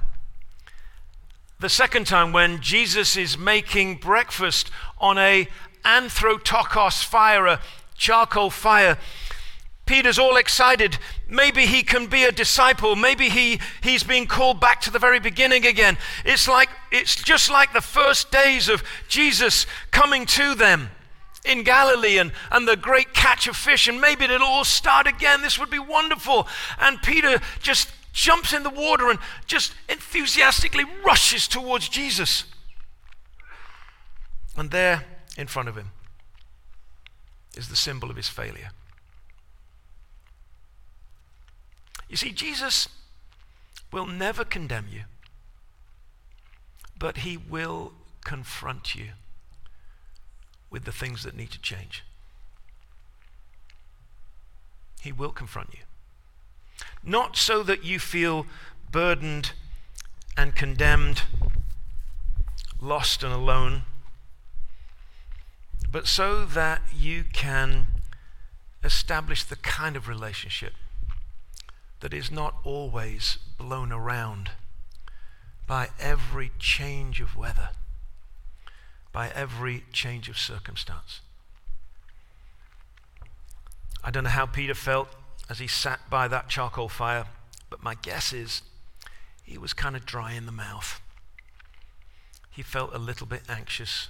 The 1.60 1.68
second 1.68 2.06
time, 2.06 2.32
when 2.32 2.60
Jesus 2.60 3.16
is 3.16 3.36
making 3.36 3.96
breakfast 3.96 4.70
on 4.98 5.18
a 5.18 5.48
anthrotokos 5.84 7.04
fire, 7.04 7.46
a 7.46 7.60
charcoal 7.96 8.50
fire. 8.50 8.96
Peter's 9.84 10.20
all 10.20 10.36
excited. 10.36 10.98
Maybe 11.28 11.66
he 11.66 11.82
can 11.82 12.06
be 12.06 12.22
a 12.22 12.30
disciple. 12.30 12.94
Maybe 12.94 13.28
he, 13.28 13.58
he's 13.82 14.04
being 14.04 14.28
called 14.28 14.60
back 14.60 14.80
to 14.82 14.90
the 14.92 15.00
very 15.00 15.18
beginning 15.18 15.66
again. 15.66 15.98
It's 16.24 16.46
like 16.46 16.68
it's 16.92 17.16
just 17.16 17.50
like 17.50 17.72
the 17.72 17.80
first 17.80 18.30
days 18.30 18.68
of 18.68 18.84
Jesus 19.08 19.66
coming 19.90 20.26
to 20.26 20.54
them 20.54 20.90
in 21.44 21.64
Galilee 21.64 22.18
and, 22.18 22.30
and 22.52 22.68
the 22.68 22.76
great 22.76 23.14
catch 23.14 23.48
of 23.48 23.56
fish, 23.56 23.88
and 23.88 24.00
maybe 24.00 24.26
it'll 24.26 24.46
all 24.46 24.64
start 24.64 25.08
again. 25.08 25.42
This 25.42 25.58
would 25.58 25.70
be 25.70 25.78
wonderful. 25.78 26.46
And 26.78 27.02
Peter 27.02 27.40
just 27.60 27.88
jumps 28.12 28.52
in 28.52 28.62
the 28.62 28.70
water 28.70 29.10
and 29.10 29.18
just 29.46 29.74
enthusiastically 29.88 30.84
rushes 31.04 31.46
towards 31.48 31.88
Jesus. 31.88 32.44
And 34.56 34.70
there 34.70 35.04
in 35.36 35.46
front 35.46 35.68
of 35.68 35.76
him 35.76 35.92
is 37.56 37.68
the 37.68 37.76
symbol 37.76 38.10
of 38.10 38.16
his 38.16 38.28
failure. 38.28 38.70
You 42.08 42.16
see, 42.16 42.32
Jesus 42.32 42.88
will 43.92 44.06
never 44.06 44.44
condemn 44.44 44.86
you, 44.90 45.02
but 46.98 47.18
he 47.18 47.36
will 47.36 47.92
confront 48.24 48.94
you 48.94 49.10
with 50.70 50.84
the 50.84 50.92
things 50.92 51.22
that 51.22 51.36
need 51.36 51.50
to 51.50 51.60
change. 51.60 52.04
He 55.00 55.12
will 55.12 55.30
confront 55.30 55.72
you. 55.72 55.80
Not 57.02 57.36
so 57.36 57.62
that 57.62 57.84
you 57.84 57.98
feel 57.98 58.46
burdened 58.90 59.52
and 60.36 60.54
condemned, 60.54 61.22
lost 62.80 63.22
and 63.22 63.32
alone 63.32 63.82
but 65.90 66.06
so 66.06 66.44
that 66.44 66.82
you 66.94 67.24
can 67.24 67.86
establish 68.84 69.44
the 69.44 69.56
kind 69.56 69.96
of 69.96 70.06
relationship 70.06 70.74
that 72.00 72.12
is 72.12 72.30
not 72.30 72.54
always 72.62 73.38
blown 73.56 73.90
around 73.90 74.50
by 75.66 75.88
every 75.98 76.52
change 76.58 77.20
of 77.20 77.36
weather, 77.36 77.70
by 79.12 79.30
every 79.34 79.84
change 79.92 80.28
of 80.28 80.38
circumstance. 80.38 81.20
I 84.04 84.10
don't 84.10 84.24
know 84.24 84.30
how 84.30 84.46
Peter 84.46 84.74
felt 84.74 85.08
as 85.48 85.58
he 85.58 85.66
sat 85.66 86.00
by 86.10 86.28
that 86.28 86.48
charcoal 86.48 86.88
fire, 86.88 87.26
but 87.70 87.82
my 87.82 87.94
guess 87.94 88.32
is 88.32 88.62
he 89.42 89.58
was 89.58 89.72
kind 89.72 89.96
of 89.96 90.04
dry 90.04 90.32
in 90.32 90.46
the 90.46 90.52
mouth. 90.52 91.00
He 92.50 92.62
felt 92.62 92.94
a 92.94 92.98
little 92.98 93.26
bit 93.26 93.42
anxious 93.48 94.08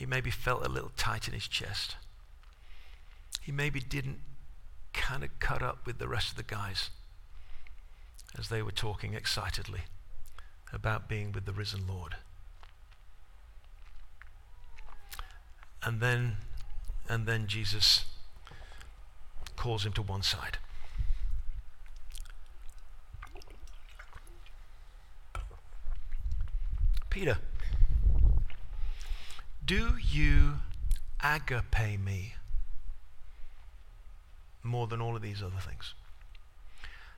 he 0.00 0.06
maybe 0.06 0.30
felt 0.30 0.64
a 0.64 0.68
little 0.70 0.92
tight 0.96 1.28
in 1.28 1.34
his 1.34 1.46
chest. 1.46 1.96
He 3.42 3.52
maybe 3.52 3.80
didn't 3.80 4.20
kind 4.94 5.22
of 5.22 5.28
cut 5.40 5.60
up 5.60 5.84
with 5.84 5.98
the 5.98 6.08
rest 6.08 6.30
of 6.30 6.36
the 6.38 6.42
guys 6.42 6.88
as 8.38 8.48
they 8.48 8.62
were 8.62 8.70
talking 8.70 9.12
excitedly 9.12 9.80
about 10.72 11.06
being 11.06 11.32
with 11.32 11.44
the 11.44 11.52
risen 11.52 11.86
Lord. 11.86 12.16
And 15.82 16.00
then 16.00 16.38
and 17.06 17.26
then 17.26 17.46
Jesus 17.46 18.06
calls 19.60 19.84
him 19.84 19.92
to 19.92 20.00
one 20.00 20.22
side. 20.22 20.56
Peter, 27.10 27.36
do 29.62 29.98
you 30.02 30.54
agape 31.22 32.00
me 32.00 32.36
more 34.62 34.86
than 34.86 35.02
all 35.02 35.14
of 35.14 35.20
these 35.20 35.42
other 35.42 35.60
things? 35.60 35.92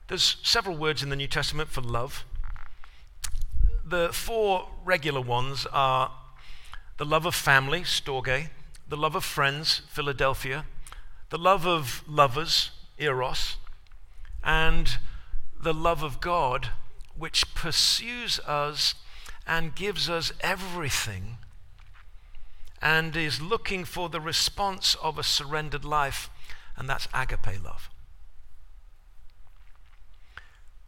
There's 0.09 0.35
several 0.43 0.75
words 0.75 1.01
in 1.01 1.09
the 1.09 1.15
New 1.15 1.29
Testament 1.29 1.69
for 1.69 1.79
love. 1.79 2.25
The 3.85 4.09
four 4.11 4.67
regular 4.83 5.21
ones 5.21 5.65
are 5.71 6.11
the 6.97 7.05
love 7.05 7.25
of 7.25 7.35
family, 7.35 7.83
storge, 7.83 8.49
the 8.85 8.97
love 8.97 9.15
of 9.15 9.23
friends, 9.23 9.83
Philadelphia, 9.87 10.65
the 11.33 11.39
love 11.39 11.65
of 11.65 12.03
lovers, 12.07 12.69
Eros, 12.99 13.57
and 14.43 14.99
the 15.59 15.73
love 15.73 16.03
of 16.03 16.21
God, 16.21 16.69
which 17.17 17.55
pursues 17.55 18.37
us 18.41 18.93
and 19.47 19.73
gives 19.73 20.07
us 20.07 20.31
everything 20.41 21.37
and 22.83 23.15
is 23.15 23.41
looking 23.41 23.83
for 23.83 24.09
the 24.09 24.21
response 24.21 24.95
of 25.01 25.17
a 25.17 25.23
surrendered 25.23 25.83
life, 25.83 26.29
and 26.77 26.87
that's 26.87 27.07
agape 27.15 27.63
love. 27.63 27.89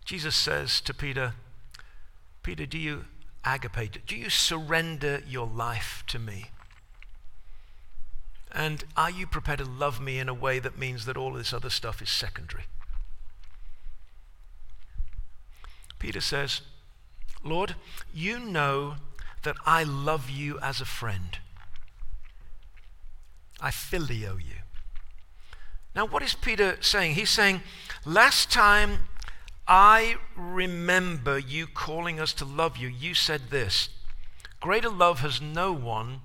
Jesus 0.06 0.36
says 0.36 0.80
to 0.82 0.94
Peter, 0.94 1.34
Peter, 2.44 2.68
do 2.68 2.78
you 2.78 3.06
agape? 3.44 4.06
Do 4.06 4.16
you 4.16 4.30
surrender 4.30 5.24
your 5.28 5.48
life 5.48 6.04
to 6.06 6.20
me? 6.20 6.52
And 8.56 8.86
are 8.96 9.12
you 9.12 9.28
prepared 9.28 9.60
to 9.60 9.66
love 9.66 10.00
me 10.00 10.18
in 10.18 10.30
a 10.30 10.34
way 10.34 10.60
that 10.60 10.80
means 10.80 11.04
that 11.06 11.18
all 11.18 11.34
this 11.34 11.52
other 11.52 11.70
stuff 11.70 12.02
is 12.02 12.10
secondary? 12.10 12.64
Peter 16.00 16.22
says, 16.22 16.62
Lord, 17.44 17.76
you 18.14 18.40
know 18.40 18.96
that 19.44 19.58
I 19.66 19.84
love 19.84 20.30
you 20.30 20.58
as 20.62 20.80
a 20.80 20.86
friend. 20.86 21.38
I 23.60 23.72
phileo 23.72 24.38
you. 24.38 24.62
Now, 25.94 26.06
what 26.06 26.24
is 26.24 26.34
Peter 26.34 26.78
saying? 26.80 27.16
He's 27.16 27.30
saying, 27.30 27.62
Last 28.06 28.52
time 28.52 29.00
I 29.68 30.16
remember 30.36 31.38
you 31.38 31.68
calling 31.68 32.22
us 32.22 32.34
to 32.34 32.46
love 32.46 32.78
you, 32.78 32.88
you 32.88 33.14
said 33.16 33.50
this 33.50 33.90
Greater 34.62 34.90
love 34.90 35.20
has 35.20 35.42
no 35.42 35.74
one 35.74 36.22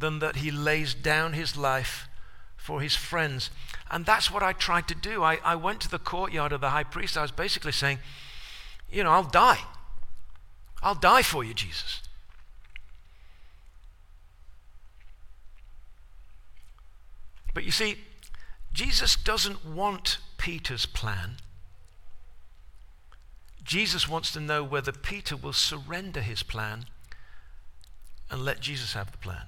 than 0.00 0.18
that 0.18 0.36
he 0.36 0.50
lays 0.50 0.94
down 0.94 1.34
his 1.34 1.56
life 1.56 2.08
for 2.56 2.80
his 2.80 2.96
friends. 2.96 3.50
And 3.90 4.04
that's 4.04 4.30
what 4.30 4.42
I 4.42 4.52
tried 4.52 4.88
to 4.88 4.94
do. 4.94 5.22
I, 5.22 5.38
I 5.44 5.54
went 5.54 5.80
to 5.82 5.90
the 5.90 5.98
courtyard 5.98 6.52
of 6.52 6.60
the 6.60 6.70
high 6.70 6.84
priest. 6.84 7.16
I 7.16 7.22
was 7.22 7.30
basically 7.30 7.72
saying, 7.72 7.98
You 8.90 9.04
know, 9.04 9.10
I'll 9.10 9.22
die. 9.22 9.60
I'll 10.82 10.94
die 10.94 11.22
for 11.22 11.44
you, 11.44 11.54
Jesus. 11.54 12.02
But 17.52 17.64
you 17.64 17.70
see, 17.70 17.96
Jesus 18.72 19.16
doesn't 19.16 19.66
want 19.66 20.18
Peter's 20.38 20.86
plan. 20.86 21.36
Jesus 23.62 24.08
wants 24.08 24.32
to 24.32 24.40
know 24.40 24.64
whether 24.64 24.92
Peter 24.92 25.36
will 25.36 25.52
surrender 25.52 26.20
his 26.22 26.42
plan 26.42 26.86
and 28.30 28.44
let 28.44 28.60
Jesus 28.60 28.94
have 28.94 29.12
the 29.12 29.18
plan. 29.18 29.46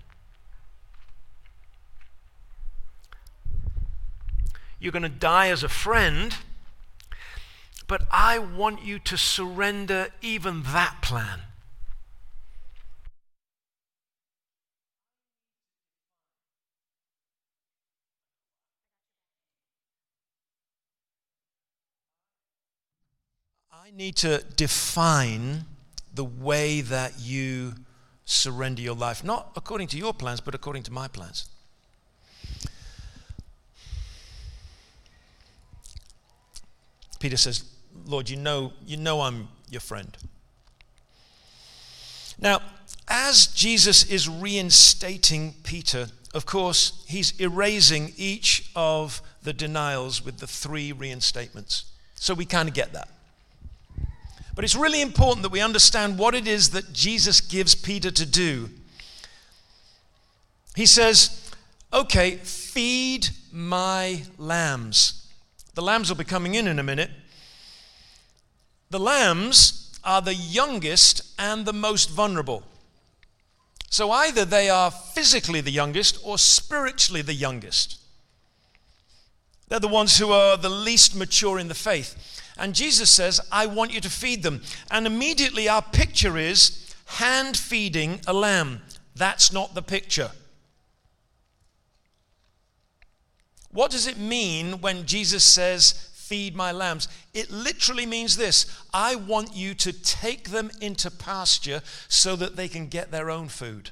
You're 4.82 4.90
going 4.90 5.04
to 5.04 5.08
die 5.08 5.48
as 5.50 5.62
a 5.62 5.68
friend, 5.68 6.34
but 7.86 8.02
I 8.10 8.40
want 8.40 8.82
you 8.82 8.98
to 8.98 9.16
surrender 9.16 10.08
even 10.20 10.64
that 10.64 10.96
plan. 11.02 11.42
I 23.72 23.92
need 23.94 24.16
to 24.16 24.42
define 24.56 25.66
the 26.12 26.24
way 26.24 26.80
that 26.80 27.20
you 27.20 27.74
surrender 28.24 28.82
your 28.82 28.96
life, 28.96 29.22
not 29.22 29.52
according 29.54 29.86
to 29.88 29.96
your 29.96 30.12
plans, 30.12 30.40
but 30.40 30.56
according 30.56 30.82
to 30.82 30.92
my 30.92 31.06
plans. 31.06 31.51
Peter 37.22 37.36
says, 37.36 37.62
Lord, 38.04 38.28
you 38.28 38.36
know, 38.36 38.72
you 38.84 38.96
know 38.96 39.20
I'm 39.20 39.46
your 39.70 39.80
friend. 39.80 40.18
Now, 42.36 42.60
as 43.06 43.46
Jesus 43.46 44.02
is 44.10 44.28
reinstating 44.28 45.54
Peter, 45.62 46.08
of 46.34 46.46
course, 46.46 47.04
he's 47.06 47.40
erasing 47.40 48.12
each 48.16 48.72
of 48.74 49.22
the 49.44 49.52
denials 49.52 50.24
with 50.24 50.38
the 50.38 50.48
three 50.48 50.92
reinstatements. 50.92 51.84
So 52.16 52.34
we 52.34 52.44
kind 52.44 52.68
of 52.68 52.74
get 52.74 52.92
that. 52.92 53.08
But 54.56 54.64
it's 54.64 54.74
really 54.74 55.00
important 55.00 55.44
that 55.44 55.52
we 55.52 55.60
understand 55.60 56.18
what 56.18 56.34
it 56.34 56.48
is 56.48 56.70
that 56.70 56.92
Jesus 56.92 57.40
gives 57.40 57.76
Peter 57.76 58.10
to 58.10 58.26
do. 58.26 58.68
He 60.74 60.86
says, 60.86 61.52
Okay, 61.92 62.32
feed 62.38 63.28
my 63.52 64.22
lambs. 64.38 65.21
The 65.74 65.82
lambs 65.82 66.08
will 66.08 66.16
be 66.16 66.24
coming 66.24 66.54
in 66.54 66.66
in 66.66 66.78
a 66.78 66.82
minute. 66.82 67.10
The 68.90 69.00
lambs 69.00 69.98
are 70.04 70.20
the 70.20 70.34
youngest 70.34 71.22
and 71.38 71.64
the 71.64 71.72
most 71.72 72.10
vulnerable. 72.10 72.62
So 73.88 74.10
either 74.10 74.44
they 74.44 74.70
are 74.70 74.90
physically 74.90 75.60
the 75.60 75.70
youngest 75.70 76.18
or 76.24 76.38
spiritually 76.38 77.22
the 77.22 77.34
youngest. 77.34 77.98
They're 79.68 79.80
the 79.80 79.88
ones 79.88 80.18
who 80.18 80.32
are 80.32 80.56
the 80.56 80.68
least 80.68 81.16
mature 81.16 81.58
in 81.58 81.68
the 81.68 81.74
faith. 81.74 82.42
And 82.58 82.74
Jesus 82.74 83.10
says, 83.10 83.40
I 83.50 83.66
want 83.66 83.92
you 83.92 84.00
to 84.02 84.10
feed 84.10 84.42
them. 84.42 84.62
And 84.90 85.06
immediately 85.06 85.68
our 85.68 85.82
picture 85.82 86.36
is 86.36 86.94
hand 87.06 87.56
feeding 87.56 88.20
a 88.26 88.32
lamb. 88.32 88.82
That's 89.14 89.52
not 89.52 89.74
the 89.74 89.82
picture. 89.82 90.30
What 93.72 93.90
does 93.90 94.06
it 94.06 94.18
mean 94.18 94.80
when 94.80 95.06
Jesus 95.06 95.44
says, 95.44 96.10
Feed 96.14 96.54
my 96.54 96.72
lambs? 96.72 97.08
It 97.34 97.50
literally 97.50 98.06
means 98.06 98.36
this 98.36 98.66
I 98.94 99.16
want 99.16 99.54
you 99.54 99.74
to 99.74 99.92
take 99.92 100.50
them 100.50 100.70
into 100.80 101.10
pasture 101.10 101.82
so 102.08 102.36
that 102.36 102.56
they 102.56 102.68
can 102.68 102.86
get 102.86 103.10
their 103.10 103.30
own 103.30 103.48
food. 103.48 103.90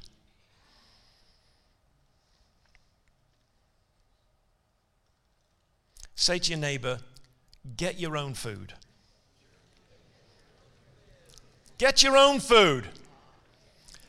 Say 6.15 6.39
to 6.39 6.51
your 6.51 6.61
neighbor, 6.61 7.01
get 7.77 7.99
your 7.99 8.17
own 8.17 8.35
food. 8.35 8.75
Get 11.79 12.03
your 12.03 12.19
own 12.19 12.41
food. 12.41 12.85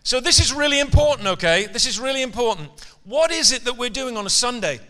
So, 0.03 0.19
this 0.19 0.41
is 0.41 0.53
really 0.53 0.81
important, 0.81 1.27
okay? 1.27 1.67
This 1.67 1.85
is 1.85 1.99
really 1.99 2.21
important. 2.21 2.69
What 3.05 3.31
is 3.31 3.53
it 3.53 3.63
that 3.63 3.77
we're 3.77 3.89
doing 3.89 4.17
on 4.17 4.25
a 4.25 4.29
Sunday? 4.29 4.81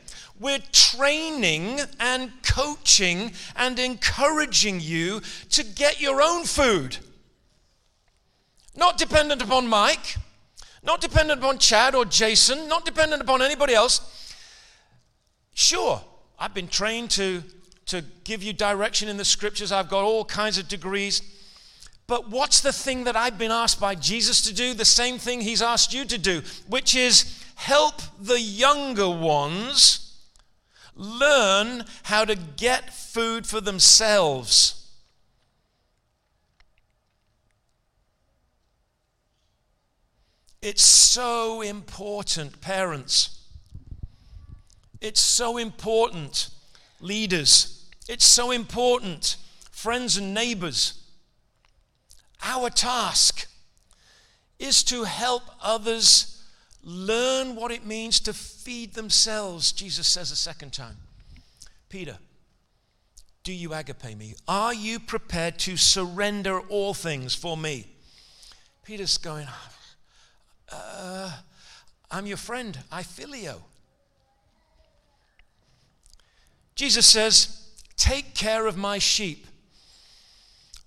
We're 0.41 0.57
training 0.71 1.81
and 1.99 2.31
coaching 2.41 3.33
and 3.55 3.77
encouraging 3.77 4.79
you 4.79 5.21
to 5.51 5.63
get 5.63 6.01
your 6.01 6.19
own 6.19 6.45
food. 6.45 6.97
Not 8.75 8.97
dependent 8.97 9.43
upon 9.43 9.67
Mike, 9.67 10.15
not 10.81 10.99
dependent 10.99 11.41
upon 11.41 11.59
Chad 11.59 11.93
or 11.93 12.05
Jason, 12.05 12.67
not 12.67 12.85
dependent 12.85 13.21
upon 13.21 13.43
anybody 13.43 13.75
else. 13.75 14.35
Sure, 15.53 16.01
I've 16.39 16.55
been 16.55 16.67
trained 16.67 17.11
to 17.11 17.43
to 17.85 18.03
give 18.23 18.41
you 18.41 18.53
direction 18.53 19.09
in 19.09 19.17
the 19.17 19.25
scriptures. 19.25 19.71
I've 19.71 19.89
got 19.89 20.03
all 20.03 20.25
kinds 20.25 20.57
of 20.57 20.67
degrees. 20.67 21.21
But 22.07 22.29
what's 22.29 22.61
the 22.61 22.73
thing 22.73 23.03
that 23.03 23.15
I've 23.15 23.37
been 23.37 23.51
asked 23.51 23.79
by 23.79 23.93
Jesus 23.93 24.41
to 24.43 24.53
do? 24.53 24.73
The 24.73 24.85
same 24.85 25.19
thing 25.19 25.41
he's 25.41 25.61
asked 25.61 25.93
you 25.93 26.05
to 26.05 26.17
do, 26.17 26.41
which 26.67 26.95
is 26.95 27.43
help 27.55 28.01
the 28.19 28.39
younger 28.39 29.09
ones 29.09 30.10
learn 30.95 31.85
how 32.03 32.25
to 32.25 32.35
get 32.35 32.93
food 32.93 33.47
for 33.47 33.61
themselves. 33.61 34.77
It's 40.61 40.83
so 40.83 41.61
important, 41.61 42.61
parents. 42.61 43.39
It's 45.01 45.19
so 45.19 45.57
important, 45.57 46.49
leaders. 46.99 47.89
It's 48.07 48.25
so 48.25 48.51
important, 48.51 49.37
friends 49.71 50.17
and 50.17 50.33
neighbors. 50.33 51.01
Our 52.43 52.69
task 52.69 53.47
is 54.59 54.83
to 54.83 55.05
help 55.05 55.43
others 55.61 56.30
learn 56.83 57.55
what 57.55 57.71
it 57.71 57.85
means 57.85 58.19
to 58.21 58.33
feed 58.33 58.93
themselves, 58.93 59.71
Jesus 59.71 60.07
says 60.07 60.31
a 60.31 60.35
second 60.35 60.73
time. 60.73 60.97
Peter, 61.89 62.17
do 63.43 63.53
you 63.53 63.73
agape 63.73 64.17
me? 64.17 64.35
Are 64.47 64.73
you 64.73 64.99
prepared 64.99 65.57
to 65.59 65.77
surrender 65.77 66.59
all 66.59 66.93
things 66.93 67.35
for 67.35 67.57
me? 67.57 67.87
Peter's 68.83 69.17
going, 69.17 69.47
uh, 70.71 71.31
I'm 72.09 72.25
your 72.25 72.37
friend. 72.37 72.77
I 72.91 73.03
phileo. 73.03 73.61
Jesus 76.75 77.05
says, 77.05 77.69
Take 77.95 78.33
care 78.33 78.65
of 78.65 78.77
my 78.77 78.97
sheep. 78.97 79.45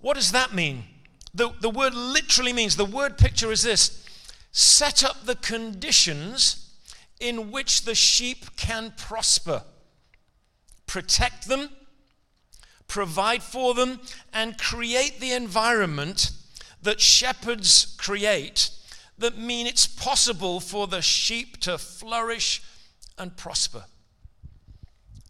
What 0.00 0.14
does 0.14 0.32
that 0.32 0.52
mean? 0.52 0.84
The, 1.32 1.50
the 1.60 1.70
word 1.70 1.94
literally 1.94 2.52
means, 2.52 2.76
the 2.76 2.84
word 2.84 3.16
picture 3.18 3.50
is 3.52 3.62
this 3.62 4.03
set 4.56 5.02
up 5.02 5.26
the 5.26 5.34
conditions 5.34 6.70
in 7.18 7.50
which 7.50 7.82
the 7.82 7.94
sheep 7.94 8.56
can 8.56 8.94
prosper. 8.96 9.64
Protect 10.86 11.48
them, 11.48 11.70
provide 12.86 13.42
for 13.42 13.74
them, 13.74 13.98
and 14.32 14.56
create 14.56 15.18
the 15.18 15.32
environment 15.32 16.30
that 16.80 17.00
shepherds 17.00 17.96
create 17.98 18.70
that 19.18 19.36
mean 19.36 19.66
it's 19.66 19.88
possible 19.88 20.60
for 20.60 20.86
the 20.86 21.02
sheep 21.02 21.58
to 21.62 21.76
flourish 21.76 22.62
and 23.18 23.36
prosper. 23.36 23.86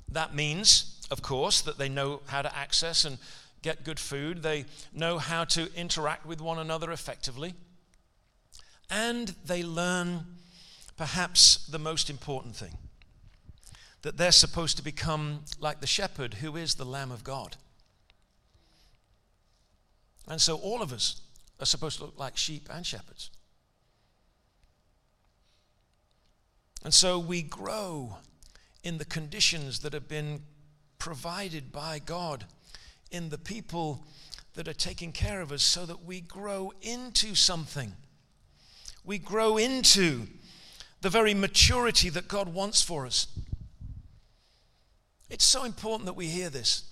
That 0.07 0.35
means, 0.35 1.01
of 1.11 1.23
course, 1.23 1.63
that 1.63 1.79
they 1.79 1.89
know 1.89 2.21
how 2.27 2.43
to 2.43 2.55
access 2.55 3.07
and 3.07 3.17
get 3.63 3.85
good 3.85 3.99
food, 3.99 4.43
they 4.43 4.67
know 4.93 5.17
how 5.17 5.45
to 5.45 5.75
interact 5.75 6.27
with 6.27 6.43
one 6.43 6.59
another 6.59 6.93
effectively, 6.93 7.55
and 8.91 9.35
they 9.47 9.63
learn 9.63 10.25
perhaps 10.97 11.67
the 11.67 11.79
most 11.79 12.11
important 12.11 12.55
thing 12.57 12.77
that 14.03 14.19
they're 14.19 14.33
supposed 14.33 14.77
to 14.77 14.85
become 14.85 15.41
like 15.59 15.81
the 15.81 15.87
shepherd 15.87 16.35
who 16.35 16.57
is 16.57 16.75
the 16.75 16.85
Lamb 16.85 17.11
of 17.11 17.25
God. 17.25 17.57
And 20.29 20.41
so 20.41 20.57
all 20.57 20.83
of 20.83 20.93
us 20.93 21.21
are 21.59 21.67
supposed 21.67 21.99
to 21.99 22.05
look 22.05 22.19
like 22.19 22.37
sheep 22.37 22.69
and 22.71 22.85
shepherds. 22.85 23.31
And 26.85 26.93
so 26.93 27.19
we 27.19 27.41
grow 27.41 28.19
in 28.83 28.99
the 28.99 29.07
conditions 29.07 29.81
that 29.81 29.95
have 29.95 30.07
been 30.07 30.43
provided 30.99 31.73
by 31.73 31.99
God, 31.99 32.45
in 33.11 33.31
the 33.31 33.39
people 33.39 34.05
that 34.55 34.69
are 34.69 34.75
taking 34.75 35.13
care 35.13 35.41
of 35.41 35.51
us, 35.51 35.63
so 35.63 35.87
that 35.87 36.05
we 36.05 36.21
grow 36.21 36.73
into 36.83 37.35
something. 37.35 37.95
We 39.05 39.19
grow 39.19 39.57
into 39.57 40.27
the 41.03 41.11
very 41.11 41.35
maturity 41.35 42.09
that 42.11 42.29
God 42.29 42.53
wants 42.55 42.83
for 42.83 43.05
us. 43.05 43.27
It's 45.29 45.45
so 45.45 45.65
important 45.65 46.07
that 46.07 46.15
we 46.15 46.27
hear 46.27 46.49
this. 46.49 46.85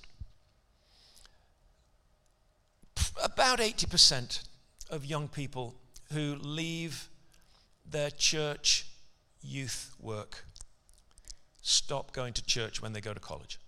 About 3.22 3.58
80% 3.58 4.42
of 4.90 5.04
young 5.04 5.28
people 5.28 5.74
who 6.12 6.36
leave 6.36 7.08
their 7.88 8.10
church 8.10 8.86
youth 9.42 9.94
work 9.98 10.44
stop 11.62 12.12
going 12.12 12.32
to 12.34 12.44
church 12.44 12.82
when 12.82 12.92
they 12.92 13.00
go 13.00 13.14
to 13.14 13.20
college. 13.20 13.58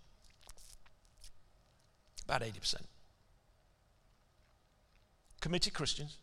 About 2.25 2.43
80%. 2.43 2.77
Committed 5.41 5.73
Christians. 5.73 6.19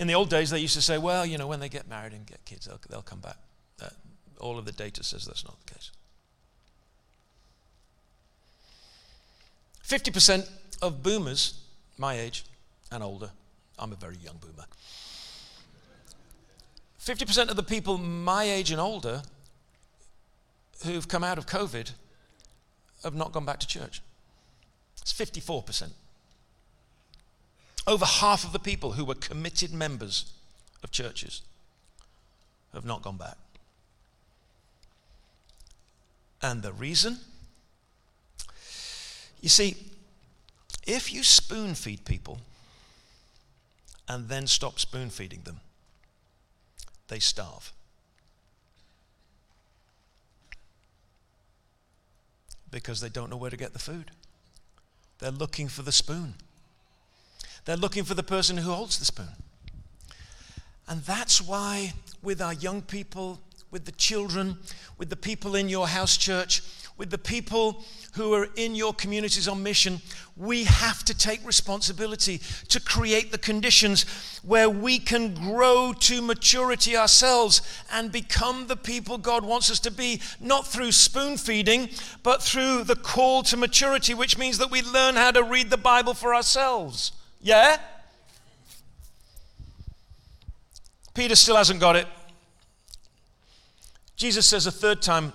In 0.00 0.06
the 0.06 0.14
old 0.14 0.30
days, 0.30 0.48
they 0.48 0.58
used 0.58 0.74
to 0.74 0.82
say, 0.82 0.96
well, 0.96 1.26
you 1.26 1.36
know, 1.36 1.46
when 1.46 1.60
they 1.60 1.68
get 1.68 1.86
married 1.86 2.14
and 2.14 2.24
get 2.26 2.42
kids, 2.46 2.64
they'll, 2.64 2.80
they'll 2.88 3.02
come 3.02 3.20
back. 3.20 3.36
That, 3.78 3.92
all 4.40 4.58
of 4.58 4.64
the 4.64 4.72
data 4.72 5.04
says 5.04 5.26
that's 5.26 5.44
not 5.44 5.58
the 5.66 5.74
case. 5.74 5.90
50% 9.86 10.48
of 10.80 11.02
boomers, 11.02 11.60
my 11.98 12.14
age 12.14 12.44
and 12.90 13.02
older, 13.02 13.30
I'm 13.78 13.92
a 13.92 13.96
very 13.96 14.16
young 14.16 14.38
boomer, 14.40 14.64
50% 16.98 17.50
of 17.50 17.56
the 17.56 17.62
people 17.62 17.98
my 17.98 18.44
age 18.44 18.70
and 18.70 18.80
older 18.80 19.22
who've 20.84 21.08
come 21.08 21.24
out 21.24 21.38
of 21.38 21.46
COVID 21.46 21.90
have 23.02 23.14
not 23.14 23.32
gone 23.32 23.44
back 23.44 23.58
to 23.60 23.66
church. 23.66 24.00
It's 25.00 25.12
54%. 25.12 25.90
Over 27.86 28.04
half 28.04 28.44
of 28.44 28.52
the 28.52 28.58
people 28.58 28.92
who 28.92 29.04
were 29.04 29.14
committed 29.14 29.72
members 29.72 30.32
of 30.82 30.90
churches 30.90 31.42
have 32.72 32.84
not 32.84 33.02
gone 33.02 33.16
back. 33.16 33.36
And 36.42 36.62
the 36.62 36.72
reason? 36.72 37.18
You 39.40 39.48
see, 39.48 39.76
if 40.86 41.12
you 41.12 41.22
spoon 41.22 41.74
feed 41.74 42.04
people 42.04 42.38
and 44.08 44.28
then 44.28 44.46
stop 44.46 44.78
spoon 44.78 45.10
feeding 45.10 45.42
them, 45.42 45.60
they 47.08 47.18
starve. 47.18 47.72
Because 52.70 53.00
they 53.00 53.08
don't 53.08 53.30
know 53.30 53.36
where 53.36 53.50
to 53.50 53.56
get 53.56 53.72
the 53.72 53.78
food. 53.78 54.12
They're 55.18 55.30
looking 55.30 55.68
for 55.68 55.82
the 55.82 55.92
spoon. 55.92 56.34
They're 57.64 57.76
looking 57.76 58.04
for 58.04 58.14
the 58.14 58.22
person 58.22 58.56
who 58.56 58.72
holds 58.72 58.98
the 58.98 59.04
spoon. 59.04 59.28
And 60.88 61.02
that's 61.02 61.40
why, 61.40 61.92
with 62.22 62.42
our 62.42 62.54
young 62.54 62.82
people, 62.82 63.40
with 63.70 63.84
the 63.84 63.92
children, 63.92 64.58
with 64.98 65.08
the 65.08 65.16
people 65.16 65.54
in 65.54 65.68
your 65.68 65.88
house 65.88 66.16
church, 66.16 66.62
with 67.00 67.10
the 67.10 67.18
people 67.18 67.82
who 68.14 68.34
are 68.34 68.48
in 68.56 68.74
your 68.74 68.92
communities 68.92 69.48
on 69.48 69.62
mission, 69.62 70.02
we 70.36 70.64
have 70.64 71.02
to 71.04 71.16
take 71.16 71.46
responsibility 71.46 72.40
to 72.68 72.80
create 72.80 73.32
the 73.32 73.38
conditions 73.38 74.02
where 74.42 74.68
we 74.68 74.98
can 74.98 75.32
grow 75.32 75.94
to 75.98 76.20
maturity 76.20 76.96
ourselves 76.96 77.62
and 77.90 78.12
become 78.12 78.66
the 78.66 78.76
people 78.76 79.16
God 79.16 79.44
wants 79.44 79.70
us 79.70 79.80
to 79.80 79.90
be, 79.90 80.20
not 80.40 80.66
through 80.66 80.92
spoon 80.92 81.38
feeding, 81.38 81.88
but 82.22 82.42
through 82.42 82.84
the 82.84 82.96
call 82.96 83.44
to 83.44 83.56
maturity, 83.56 84.12
which 84.12 84.36
means 84.36 84.58
that 84.58 84.70
we 84.70 84.82
learn 84.82 85.14
how 85.14 85.30
to 85.30 85.42
read 85.42 85.70
the 85.70 85.78
Bible 85.78 86.12
for 86.12 86.34
ourselves. 86.34 87.12
Yeah? 87.40 87.78
Peter 91.14 91.34
still 91.34 91.56
hasn't 91.56 91.80
got 91.80 91.96
it. 91.96 92.06
Jesus 94.16 94.46
says 94.46 94.66
a 94.66 94.70
third 94.70 95.00
time, 95.00 95.32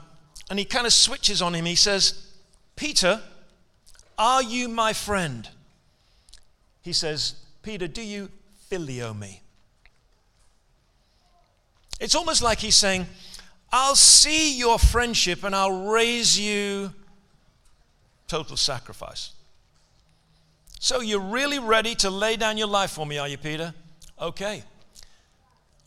and 0.50 0.60
he 0.60 0.66
kind 0.66 0.86
of 0.86 0.94
switches 0.94 1.42
on 1.42 1.56
him. 1.56 1.66
He 1.66 1.76
says, 1.76 2.32
Peter, 2.76 3.22
are 4.18 4.44
you 4.44 4.70
my 4.70 4.94
friend? 4.94 5.50
He 6.82 6.94
says, 6.94 7.36
Peter, 7.64 7.88
do 7.88 8.02
you 8.02 8.30
phileo 8.72 9.18
me? 9.18 9.42
It's 12.00 12.16
almost 12.16 12.42
like 12.42 12.60
he's 12.60 12.76
saying, 12.76 13.08
I'll 13.72 13.96
see 13.96 14.58
your 14.58 14.78
friendship 14.78 15.44
and 15.44 15.56
I'll 15.56 15.88
raise 15.88 16.40
you 16.40 16.94
total 18.28 18.58
sacrifice. 18.58 19.32
So 20.86 21.02
you're 21.02 21.20
really 21.20 21.58
ready 21.58 21.96
to 21.96 22.12
lay 22.12 22.36
down 22.36 22.60
your 22.60 22.68
life 22.68 22.92
for 22.92 23.08
me, 23.08 23.18
are 23.18 23.28
you, 23.28 23.40
Peter? 23.40 23.74
Okay. 24.22 24.62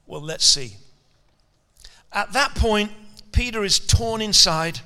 Well, 0.08 0.20
let's 0.20 0.44
see. 0.44 0.72
At 2.12 2.32
that 2.32 2.56
point, 2.56 2.90
Peter 3.30 3.62
is 3.62 3.78
torn 3.78 4.20
inside 4.20 4.80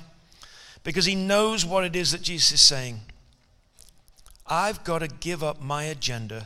because 0.83 1.05
he 1.05 1.15
knows 1.15 1.65
what 1.65 1.83
it 1.83 1.95
is 1.95 2.11
that 2.11 2.21
Jesus 2.21 2.51
is 2.51 2.61
saying. 2.61 2.99
I've 4.45 4.83
got 4.83 4.99
to 4.99 5.07
give 5.07 5.43
up 5.43 5.59
my 5.59 5.85
agenda 5.85 6.45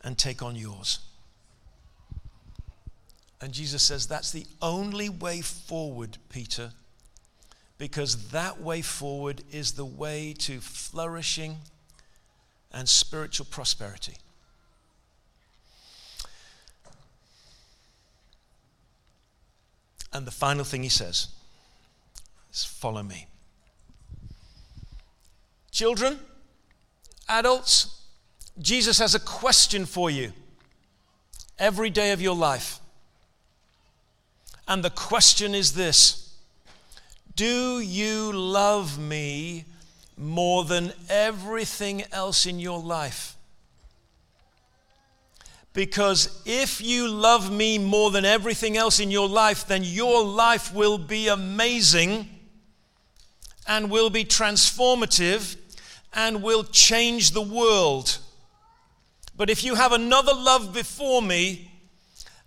and 0.00 0.16
take 0.16 0.42
on 0.42 0.56
yours. 0.56 1.00
And 3.38 3.52
Jesus 3.52 3.82
says, 3.82 4.06
That's 4.06 4.32
the 4.32 4.46
only 4.62 5.10
way 5.10 5.42
forward, 5.42 6.16
Peter, 6.30 6.72
because 7.76 8.30
that 8.30 8.62
way 8.62 8.80
forward 8.80 9.42
is 9.52 9.72
the 9.72 9.84
way 9.84 10.34
to 10.38 10.58
flourishing 10.62 11.58
and 12.72 12.88
spiritual 12.88 13.46
prosperity. 13.50 14.14
And 20.12 20.26
the 20.26 20.30
final 20.30 20.64
thing 20.64 20.82
he 20.82 20.88
says 20.88 21.28
is 22.52 22.64
follow 22.64 23.02
me. 23.02 23.26
Children, 25.70 26.18
adults, 27.28 28.00
Jesus 28.58 28.98
has 28.98 29.14
a 29.14 29.20
question 29.20 29.84
for 29.84 30.10
you 30.10 30.32
every 31.58 31.90
day 31.90 32.12
of 32.12 32.22
your 32.22 32.34
life. 32.34 32.80
And 34.66 34.82
the 34.82 34.90
question 34.90 35.54
is 35.54 35.74
this 35.74 36.34
Do 37.34 37.80
you 37.80 38.32
love 38.32 38.98
me 38.98 39.66
more 40.16 40.64
than 40.64 40.92
everything 41.08 42.04
else 42.12 42.46
in 42.46 42.58
your 42.58 42.80
life? 42.80 43.36
Because 45.72 46.40
if 46.46 46.80
you 46.80 47.06
love 47.06 47.52
me 47.52 47.78
more 47.78 48.10
than 48.10 48.24
everything 48.24 48.78
else 48.78 48.98
in 48.98 49.10
your 49.10 49.28
life, 49.28 49.66
then 49.66 49.84
your 49.84 50.24
life 50.24 50.72
will 50.74 50.96
be 50.96 51.28
amazing 51.28 52.30
and 53.68 53.90
will 53.90 54.08
be 54.08 54.24
transformative 54.24 55.56
and 56.14 56.42
will 56.42 56.64
change 56.64 57.32
the 57.32 57.42
world. 57.42 58.16
But 59.36 59.50
if 59.50 59.62
you 59.62 59.74
have 59.74 59.92
another 59.92 60.32
love 60.32 60.72
before 60.72 61.20
me, 61.20 61.70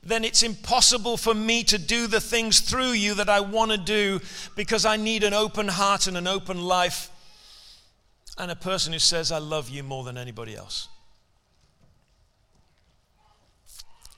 then 0.02 0.24
it's 0.24 0.42
impossible 0.42 1.16
for 1.16 1.36
me 1.36 1.64
to 1.66 1.78
do 1.78 2.08
the 2.08 2.22
things 2.22 2.62
through 2.62 2.94
you 2.94 3.14
that 3.14 3.30
I 3.30 3.42
want 3.42 3.70
to 3.70 3.78
do 3.78 4.22
because 4.56 4.86
I 4.86 4.98
need 4.98 5.24
an 5.24 5.36
open 5.36 5.68
heart 5.68 6.08
and 6.08 6.18
an 6.18 6.26
open 6.26 6.64
life 6.64 7.12
and 8.40 8.50
a 8.50 8.56
person 8.56 8.94
who 8.94 9.00
says, 9.00 9.32
I 9.32 9.38
love 9.38 9.70
you 9.70 9.84
more 9.84 10.06
than 10.06 10.18
anybody 10.18 10.56
else. 10.56 10.88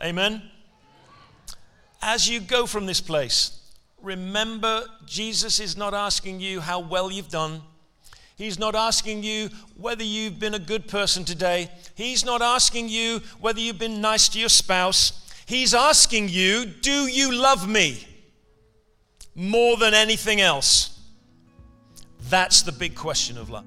Amen? 0.01 0.43
As 2.01 2.29
you 2.29 2.39
go 2.39 2.67
from 2.67 2.85
this 2.85 3.01
place, 3.01 3.59
remember 4.01 4.83
Jesus 5.05 5.59
is 5.59 5.75
not 5.75 5.93
asking 5.93 6.39
you 6.39 6.61
how 6.61 6.79
well 6.79 7.11
you've 7.11 7.29
done. 7.29 7.61
He's 8.35 8.57
not 8.57 8.75
asking 8.75 9.23
you 9.23 9.49
whether 9.75 10.03
you've 10.03 10.39
been 10.39 10.53
a 10.55 10.59
good 10.59 10.87
person 10.87 11.25
today. 11.25 11.69
He's 11.95 12.23
not 12.23 12.41
asking 12.41 12.89
you 12.89 13.21
whether 13.39 13.59
you've 13.59 13.79
been 13.79 14.01
nice 14.01 14.29
to 14.29 14.39
your 14.39 14.49
spouse. 14.49 15.31
He's 15.45 15.73
asking 15.73 16.29
you, 16.29 16.65
Do 16.65 17.07
you 17.07 17.33
love 17.33 17.67
me 17.67 18.07
more 19.35 19.77
than 19.77 19.93
anything 19.93 20.41
else? 20.41 20.99
That's 22.29 22.61
the 22.61 22.71
big 22.71 22.95
question 22.95 23.37
of 23.37 23.49
life. 23.49 23.65